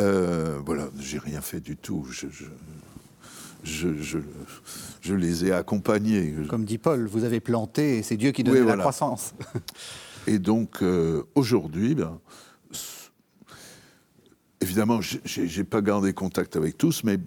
Euh, 0.01 0.61
voilà, 0.65 0.89
j'ai 0.99 1.19
rien 1.19 1.41
fait 1.41 1.61
du 1.61 1.77
tout. 1.77 2.07
Je, 2.11 2.27
je, 3.65 5.15
les 5.15 5.47
ai 5.47 5.53
accompagnés. 5.53 6.35
Comme 6.49 6.65
dit 6.65 6.79
Paul, 6.79 7.07
vous 7.07 7.25
avez 7.25 7.41
planté 7.41 7.99
et 7.99 8.03
c'est 8.03 8.17
Dieu 8.17 8.33
qui 8.33 8.45
donne 8.45 8.67
la 8.67 8.77
croissance. 8.77 9.35
et 10.27 10.39
donc 10.39 10.83
euh, 10.83 11.23
aujourd'hui, 11.35 11.95
ben, 11.95 12.19
évidemment, 14.61 15.01
j'ai 15.01 15.65
pas 15.65 15.81
gardé 15.81 16.13
contact 16.13 16.57
avec 16.57 16.77
tous, 16.77 17.03
mais 17.03 17.19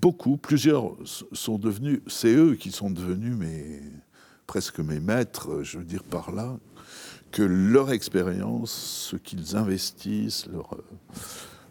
beaucoup, 0.00 0.36
plusieurs 0.36 0.96
sont 1.32 1.58
devenus, 1.58 2.00
c'est 2.06 2.34
eux 2.34 2.54
qui 2.54 2.70
sont 2.70 2.90
devenus 2.90 3.36
mes 3.36 3.82
presque 4.46 4.80
mes 4.80 5.00
maîtres, 5.00 5.62
je 5.62 5.78
veux 5.78 5.84
dire 5.84 6.04
par 6.04 6.30
là, 6.30 6.58
que 7.32 7.42
leur 7.42 7.90
expérience, 7.90 8.70
ce 9.10 9.16
qu'ils 9.16 9.56
investissent, 9.56 10.46
leur, 10.52 10.76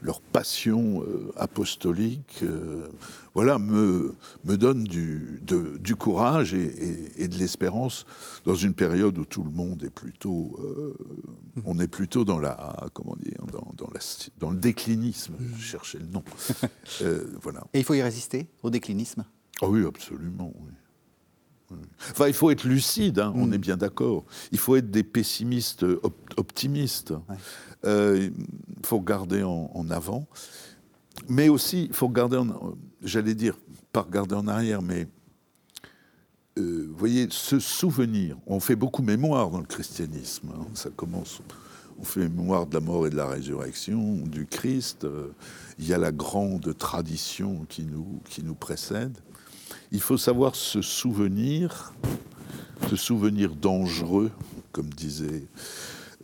leur 0.03 0.21
passion 0.21 1.01
euh, 1.01 1.31
apostolique, 1.37 2.39
euh, 2.43 2.87
voilà, 3.33 3.57
me, 3.57 4.15
me 4.43 4.57
donne 4.57 4.83
du, 4.83 5.41
du 5.79 5.95
courage 5.95 6.53
et, 6.53 7.27
de 7.27 7.37
l'espérance 7.37 8.05
dans 8.45 8.53
une 8.53 8.73
période 8.73 9.17
où 9.17 9.25
tout 9.25 9.43
le 9.43 9.49
monde 9.49 9.83
est 9.83 9.89
plutôt, 9.89 10.55
euh, 10.59 10.93
on 11.65 11.79
est 11.79 11.87
plutôt 11.87 12.25
dans 12.25 12.37
la, 12.37 12.87
comment 12.93 13.15
dire, 13.15 13.45
dans, 13.51 13.71
dans, 13.75 13.89
la, 13.93 13.99
dans 14.39 14.51
le 14.51 14.57
déclinisme. 14.57 15.35
Je 15.57 15.63
cherchais 15.63 15.99
le 15.99 16.07
nom. 16.07 16.23
voilà. 17.41 17.63
Et 17.73 17.79
il 17.79 17.85
faut 17.85 17.95
y 17.95 18.01
résister 18.01 18.47
au 18.61 18.69
déclinisme? 18.69 19.25
Ah 19.61 19.67
oui, 19.67 19.85
absolument. 19.85 20.53
Oui. 20.59 20.71
Enfin, 22.11 22.27
il 22.27 22.33
faut 22.33 22.51
être 22.51 22.65
lucide, 22.65 23.19
hein, 23.19 23.33
on 23.35 23.47
mm. 23.47 23.53
est 23.53 23.57
bien 23.57 23.77
d'accord. 23.77 24.25
Il 24.51 24.59
faut 24.59 24.75
être 24.75 24.91
des 24.91 25.03
pessimistes 25.03 25.85
optimistes. 26.37 27.13
Euh, 27.85 28.29
il 28.77 28.85
faut 28.85 29.01
garder 29.01 29.43
en, 29.43 29.89
avant. 29.89 30.27
Mais 31.29 31.49
aussi, 31.49 31.85
il 31.85 31.93
faut 31.93 32.09
garder, 32.09 32.41
j'allais 33.01 33.35
dire, 33.35 33.57
pas 33.91 34.01
regarder 34.01 34.35
en 34.35 34.47
arrière, 34.47 34.81
mais 34.81 35.07
euh, 36.57 36.87
vous 36.89 36.97
voyez, 36.97 37.27
se 37.29 37.59
souvenir. 37.59 38.37
On 38.47 38.59
fait 38.59 38.75
beaucoup 38.75 39.01
mémoire 39.01 39.49
dans 39.49 39.59
le 39.59 39.65
christianisme. 39.65 40.49
Hein. 40.55 40.65
ça 40.73 40.89
commence. 40.89 41.41
On 41.99 42.03
fait 42.03 42.27
mémoire 42.27 42.65
de 42.65 42.73
la 42.73 42.79
mort 42.79 43.05
et 43.05 43.09
de 43.09 43.15
la 43.15 43.27
résurrection 43.27 44.15
du 44.25 44.47
Christ. 44.47 45.03
Euh, 45.03 45.29
il 45.77 45.87
y 45.87 45.93
a 45.93 45.97
la 45.97 46.11
grande 46.11 46.77
tradition 46.77 47.65
qui 47.69 47.83
nous, 47.83 48.21
qui 48.29 48.43
nous 48.43 48.55
précède 48.55 49.17
il 49.93 50.01
faut 50.01 50.17
savoir 50.17 50.55
se 50.55 50.81
souvenir, 50.81 51.93
se 52.89 52.95
souvenir 52.95 53.55
dangereux, 53.55 54.31
comme 54.71 54.89
disait 54.89 55.43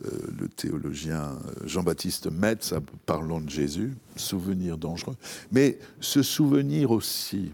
le 0.02 0.48
théologien 0.48 1.22
euh, 1.22 1.66
Jean-Baptiste 1.66 2.30
Metz, 2.30 2.74
parlant 3.06 3.40
de 3.40 3.50
Jésus, 3.50 3.94
souvenir 4.16 4.78
dangereux, 4.78 5.16
mais 5.52 5.78
se 6.00 6.22
souvenir 6.22 6.90
aussi, 6.90 7.52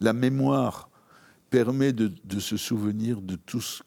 la 0.00 0.12
mémoire 0.12 0.88
permet 1.50 1.92
de, 1.92 2.10
se 2.38 2.56
souvenir 2.56 3.20
de 3.20 3.36
tout 3.36 3.60
ce 3.60 3.82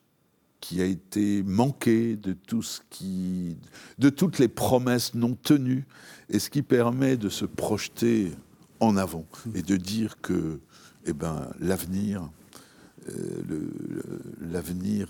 qui 0.62 0.82
a 0.82 0.86
été 0.86 1.42
manqué, 1.44 2.16
de 2.16 2.34
tout 2.34 2.62
ce 2.62 2.82
qui, 2.90 3.58
de 3.98 4.10
toutes 4.10 4.38
les 4.40 4.48
promesses 4.48 5.16
non 5.16 5.34
tenues, 5.34 5.86
et 6.30 6.40
ce 6.40 6.50
qui 6.50 6.62
permet 6.62 7.18
de 7.18 7.30
se 7.30 7.46
projeter 7.46 8.32
en 8.80 8.98
avant 8.98 9.26
et 9.56 9.62
de 9.62 9.78
dire 9.78 10.22
que 10.22 10.60
eh 11.06 11.14
ben, 11.14 11.50
l'avenir, 11.60 12.30
euh, 13.10 13.70
l'avenir, 14.42 15.08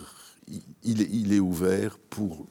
il, 0.84 1.34
est 1.34 1.39
ouvert 1.39 1.98
pour, 1.98 2.48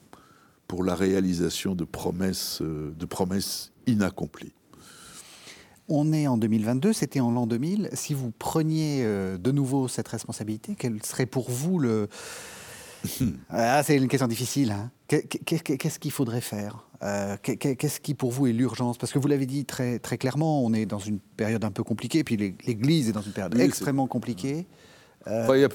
pour 0.67 0.85
la 0.85 0.95
réalisation 0.95 1.75
de 1.75 1.85
promesses, 1.85 2.61
euh, 2.63 2.93
de 2.99 3.07
promesses 3.07 3.73
inaccomplies. 3.87 4.55
On 5.89 6.13
est 6.13 6.27
en 6.27 6.39
2022, 6.39 6.93
c'était 6.95 7.21
en 7.21 7.31
l'an 7.31 7.47
2000. 7.47 7.91
Si 7.93 8.15
vous 8.15 8.31
preniez 8.31 9.03
euh, 9.05 9.37
de 9.37 9.51
nouveau 9.51 9.87
cette 9.87 10.09
responsabilité, 10.09 10.77
quel 10.79 11.03
serait 11.05 11.27
pour 11.27 11.51
vous 11.51 11.79
le... 11.79 12.09
ah, 13.51 13.83
c'est 13.83 13.97
une 13.97 14.09
question 14.09 14.27
difficile. 14.27 14.73
Hein. 14.73 14.91
Qu'est-ce 15.09 15.99
qu'il 15.99 16.11
faudrait 16.11 16.41
faire? 16.41 16.87
Euh, 17.03 17.37
qu'est-ce 17.43 18.01
qui 18.01 18.15
pour 18.15 18.31
vous 18.31 18.47
est 18.47 18.53
l'urgence? 18.53 18.97
Parce 18.97 19.13
que 19.13 19.19
vous 19.19 19.29
l'avez 19.29 19.45
dit 19.45 19.67
très, 19.67 19.99
très 19.99 20.17
clairement, 20.17 20.65
on 20.65 20.73
est 20.73 20.87
dans 20.87 20.99
une 20.99 21.19
période 21.19 21.63
un 21.65 21.71
peu 21.71 21.85
compliquée, 21.85 22.25
puis 22.25 22.37
l'Église 22.37 23.11
est 23.11 23.13
dans 23.13 23.21
une 23.21 23.33
période 23.33 23.59
extrêmement 23.61 24.07
compliquée. 24.07 24.67
Euh, 25.27 25.69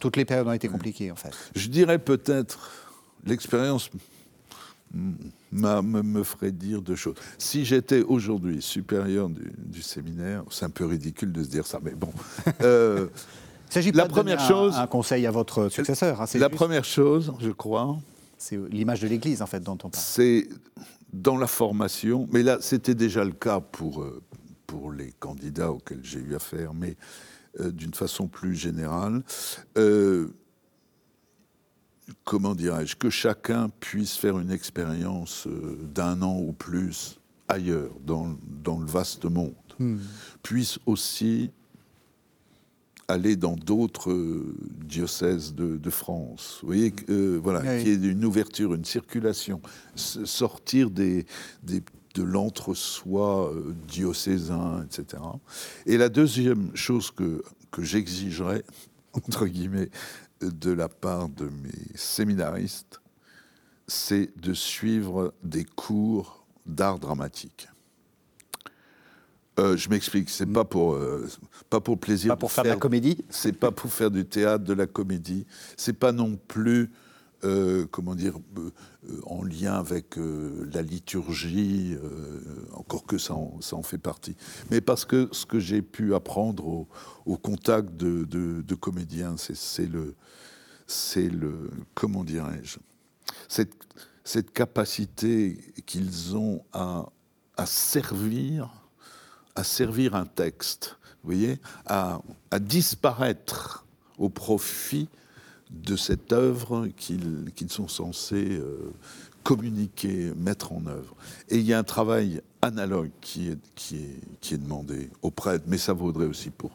toutes 0.00 0.16
les 0.16 0.24
périodes 0.24 0.48
ont 0.48 0.52
été 0.52 0.68
compliquées 0.68 1.10
en 1.12 1.16
fait. 1.16 1.32
Je 1.54 1.68
dirais 1.68 1.98
peut-être 1.98 2.83
l'expérience 3.26 3.90
me, 5.52 6.02
me 6.02 6.22
ferait 6.22 6.52
dire 6.52 6.82
deux 6.82 6.96
choses. 6.96 7.16
Si 7.38 7.64
j'étais 7.64 8.02
aujourd'hui 8.02 8.62
supérieur 8.62 9.28
du, 9.28 9.82
séminaire, 9.82 10.44
c'est 10.50 10.64
un 10.64 10.70
peu 10.70 10.86
ridicule 10.86 11.32
de 11.32 11.42
se 11.42 11.48
dire 11.48 11.66
ça, 11.66 11.80
mais 11.82 11.94
bon. 11.94 12.12
Euh, 12.62 13.08
Il 13.70 13.72
s'agit 13.72 13.92
la 13.92 14.06
première 14.06 14.40
chose, 14.40 14.76
un, 14.76 14.86
conseil 14.86 15.26
à 15.26 15.30
votre 15.30 15.68
successeur. 15.68 16.20
Hein, 16.20 16.26
la 16.34 16.50
première 16.50 16.84
chose, 16.84 17.32
je 17.40 17.50
crois, 17.50 17.98
c'est 18.38 18.58
l'image 18.70 19.00
de 19.00 19.08
l'Église 19.08 19.42
en 19.42 19.46
fait 19.46 19.60
dont 19.60 19.78
on 19.82 19.90
parle. 19.90 19.94
C'est 19.94 20.48
dans 21.12 21.36
la 21.36 21.46
formation, 21.46 22.28
mais 22.32 22.42
là 22.42 22.58
c'était 22.60 22.94
déjà 22.94 23.24
le 23.24 23.32
cas 23.32 23.60
pour 23.60 24.02
euh, 24.02 24.22
pour 24.66 24.92
les 24.92 25.12
candidats 25.18 25.70
auxquels 25.70 26.02
j'ai 26.02 26.20
eu 26.20 26.34
affaire, 26.34 26.74
mais 26.74 26.96
euh, 27.60 27.70
d'une 27.70 27.94
façon 27.94 28.26
plus 28.26 28.56
générale. 28.56 29.22
Euh, 29.78 30.28
comment 32.24 32.54
dirais-je, 32.54 32.96
que 32.96 33.10
chacun 33.10 33.70
puisse 33.80 34.16
faire 34.16 34.38
une 34.38 34.50
expérience 34.50 35.46
euh, 35.46 35.78
d'un 35.94 36.22
an 36.22 36.38
ou 36.38 36.52
plus 36.52 37.18
ailleurs, 37.48 37.90
dans, 38.04 38.36
dans 38.62 38.78
le 38.78 38.86
vaste 38.86 39.24
monde, 39.24 39.54
hmm. 39.78 39.98
puisse 40.42 40.78
aussi 40.86 41.50
aller 43.06 43.36
dans 43.36 43.56
d'autres 43.56 44.12
euh, 44.12 44.54
diocèses 44.86 45.54
de, 45.54 45.90
France. 45.90 46.58
Vous 46.62 46.68
voyez, 46.68 46.94
euh, 47.10 47.38
voilà, 47.42 47.60
qu'il 47.78 47.88
y 47.88 47.92
ait 47.92 48.10
une 48.10 48.24
ouverture, 48.24 48.72
une 48.74 48.86
circulation, 48.86 49.60
sortir 49.94 50.90
des, 50.90 51.26
de 51.64 52.22
l'entre-soi 52.22 53.52
diocésain, 53.86 54.86
etc. 54.86 55.22
Et 55.84 55.98
la 55.98 56.08
deuxième 56.08 56.74
chose 56.74 57.10
que, 57.10 57.42
que 57.70 57.82
j'exigerais, 57.82 58.64
entre 59.12 59.46
guillemets, 59.46 59.90
de 60.50 60.70
la 60.70 60.88
part 60.88 61.28
de 61.28 61.44
mes 61.44 61.96
séminaristes, 61.96 63.00
c'est 63.86 64.30
de 64.40 64.54
suivre 64.54 65.34
des 65.42 65.64
cours 65.64 66.46
d'art 66.66 66.98
dramatique. 66.98 67.68
Euh, 69.60 69.76
je 69.76 69.88
m'explique, 69.88 70.30
c'est 70.30 70.46
pas 70.46 70.64
pour 70.64 70.94
euh, 70.94 71.28
pas 71.70 71.80
pour 71.80 71.98
plaisir. 71.98 72.32
Pas 72.32 72.36
pour 72.36 72.50
faire, 72.50 72.64
de 72.64 72.70
la 72.70 72.76
comédie. 72.76 73.24
C'est 73.30 73.52
pas 73.52 73.70
pour 73.70 73.92
faire 73.92 74.10
du 74.10 74.24
théâtre, 74.24 74.64
de 74.64 74.72
la 74.72 74.86
comédie. 74.86 75.46
C'est 75.76 75.92
pas 75.92 76.10
non 76.10 76.36
plus 76.48 76.90
euh, 77.44 77.86
comment 77.90 78.14
dire, 78.14 78.38
en 79.26 79.42
lien 79.42 79.74
avec 79.74 80.16
la 80.16 80.82
liturgie, 80.82 81.96
encore 82.72 83.04
que 83.04 83.18
ça 83.18 83.34
en, 83.34 83.82
fait 83.82 83.98
partie. 83.98 84.36
Mais 84.70 84.80
parce 84.80 85.04
que 85.04 85.28
ce 85.32 85.44
que 85.44 85.58
j'ai 85.58 85.82
pu 85.82 86.14
apprendre 86.14 86.86
au, 87.26 87.36
contact 87.36 87.94
de, 87.96 88.74
comédiens, 88.74 89.36
c'est 89.36 89.86
le, 89.86 90.14
c'est 90.86 91.28
le, 91.28 91.70
comment 91.94 92.24
dirais-je, 92.24 92.78
cette, 93.48 94.52
capacité 94.52 95.58
qu'ils 95.84 96.36
ont 96.36 96.64
à, 96.72 97.06
servir, 97.66 98.70
à 99.54 99.64
servir 99.64 100.14
un 100.14 100.26
texte, 100.26 100.96
vous 101.22 101.30
voyez, 101.30 101.60
à 101.84 102.20
disparaître 102.58 103.84
au 104.18 104.28
profit 104.28 105.08
de 105.70 105.96
cette 105.96 106.32
œuvre 106.32 106.88
qu'ils 106.96 107.70
sont 107.70 107.88
censés 107.88 108.58
euh, 108.58 108.92
communiquer, 109.42 110.32
mettre 110.36 110.72
en 110.72 110.86
œuvre. 110.86 111.14
Et 111.48 111.58
il 111.58 111.64
y 111.64 111.72
a 111.72 111.78
un 111.78 111.84
travail 111.84 112.40
analogue 112.62 113.10
qui 113.20 113.48
est, 113.48 114.56
demandé 114.56 115.10
aux 115.22 115.30
prêtres, 115.30 115.64
mais 115.68 115.78
ça 115.78 115.92
vaudrait 115.92 116.26
aussi 116.26 116.50
pour 116.50 116.72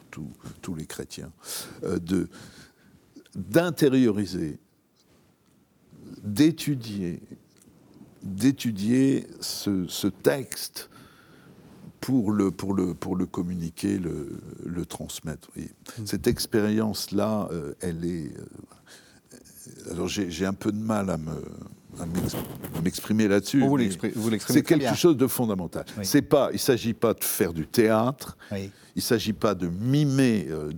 tous 0.60 0.74
les 0.74 0.86
chrétiens, 0.86 1.32
euh, 1.84 1.98
d'intérioriser, 3.34 4.58
d'étudier 6.22 7.20
ce, 9.40 10.06
texte 10.08 10.90
pour 12.00 12.32
le, 12.32 12.50
pour 12.50 12.74
le, 12.74 12.94
pour 12.94 13.16
le 13.16 13.26
communiquer, 13.26 13.98
le, 13.98 14.40
le 14.64 14.86
transmettre. 14.86 15.48
Mm. 15.56 16.06
Cette 16.06 16.26
expérience-là, 16.26 17.48
euh, 17.52 17.74
elle 17.80 18.04
est... 18.04 18.32
Euh, 18.36 19.92
alors 19.92 20.08
j'ai 20.08 20.46
un 20.46 20.54
peu 20.54 20.72
de 20.72 20.78
mal 20.78 21.10
à 21.10 21.16
me 21.16 21.34
m'exprimer 22.82 23.28
là-dessus. 23.28 23.62
C'est 24.46 24.62
quelque 24.62 24.94
chose 24.94 25.16
de 25.16 25.26
fondamental. 25.26 25.84
C'est 26.02 26.22
pas, 26.22 26.48
il 26.50 26.54
ne 26.54 26.58
s'agit 26.58 26.94
pas 26.94 27.14
de 27.14 27.24
faire 27.24 27.52
du 27.52 27.66
théâtre. 27.66 28.36
Il 28.52 28.70
ne 28.96 29.00
s'agit 29.00 29.32
pas 29.32 29.54
de 29.54 29.68
mimer, 29.68 30.46
euh, 30.50 30.72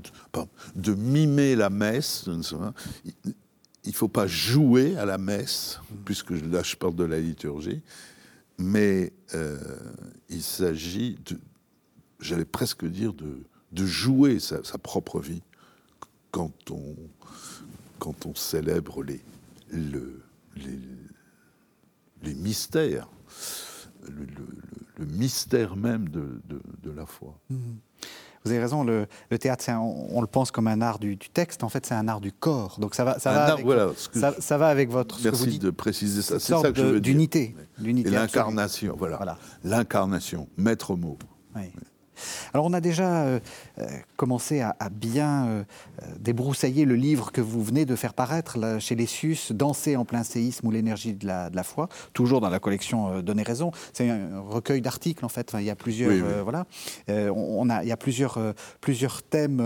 de, 0.77 0.95
mimer 0.95 1.57
la 1.57 1.71
messe. 1.71 2.25
Il 2.27 3.89
ne 3.89 3.93
faut 3.93 4.09
pas 4.09 4.27
jouer 4.27 4.97
à 4.97 5.05
la 5.05 5.19
messe, 5.19 5.81
puisque 6.05 6.31
là 6.31 6.63
je 6.63 6.77
parle 6.77 6.95
de 6.95 7.05
la 7.05 7.19
liturgie, 7.19 7.83
mais 8.59 9.13
euh, 9.35 9.59
il 10.29 10.43
s'agit, 10.43 11.19
j'allais 12.21 12.45
presque 12.45 12.85
dire, 12.85 13.13
de, 13.15 13.45
jouer 13.75 14.39
sa, 14.39 14.63
propre 14.79 15.21
vie 15.21 15.43
quand 16.31 16.71
on, 16.71 16.97
célèbre 18.35 19.03
les, 19.03 19.21
le, 19.71 20.23
les, 20.57 20.79
les 22.23 22.35
mystères, 22.35 23.09
le, 24.09 25.07
mystère 25.07 25.77
même 25.77 26.09
de, 26.09 26.41
la 26.91 27.07
foi. 27.07 27.39
Mmh. 27.51 27.57
Vous 28.45 28.51
avez 28.51 28.61
raison, 28.61 28.83
le, 28.83 29.07
théâtre, 29.39 29.65
on, 29.71 30.21
le 30.21 30.27
pense 30.27 30.51
comme 30.51 30.67
un 30.67 30.81
art 30.81 30.99
du, 30.99 31.17
texte, 31.17 31.63
en 31.63 31.69
fait 31.69 31.87
c'est 31.87 31.95
un 31.95 32.09
art 32.09 32.21
du 32.21 32.33
corps. 32.33 32.77
Donc 32.81 32.95
ça 32.95 33.05
va, 33.05 33.19
ça 33.19 33.33
va, 33.33 33.53
avec, 33.53 33.67
ça, 34.41 34.59
va 34.59 34.69
avec 34.69 34.91
votre... 34.91 35.19
Merci 35.23 35.59
de 35.59 35.71
préciser 35.71 36.23
ça, 36.23 36.41
c'est 36.41 36.53
ça 36.53 36.73
que 36.73 36.79
je 36.79 36.85
veux 36.85 37.01
dire. 37.01 37.15
D'unité. 37.15 37.55
L'incarnation, 37.79 38.95
voilà. 38.99 39.39
L'incarnation, 39.65 40.49
maître 40.57 40.97
mot. 40.97 41.19
Oui. 41.55 41.71
Alors 42.53 42.67
on 42.67 42.73
a 42.73 42.81
déjà 42.81 43.23
euh, 43.23 43.41
euh, 43.79 43.87
commencé 44.17 44.61
à, 44.61 44.75
bien 44.91 45.47
euh, 45.47 45.63
débroussailler 46.19 46.85
le 46.85 46.95
livre 46.95 47.33
que 47.33 47.41
vous 47.41 47.63
venez 47.63 47.85
de 47.85 47.97
faire 47.97 48.15
paraître 48.15 48.59
chez 48.79 48.95
les 48.95 49.07
Sus, 49.07 49.53
Danser 49.53 49.97
en 49.97 50.05
plein 50.05 50.23
séisme 50.23 50.67
ou 50.67 50.71
l'énergie 50.71 51.15
de 51.15 51.27
la, 51.27 51.63
foi, 51.63 51.89
toujours 52.13 52.41
dans 52.41 52.51
la 52.51 52.59
collection 52.59 53.21
Donner 53.23 53.43
raison. 53.43 53.71
C'est 53.93 54.11
un 54.11 54.41
recueil 54.41 54.81
d'articles 54.81 55.25
en 55.25 55.29
fait. 55.29 55.53
il 55.59 55.65
y 55.65 55.71
a 55.71 55.77
plusieurs 55.77 56.43
voilà. 56.43 56.67
on 57.09 57.71
a 57.71 57.83
il 57.83 57.89
y 57.89 57.93
a 57.93 57.97
plusieurs 57.97 58.39
plusieurs 58.81 59.23
thèmes 59.23 59.59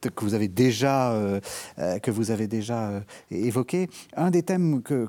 que 0.00 0.24
vous 0.24 0.34
avez 0.34 0.48
déjà 0.48 1.14
que 2.02 2.10
vous 2.10 2.30
avez 2.30 2.46
déjà 2.46 3.02
évoqués. 3.30 3.88
Un 4.16 4.30
des 4.30 4.42
thèmes 4.42 4.82
que, 4.82 5.08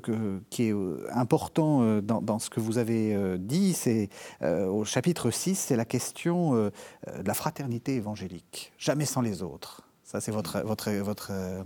qui 0.50 0.68
est 0.68 0.74
important 1.12 2.00
dans, 2.00 2.22
dans, 2.22 2.38
ce 2.38 2.50
que 2.50 2.60
vous 2.60 2.78
avez 2.78 3.38
dit, 3.38 3.72
c'est 3.72 4.08
au 4.42 4.84
chapitre 4.84 5.30
6, 5.30 5.54
c'est 5.56 5.76
la 5.76 5.84
question 5.84 6.70
de 7.06 7.26
la 7.26 7.34
fraternité 7.34 7.96
évangélique, 7.96 8.72
jamais 8.78 9.06
sans 9.06 9.20
les 9.20 9.42
autres. 9.42 9.82
Ça, 10.10 10.20
c'est 10.20 10.32
votre, 10.32 10.58
votre, 10.62 10.90
votre. 10.90 11.28
Euh, 11.30 11.62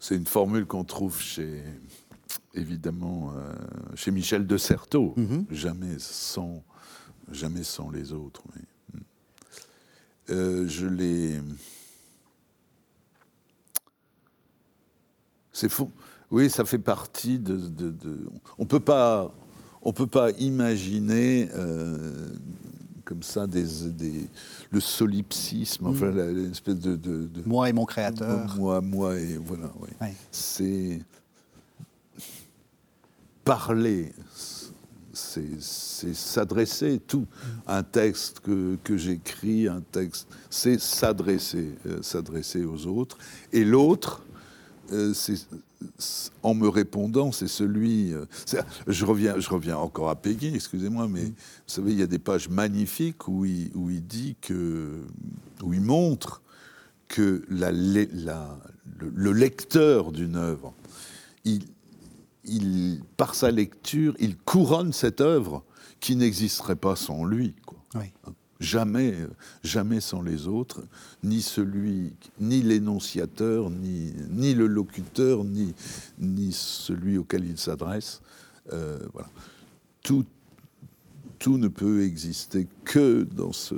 c'est 0.00 0.16
une 0.16 0.26
formule 0.26 0.64
qu'on 0.64 0.84
trouve 0.84 1.20
chez, 1.20 1.62
évidemment, 2.54 3.30
euh, 3.36 3.52
chez 3.94 4.10
Michel 4.10 4.46
de 4.46 4.56
Certeau. 4.56 5.12
Mhm. 5.18 5.44
Jamais 5.50 5.98
sans, 5.98 6.64
jamais 7.30 7.62
sans 7.62 7.90
les 7.90 8.14
autres. 8.14 8.42
je 10.28 10.86
l'ai. 10.86 11.42
C'est 15.52 15.68
faux. 15.68 15.90
Oui, 16.30 16.48
ça 16.48 16.64
fait 16.64 16.78
partie 16.78 17.38
de. 17.38 17.60
On 18.56 18.64
peut 18.64 18.80
pas. 18.80 19.30
On 19.82 19.92
peut 19.92 20.06
pas 20.06 20.30
imaginer 20.32 21.50
comme 23.06 23.22
ça 23.22 23.46
des, 23.46 23.64
le 24.70 24.80
solipsisme, 24.80 25.86
enfin 25.86 26.10
mm. 26.10 26.48
l'espèce 26.48 26.80
de, 26.80 26.96
de, 26.96 27.28
Moi 27.46 27.70
et 27.70 27.72
mon 27.72 27.86
créateur. 27.86 28.54
Moi, 28.58 28.80
moi 28.82 29.16
et 29.16 29.38
voilà. 29.38 29.70
Oui. 29.80 30.08
C'est 30.32 31.00
parler, 33.44 34.12
c'est 35.12 36.14
s'adresser. 36.14 37.00
Tout 37.06 37.20
mm. 37.20 37.60
un 37.68 37.82
texte 37.84 38.40
que, 38.40 38.76
que 38.82 38.96
j'écris, 38.96 39.68
un 39.68 39.82
texte, 39.92 40.26
c'est 40.50 40.80
s'adresser, 40.80 41.78
euh, 41.86 42.02
s'adresser 42.02 42.64
aux 42.64 42.86
autres. 42.86 43.18
Et 43.52 43.64
l'autre, 43.64 44.24
euh, 44.92 45.14
c'est 45.14 45.46
en 46.42 46.54
me 46.54 46.68
répondant, 46.68 47.32
c'est 47.32 47.48
celui. 47.48 48.12
Euh, 48.12 48.24
je, 48.86 49.04
reviens, 49.04 49.38
je 49.38 49.48
reviens 49.48 49.76
encore 49.76 50.08
à 50.10 50.16
Peggy, 50.16 50.54
excusez-moi, 50.54 51.08
mais 51.08 51.24
mm. 51.24 51.28
vous 51.28 51.34
savez, 51.66 51.92
il 51.92 51.98
y 51.98 52.02
a 52.02 52.06
des 52.06 52.18
pages 52.18 52.48
magnifiques 52.48 53.28
où 53.28 53.44
il, 53.44 53.70
où 53.74 53.90
il 53.90 54.04
dit 54.06 54.36
que. 54.40 55.02
où 55.62 55.72
il 55.72 55.82
montre 55.82 56.42
que 57.08 57.44
la, 57.48 57.70
la, 57.70 58.58
le, 58.98 59.32
lecteur 59.32 60.10
d'une 60.10 60.34
œuvre, 60.34 60.74
il, 61.44 61.62
il, 62.44 63.00
par 63.16 63.34
sa 63.34 63.50
lecture, 63.50 64.14
il 64.18 64.36
couronne 64.36 64.92
cette 64.92 65.20
œuvre 65.20 65.62
qui 66.00 66.16
n'existerait 66.16 66.76
pas 66.76 66.96
sans 66.96 67.24
lui. 67.24 67.54
Quoi. 67.64 67.78
Oui. 67.94 68.12
Hein 68.26 68.32
jamais, 68.60 69.14
jamais 69.62 70.00
sans 70.00 70.22
les 70.22 70.46
autres, 70.48 70.82
ni 71.22 71.42
celui, 71.42 72.12
ni 72.40 72.62
l'énonciateur, 72.62 73.70
ni, 73.70 74.12
ni 74.30 74.54
le 74.54 74.66
locuteur, 74.66 75.44
ni, 75.44 75.74
ni 76.18 76.52
celui 76.52 77.18
auquel 77.18 77.44
il 77.44 77.58
s'adresse. 77.58 78.20
voilà. 78.70 79.28
Tout, 80.02 80.24
tout 81.38 81.58
ne 81.58 81.68
peut 81.68 82.04
exister 82.04 82.66
que 82.84 83.24
dans, 83.24 83.52
ce, 83.52 83.74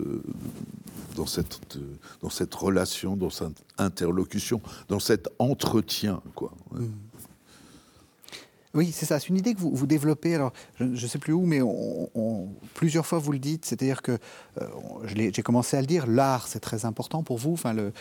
dans, 1.17 1.27
cette, 1.27 1.79
dans 2.21 2.31
cette 2.31 2.55
relation, 2.55 3.17
dans 3.17 3.31
cette 3.31 3.65
interlocution, 3.79 4.61
dans 4.89 5.01
cet 5.01 5.29
entretien. 5.39 6.23
Quoi. 6.35 6.53
Mmh. 6.73 6.87
Oui, 8.75 8.93
c'est 8.93 9.07
ça. 9.07 9.19
C'est 9.19 9.29
une 9.29 9.39
idée 9.39 9.55
que 9.55 9.61
vous, 9.61 9.75
vous 9.75 9.87
développez. 9.87 10.35
Alors, 10.35 10.53
je 10.79 10.85
ne 10.85 10.97
sais 10.97 11.19
plus 11.19 11.33
où, 11.33 11.47
mais 11.47 11.61
plusieurs 12.75 13.07
fois 13.07 13.19
vous 13.19 13.33
le 13.33 13.39
dites. 13.39 13.65
C'est-à-dire 13.65 14.03
que 14.03 14.19
euh, 14.61 14.67
j'ai 15.07 15.43
commencé 15.43 15.77
à 15.77 15.81
le 15.81 15.87
dire. 15.87 16.07
L'art, 16.07 16.47
c'est 16.49 16.61
très 16.61 16.85
important 16.85 17.23
pour 17.23 17.39
vous, 17.39 17.53
enfin 17.53 17.73
le, 17.73 17.93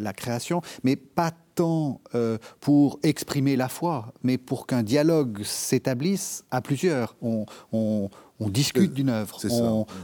la 0.00 0.12
création, 0.12 0.62
mais 0.84 0.96
pas 0.96 1.32
tant 1.54 2.00
euh, 2.14 2.38
pour 2.60 3.00
exprimer 3.02 3.56
la 3.56 3.68
foi, 3.68 4.12
mais 4.22 4.38
pour 4.38 4.66
qu'un 4.66 4.82
dialogue 4.82 5.42
s'établisse 5.42 6.44
à 6.50 6.60
plusieurs. 6.60 7.16
On, 7.22 7.46
discute 8.40 8.94
d'une 8.94 9.10
œuvre, 9.10 9.38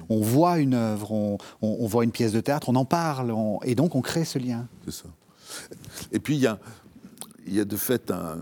on, 0.08 0.20
voit 0.20 0.58
une 0.58 0.74
œuvre, 0.74 1.38
on, 1.62 1.86
voit 1.86 2.04
une 2.04 2.12
pièce 2.12 2.32
de 2.32 2.40
théâtre, 2.40 2.68
on 2.68 2.74
en 2.74 2.84
parle, 2.84 3.34
et 3.64 3.74
donc 3.74 3.94
on 3.94 4.02
crée 4.02 4.24
ce 4.24 4.38
lien. 4.38 4.68
C'est 4.84 4.92
ça. 4.92 5.08
Et 6.12 6.18
puis 6.18 6.34
il 6.34 6.40
y 6.40 6.46
a, 6.46 6.58
y 7.46 7.60
a 7.60 7.64
de 7.64 7.76
fait 7.76 8.10
un 8.10 8.38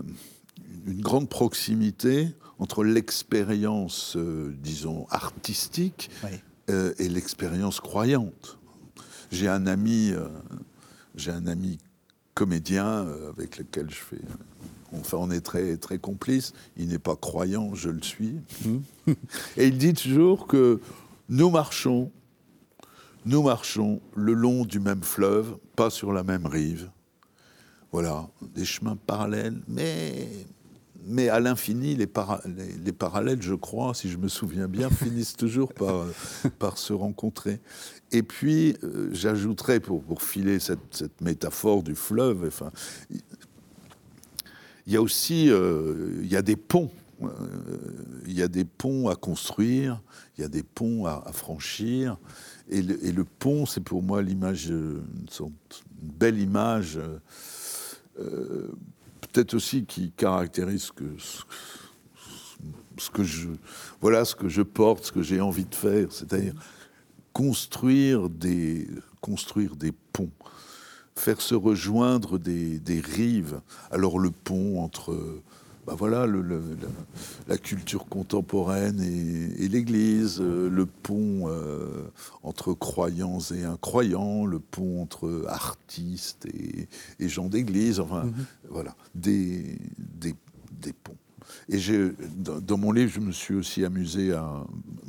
une 0.85 1.01
grande 1.01 1.29
proximité 1.29 2.29
entre 2.59 2.83
l'expérience, 2.83 4.15
euh, 4.15 4.55
disons, 4.61 5.07
artistique 5.09 6.09
euh, 6.69 6.93
et 6.99 7.09
l'expérience 7.09 7.79
croyante. 7.79 8.57
J'ai 9.31 9.47
un 9.47 9.67
ami, 9.67 10.11
euh, 10.11 10.27
j'ai 11.15 11.31
un 11.31 11.47
ami 11.47 11.79
comédien 12.33 13.07
avec 13.29 13.57
lequel 13.57 13.89
je 13.89 13.95
fais. 13.95 14.21
Enfin, 14.93 15.17
on 15.19 15.31
est 15.31 15.41
très, 15.41 15.77
très 15.77 15.97
complices. 15.97 16.53
Il 16.77 16.89
n'est 16.89 16.99
pas 16.99 17.15
croyant, 17.15 17.73
je 17.75 17.89
le 17.89 18.01
suis. 18.01 18.39
Mmh. 18.65 18.77
et 19.57 19.67
il 19.67 19.77
dit 19.77 19.93
toujours 19.93 20.45
que 20.47 20.79
nous 21.29 21.49
marchons, 21.49 22.11
nous 23.25 23.41
marchons 23.41 24.01
le 24.15 24.33
long 24.33 24.65
du 24.65 24.79
même 24.79 25.01
fleuve, 25.01 25.57
pas 25.75 25.89
sur 25.89 26.13
la 26.13 26.23
même 26.23 26.45
rive. 26.45 26.89
Voilà, 27.91 28.27
des 28.53 28.65
chemins 28.65 28.97
parallèles, 28.97 29.61
mais 29.67 30.27
mais 31.05 31.29
à 31.29 31.39
l'infini, 31.39 31.95
les, 31.95 32.09
les, 32.83 32.91
parallèles, 32.91 33.41
je 33.41 33.53
crois, 33.53 33.93
si 33.93 34.09
je 34.09 34.17
me 34.17 34.27
souviens 34.27 34.67
bien, 34.67 34.89
finissent 35.03 35.35
toujours 35.35 35.73
par, 35.73 36.05
par 36.59 36.77
se 36.77 36.93
rencontrer. 36.93 37.59
Et 38.11 38.23
puis, 38.23 38.75
euh, 38.83 39.09
j'ajouterais, 39.11 39.79
pour, 39.79 40.21
filer 40.21 40.59
cette, 40.59 41.21
métaphore 41.21 41.83
du 41.83 41.95
fleuve, 41.95 42.45
enfin, 42.47 42.71
il 44.87 44.93
y 44.93 44.95
a 44.95 45.01
aussi 45.01 45.49
euh, 45.49 46.21
y 46.23 46.35
a 46.35 46.41
des 46.41 46.55
ponts. 46.55 46.91
Euh, 47.21 47.27
il 48.25 48.33
y 48.33 48.41
a 48.41 48.47
des 48.47 48.65
ponts 48.65 49.07
à 49.07 49.15
construire, 49.15 50.01
il 50.37 50.41
y 50.41 50.43
a 50.43 50.49
des 50.49 50.63
ponts 50.63 51.05
à, 51.05 51.31
franchir. 51.31 52.17
Et 52.69 52.81
le, 52.81 53.23
pont, 53.23 53.65
c'est 53.65 53.81
pour 53.81 54.01
moi 54.01 54.21
l'image, 54.21 54.67
une, 54.67 55.03
belle 56.01 56.39
image 56.39 56.99
peut-être 59.35 59.53
aussi 59.53 59.83
qui 59.83 60.11
caractérise 60.11 60.91
que, 60.91 61.03
ce 62.97 63.09
que 63.09 63.23
je 63.23 63.49
voilà 63.99 64.23
ce 64.23 64.33
que 64.33 64.47
je 64.47 64.61
porte, 64.61 65.03
ce 65.03 65.11
que 65.11 65.21
j'ai 65.21 65.41
envie 65.41 65.65
de 65.65 65.75
faire, 65.75 66.09
c'est-à-dire 66.09 66.53
construire 67.33 68.29
des 68.29 68.87
construire 69.19 69.75
des 69.75 69.91
ponts, 69.91 70.31
faire 71.17 71.41
se 71.41 71.53
rejoindre 71.53 72.37
des, 72.37 72.79
des 72.79 73.01
rives. 73.01 73.59
Alors 73.91 74.19
le 74.19 74.31
pont 74.31 74.81
entre 74.81 75.13
bah 75.85 75.93
voilà, 75.95 76.25
le, 76.25 76.63
la, 77.47 77.57
culture 77.57 78.05
contemporaine 78.07 78.99
et, 79.01 79.67
l'Église, 79.67 80.39
euh, 80.41 80.67
le 80.67 80.87
pont 80.87 81.47
euh, 81.47 82.09
entre 82.41 82.73
croyants 82.73 83.39
et 83.53 83.63
incroyants, 83.63 84.45
le 84.45 84.59
pont 84.59 85.01
entre 85.03 85.45
artistes 85.47 86.47
et, 86.47 87.29
gens 87.29 87.49
d'Église, 87.49 87.99
enfin, 87.99 88.25
mhm. 88.25 88.33
voilà, 88.69 88.95
des, 89.13 89.77
des, 89.97 90.33
ponts. 91.03 91.17
Et 91.69 91.77
dans, 92.35 92.59
dans, 92.59 92.77
mon 92.77 92.91
livre, 92.91 93.11
je 93.11 93.19
me 93.19 93.31
suis 93.31 93.53
aussi 93.53 93.85
amusé, 93.85 94.33
à, 94.33 94.65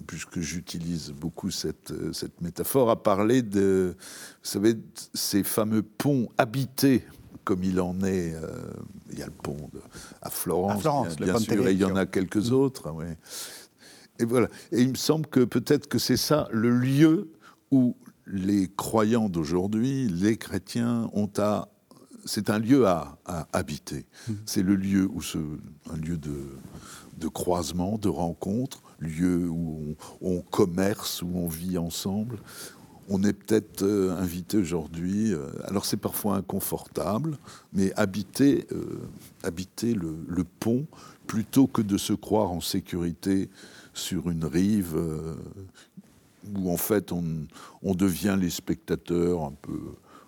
puisque 0.07 0.41
j'utilise 0.41 1.13
beaucoup 1.13 1.51
cette, 1.51 1.93
cette 2.13 2.41
métaphore, 2.43 2.91
à 2.91 3.03
parler 3.03 3.41
de, 3.41 3.95
vous 3.97 4.51
savez, 4.51 4.75
ces 5.15 5.43
fameux 5.43 5.83
ponts 5.83 6.29
habités 6.37 7.05
comme 7.47 7.63
il 7.63 7.81
en 7.81 8.03
est, 8.03 8.35
euh, 8.35 8.49
il 9.13 9.21
y 9.21 9.23
a 9.23 9.27
le 9.27 9.31
pont 9.31 9.71
à 10.21 10.31
Florence, 10.31 10.83
bien, 11.17 11.39
sûr, 11.39 11.69
et 11.69 11.73
il 11.73 11.79
y 11.79 11.85
en 11.85 11.95
a 11.95 12.05
quelques 12.05 12.51
autres. 12.51 12.93
Et 14.19 14.25
voilà. 14.25 14.49
Et 14.73 14.83
il 14.83 14.91
me 14.91 14.97
semble 14.97 15.29
que 15.29 15.45
peut-être 15.45 15.87
que 15.87 15.99
c'est 15.99 16.17
ça 16.17 16.49
le 16.51 16.71
lieu 16.71 17.31
où 17.71 17.97
les 18.27 18.69
croyants 18.77 19.29
d'aujourd'hui, 19.29 20.09
les 20.09 20.37
chrétiens, 20.37 21.09
ont 21.13 21.31
à 21.39 21.69
c'est 22.25 22.51
un 22.51 22.59
lieu 22.59 22.89
à, 22.89 23.17
habiter. 23.53 24.07
Mm. 24.27 24.33
C'est 24.47 24.63
le 24.63 24.75
lieu 24.75 25.09
où 25.13 25.23
ce, 25.23 25.39
un 25.39 25.97
lieu 25.97 26.17
de, 26.17 26.49
de 27.19 27.29
croisement, 27.29 27.99
de 27.99 28.09
rencontre, 28.09 28.83
lieu 28.99 29.49
où 29.49 29.97
on, 30.21 30.29
on, 30.33 30.41
commerce, 30.41 31.23
où 31.23 31.31
on 31.33 31.47
vit 31.47 31.79
ensemble, 31.79 32.39
on 33.09 33.23
est 33.23 33.33
peut-être 33.33 33.83
euh, 33.83 34.17
invité 34.17 34.57
aujourd'hui, 34.57 35.33
euh, 35.33 35.47
alors 35.65 35.85
c'est 35.85 35.97
parfois 35.97 36.37
inconfortable, 36.37 37.39
mais 37.73 37.93
habiter, 37.95 38.67
euh, 38.73 39.01
habiter 39.43 39.95
le, 39.95 40.45
pont 40.61 40.87
plutôt 41.27 41.67
que 41.67 41.83
de 41.83 41.97
se 41.99 42.13
croire 42.13 42.51
en 42.51 42.61
sécurité 42.61 43.49
sur 43.95 44.31
une 44.31 44.45
rive 44.45 44.97
où 46.55 46.71
en 46.71 46.77
fait 46.77 47.13
on, 47.13 47.95
devient 47.95 48.37
les 48.41 48.51
spectateurs 48.51 49.43
un 49.43 49.55
peu 49.61 49.79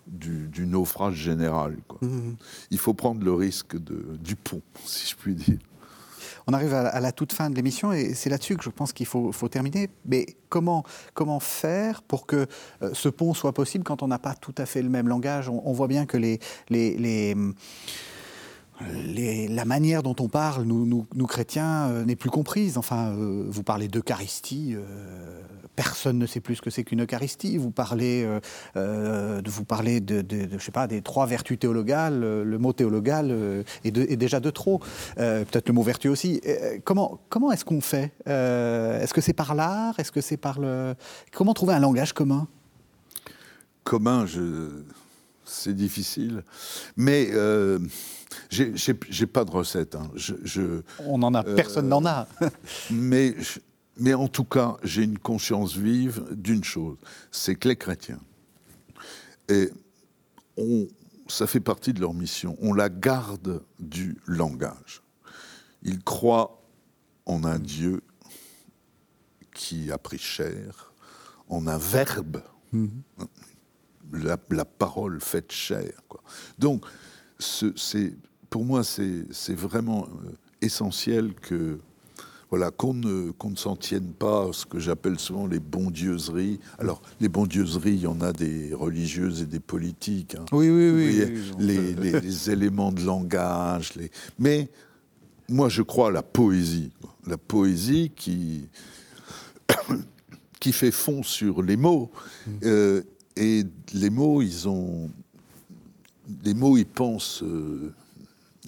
du, 0.07 0.65
naufrage 0.65 1.15
général. 1.15 1.77
Mmh. 2.01 2.31
Il 2.71 2.77
faut 2.77 2.93
prendre 2.93 3.23
le 3.23 3.33
risque 3.33 3.77
du 3.77 4.35
pont, 4.35 4.61
si 4.83 5.09
je 5.09 5.15
puis 5.15 5.35
dire. 5.35 5.59
On 6.47 6.53
arrive 6.53 6.73
à, 6.73 6.99
la 6.99 7.11
toute 7.11 7.33
fin 7.33 7.49
de 7.49 7.55
l'émission 7.55 7.91
et 7.91 8.13
c'est 8.13 8.29
là-dessus 8.29 8.57
que 8.57 8.63
je 8.63 8.69
pense 8.69 8.93
qu'il 8.93 9.05
faut, 9.05 9.31
terminer. 9.49 9.89
Mais 10.05 10.25
comment, 10.49 10.83
faire 11.39 12.01
pour 12.01 12.25
que 12.25 12.47
euh, 12.81 12.91
ce 12.93 13.09
pont 13.09 13.33
soit 13.33 13.53
possible 13.53 13.83
quand 13.83 14.03
on 14.03 14.07
n'a 14.07 14.19
pas 14.19 14.33
tout 14.33 14.55
à 14.57 14.65
fait 14.65 14.81
le 14.81 14.89
même 14.89 15.07
langage? 15.07 15.49
On, 15.49 15.73
voit 15.73 15.87
bien 15.87 16.05
que 16.05 16.17
les, 16.17 16.39
les 16.69 17.35
la 18.81 19.65
manière 19.65 20.03
dont 20.03 20.15
on 20.19 20.27
parle, 20.27 20.63
nous, 20.63 20.85
nous, 21.13 21.27
chrétiens, 21.27 21.89
euh, 21.89 22.05
n'est 22.05 22.15
plus 22.15 22.29
comprise. 22.29 22.77
Enfin, 22.77 23.11
euh, 23.11 23.45
vous 23.47 23.63
parlez 23.63 23.87
d'Eucharistie, 23.87 24.75
euh, 24.75 25.41
personne 25.75 26.17
ne 26.17 26.25
sait 26.25 26.39
plus 26.39 26.55
ce 26.55 26.61
que 26.61 26.69
c'est 26.69 26.83
qu'une 26.83 27.03
Eucharistie. 27.03 27.57
Vous 27.57 27.71
parlez, 27.71 28.27
de, 28.75 29.49
vous 29.49 29.65
parlez 29.65 29.99
de, 29.99 30.23
je 30.51 30.63
sais 30.63 30.71
pas, 30.71 30.87
des 30.87 31.01
trois 31.01 31.25
vertus 31.25 31.59
théologales. 31.59 32.19
le 32.19 32.57
mot 32.57 32.73
théologal 32.73 33.63
est, 33.85 33.91
déjà 33.91 34.39
de 34.41 34.49
trop. 34.49 34.79
Peut-être 35.15 35.67
le 35.69 35.73
mot 35.73 35.83
vertu 35.83 36.09
aussi. 36.09 36.41
comment 36.83 37.21
comment 37.29 37.53
est-ce 37.53 37.63
qu'on 37.63 37.79
fait 37.79 38.11
Est-ce 38.25 39.13
que 39.13 39.21
c'est 39.21 39.31
par 39.31 39.55
l'art 39.55 39.97
Est-ce 39.99 40.11
que 40.11 40.19
c'est 40.19 40.35
par 40.35 40.59
le 40.59 40.95
Comment 41.31 41.53
trouver 41.53 41.73
un 41.75 41.79
langage 41.79 42.11
commun? 42.11 42.47
Commun, 43.85 44.25
je... 44.25 44.83
c'est 45.45 45.73
difficile, 45.73 46.43
mais 46.97 47.29
j'ai 48.49 49.27
pas 49.27 49.45
de 49.45 49.51
recette. 49.51 49.95
Hein. 49.95 50.09
Je, 50.15 50.81
On 51.05 51.21
en 51.21 51.33
a, 51.33 51.43
personne 51.43 51.87
n'en 51.87 52.05
a. 52.05 52.27
mais, 52.91 53.35
mais 53.97 54.13
en 54.13 54.27
tout 54.27 54.43
cas, 54.43 54.77
j'ai 54.83 55.03
une 55.03 55.19
conscience 55.19 55.75
vive 55.75 56.23
d'une 56.31 56.63
chose, 56.63 56.97
c'est 57.31 57.55
que 57.55 57.67
les 57.67 57.75
chrétiens, 57.75 58.19
et 59.49 59.69
on, 60.57 60.87
ça 61.27 61.47
fait 61.47 61.59
partie 61.59 61.93
de 61.93 61.99
leur 61.99 62.13
mission, 62.13 62.57
on 62.61 62.73
la 62.73 62.89
garde 62.89 63.63
du 63.79 64.17
langage. 64.25 65.01
Ils 65.83 66.03
croient 66.03 66.61
en 67.25 67.43
un 67.43 67.59
Dieu 67.59 68.01
qui 69.53 69.91
a 69.91 69.97
pris 69.97 70.17
chair, 70.17 70.93
en 71.47 71.67
un 71.67 71.77
verbe, 71.77 72.41
mm-hmm. 72.73 73.27
la, 74.49 74.65
parole 74.65 75.19
faite 75.19 75.51
chair. 75.51 75.91
Quoi. 76.07 76.21
Donc, 76.57 76.85
c'est 77.39 78.13
pour 78.49 78.65
moi, 78.65 78.83
c'est 78.83 79.55
vraiment 79.55 80.07
euh, 80.25 80.31
essentiel 80.61 81.33
que 81.33 81.79
voilà, 82.49 82.71
qu'on 82.71 82.95
ne, 82.95 83.31
ne 83.31 83.55
s'en 83.55 83.75
tienne 83.75 84.11
pas 84.11 84.49
à 84.49 84.53
ce 84.53 84.65
que 84.65 84.79
j'appelle 84.79 85.19
souvent 85.19 85.45
les 85.45 85.59
bondieuseries. 85.59 86.59
Alors, 86.79 87.01
les 87.21 87.29
bondieuseries, 87.29 87.93
il 87.93 88.01
y 88.01 88.07
en 88.07 88.21
a 88.21 88.33
des 88.33 88.73
religieuses 88.73 89.43
et 89.43 89.45
des 89.45 89.59
politiques. 89.59 90.35
Hein. 90.35 90.45
Oui, 90.51 90.69
oui, 90.69 90.89
oui. 90.89 91.53
les, 91.59 91.93
les, 91.93 92.49
éléments 92.49 92.91
de 92.91 93.03
langage. 93.03 93.93
Les... 93.95 94.09
Mais 94.39 94.67
moi, 95.47 95.69
je 95.69 95.83
crois 95.83 96.07
à 96.07 96.11
la 96.11 96.23
poésie. 96.23 96.91
La 97.27 97.37
poésie 97.37 98.11
qui, 98.15 98.67
qui 100.59 100.71
fait 100.71 100.91
fond 100.91 101.21
sur 101.21 101.61
les 101.61 101.77
mots. 101.77 102.09
Mm. 102.47 102.51
Euh, 102.63 103.01
et 103.35 103.63
les 103.93 104.09
mots, 104.09 104.41
ils 104.41 104.67
ont. 104.67 105.09
Les 106.43 106.55
mots, 106.55 106.77
ils 106.77 106.85
pensent. 106.85 107.43
Euh, 107.43 107.93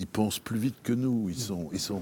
ils 0.02 0.08
pensent 0.08 0.40
plus 0.40 0.58
vite 0.58 0.76
que 0.84 0.94
nous. 0.94 1.30
Ils 1.30 1.40
sont, 1.40 1.70
ils 1.72 1.80
sont, 1.80 2.02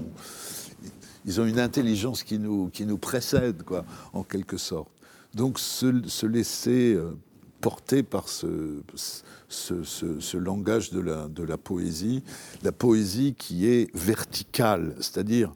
ils 1.26 1.40
ont 1.40 1.44
une 1.44 1.60
intelligence 1.60 2.22
qui 2.22 2.38
nous, 2.38 2.70
qui 2.70 2.86
nous 2.86 2.96
précède, 2.96 3.62
quoi, 3.62 3.84
en 4.14 4.22
quelque 4.22 4.56
sorte. 4.56 4.90
Donc 5.34 5.58
se, 5.58 6.08
se 6.08 6.26
laisser 6.26 6.94
euh, 6.94 7.12
porter 7.60 8.02
par 8.02 8.28
ce, 8.28 8.80
ce, 9.48 9.84
ce, 9.84 10.36
langage 10.36 10.90
de 10.90 11.00
la, 11.00 11.28
de 11.28 11.42
la 11.42 11.58
poésie, 11.58 12.24
la 12.62 12.72
poésie 12.72 13.34
qui 13.36 13.66
est 13.66 13.94
verticale, 13.94 14.94
c'est-à-dire 14.96 15.52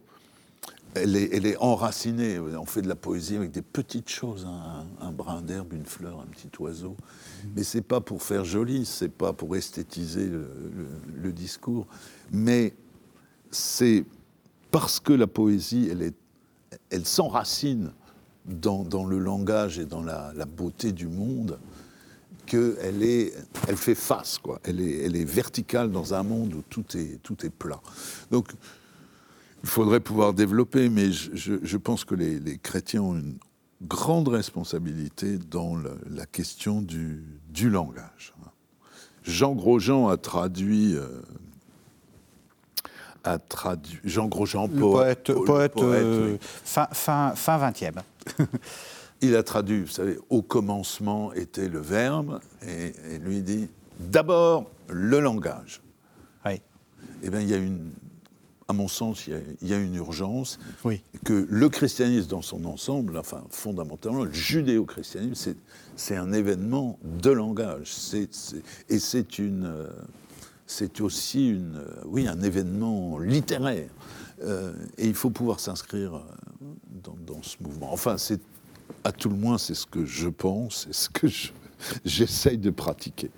elle 0.96 1.16
est, 1.16 1.30
elle 1.32 1.46
est, 1.46 1.56
enracinée. 1.56 2.38
On 2.38 2.66
fait 2.66 2.82
de 2.82 2.88
la 2.88 2.94
poésie 2.94 3.34
avec 3.34 3.50
des 3.50 3.62
petites 3.62 4.10
choses, 4.10 4.46
hein, 4.46 4.86
un, 5.00 5.10
brin 5.10 5.42
d'herbe, 5.42 5.72
une 5.72 5.86
fleur, 5.86 6.20
un 6.20 6.26
petit 6.26 6.50
oiseau. 6.60 6.96
Mais 7.56 7.64
c'est 7.64 7.82
pas 7.82 8.00
pour 8.00 8.22
faire 8.22 8.44
joli, 8.44 8.84
c'est 8.84 9.08
pas 9.08 9.32
pour 9.32 9.56
esthétiser 9.56 10.30
le 10.30 11.32
discours, 11.32 11.88
mais 12.32 12.74
c'est 13.50 14.04
parce 14.70 15.00
que 15.00 15.12
la 15.12 15.26
poésie, 15.26 15.88
elle, 15.90 16.12
elle 16.90 17.06
s'enracine 17.06 17.92
dans, 18.44 19.06
le 19.06 19.18
langage 19.18 19.78
et 19.78 19.84
dans 19.84 20.02
la, 20.02 20.32
beauté 20.44 20.92
du 20.92 21.06
monde 21.06 21.58
qu'elle 22.46 23.02
elle 23.68 23.76
fait 23.76 23.94
face, 23.94 24.38
quoi. 24.38 24.60
Elle 24.64 24.80
est, 24.80 25.04
elle 25.04 25.16
est 25.16 25.24
verticale 25.24 25.90
dans 25.90 26.12
un 26.12 26.22
monde 26.22 26.54
où 26.54 26.62
tout 26.68 26.84
est, 26.96 27.22
tout 27.22 27.46
est 27.46 27.50
plat. 27.50 27.80
Donc, 28.30 28.48
il 29.62 29.68
faudrait 29.68 30.00
pouvoir 30.00 30.34
développer, 30.34 30.90
mais 30.90 31.10
je, 31.10 31.76
pense 31.78 32.04
que 32.04 32.14
les, 32.14 32.58
chrétiens 32.58 33.00
ont 33.02 33.14
une 33.14 33.38
grande 33.82 34.28
responsabilité 34.28 35.38
dans 35.38 35.76
la 36.10 36.26
question 36.26 36.82
du, 36.82 37.22
du, 37.48 37.70
langage. 37.70 38.34
Jean 39.22 39.54
Grosjean 39.54 40.08
a 40.08 40.18
traduit. 40.18 40.96
Euh, 43.26 43.34
a 43.34 43.38
traduit 43.38 43.98
Jean 44.04 44.26
Grosjean, 44.26 44.68
poète, 44.68 45.32
poète, 45.32 45.46
poète, 45.46 45.72
poète 45.72 46.04
euh, 46.04 46.32
oui. 46.32 46.38
fin, 46.40 46.88
fin, 46.92 47.34
fin 47.34 47.58
20e. 47.58 47.92
il 49.20 49.34
a 49.36 49.42
traduit, 49.42 49.82
vous 49.82 49.88
savez, 49.88 50.18
au 50.30 50.42
commencement 50.42 51.32
était 51.32 51.68
le 51.68 51.80
verbe, 51.80 52.40
et, 52.66 52.92
et 53.12 53.18
lui 53.18 53.42
dit 53.42 53.68
d'abord 53.98 54.70
le 54.88 55.20
langage. 55.20 55.80
Oui. 56.44 56.60
Eh 57.22 57.30
bien, 57.30 57.40
il 57.40 57.48
y 57.48 57.54
a 57.54 57.58
une, 57.58 57.90
à 58.68 58.72
mon 58.72 58.88
sens, 58.88 59.26
il 59.26 59.32
y 59.32 59.36
a, 59.36 59.40
il 59.62 59.68
y 59.68 59.74
a 59.74 59.78
une 59.78 59.94
urgence 59.94 60.58
oui. 60.84 61.02
que 61.24 61.46
le 61.48 61.68
christianisme 61.68 62.28
dans 62.28 62.42
son 62.42 62.64
ensemble, 62.64 63.16
enfin 63.16 63.44
fondamentalement, 63.50 64.24
le 64.24 64.32
judéo-christianisme, 64.32 65.54
c'est 65.96 66.16
un 66.16 66.32
événement 66.32 66.98
de 67.02 67.30
langage. 67.30 67.92
C 67.92 68.22
est, 68.22 68.34
c 68.34 68.56
est, 68.56 68.94
et 68.94 68.98
c'est 68.98 69.38
une, 69.38 69.72
c'est 70.66 71.00
aussi 71.00 71.50
une, 71.50 71.84
oui, 72.06 72.26
un 72.26 72.40
événement 72.42 73.18
littéraire. 73.18 73.90
Euh, 74.42 74.72
et 74.98 75.06
il 75.06 75.14
faut 75.14 75.30
pouvoir 75.30 75.60
s'inscrire 75.60 76.22
dans, 77.02 77.16
dans, 77.26 77.42
ce 77.42 77.56
mouvement. 77.60 77.92
Enfin, 77.92 78.18
c'est 78.18 78.40
à 79.04 79.12
tout 79.12 79.28
le 79.28 79.36
moins, 79.36 79.58
c'est 79.58 79.74
ce 79.74 79.86
que 79.86 80.04
je 80.04 80.28
pense, 80.28 80.86
c'est 80.86 80.94
ce 80.94 81.08
que 81.08 81.28
je, 81.28 81.48
j'essaye 82.04 82.58
de 82.58 82.70
pratiquer. 82.70 83.30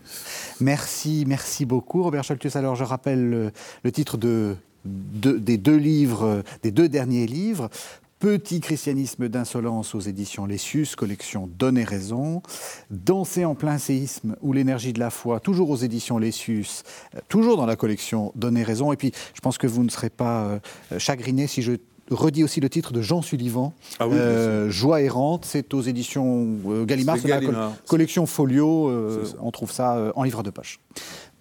Merci, 0.60 1.24
merci 1.26 1.66
beaucoup, 1.66 2.02
Robert 2.02 2.24
Scholtus. 2.24 2.56
Alors, 2.56 2.74
je 2.76 2.84
rappelle 2.84 3.52
le, 3.82 3.92
titre 3.92 4.16
de 4.16 4.56
de, 4.84 5.32
des 5.32 5.58
deux 5.58 5.76
livres, 5.76 6.44
des 6.62 6.70
deux 6.70 6.88
derniers 6.88 7.26
livres. 7.26 7.70
Petit 8.18 8.60
christianisme 8.60 9.28
d'insolence 9.28 9.94
aux 9.94 10.00
éditions 10.00 10.46
Lessius, 10.46 10.96
collection 10.96 11.46
Donner 11.46 11.84
raison. 11.84 12.42
Danser 12.90 13.44
en 13.44 13.54
plein 13.54 13.78
séisme 13.78 14.36
ou 14.40 14.52
l'énergie 14.52 14.92
de 14.92 15.00
la 15.00 15.10
foi, 15.10 15.38
toujours 15.40 15.70
aux 15.70 15.76
éditions 15.76 16.18
Lessius, 16.18 16.82
toujours 17.28 17.56
dans 17.56 17.66
la 17.66 17.76
collection 17.76 18.32
Donner 18.34 18.62
raison. 18.62 18.92
Et 18.92 18.96
puis, 18.96 19.12
je 19.34 19.40
pense 19.40 19.58
que 19.58 19.66
vous 19.66 19.84
ne 19.84 19.90
serez 19.90 20.10
pas 20.10 20.60
chagriné 20.98 21.46
si 21.46 21.62
je 21.62 21.72
redis 22.10 22.44
aussi 22.44 22.60
le 22.60 22.68
titre 22.68 22.92
de 22.92 23.02
Jean 23.02 23.22
Sullivan, 23.22 23.72
ah 23.98 24.06
oui, 24.06 24.16
euh, 24.16 24.70
Joie 24.70 25.02
errante, 25.02 25.44
c'est 25.44 25.74
aux 25.74 25.82
éditions 25.82 26.56
euh, 26.68 26.84
Gallimard, 26.84 27.18
c'est 27.18 27.28
la 27.28 27.40
co 27.40 27.52
collection 27.88 28.26
Folio, 28.26 28.88
euh, 28.88 29.24
on 29.40 29.50
trouve 29.50 29.72
ça 29.72 30.12
en 30.14 30.22
livre 30.22 30.42
de 30.42 30.50
poche. 30.50 30.80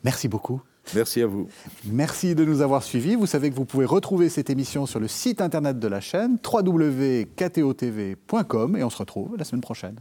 Merci 0.04 0.28
beaucoup. 0.28 0.62
Merci 0.94 1.22
à 1.22 1.28
vous. 1.28 1.48
Merci 1.86 2.36
de 2.36 2.46
nous 2.46 2.62
avoir 2.62 2.84
suivis. 2.84 3.16
Vous 3.16 3.26
savez 3.26 3.50
que 3.50 3.56
vous 3.56 3.66
pouvez 3.66 3.86
retrouver 3.86 4.30
cette 4.30 4.50
émission 4.50 4.86
sur 4.86 5.00
le 5.00 5.08
site 5.08 5.42
internet 5.42 5.80
de 5.80 5.88
la 5.88 6.02
chaîne 6.02 6.38
www.ktotv.com 6.46 7.26
et 8.78 8.84
on 8.84 8.90
se 8.90 8.98
retrouve 8.98 9.36
la 9.38 9.46
semaine 9.46 9.62
prochaine. 9.62 10.00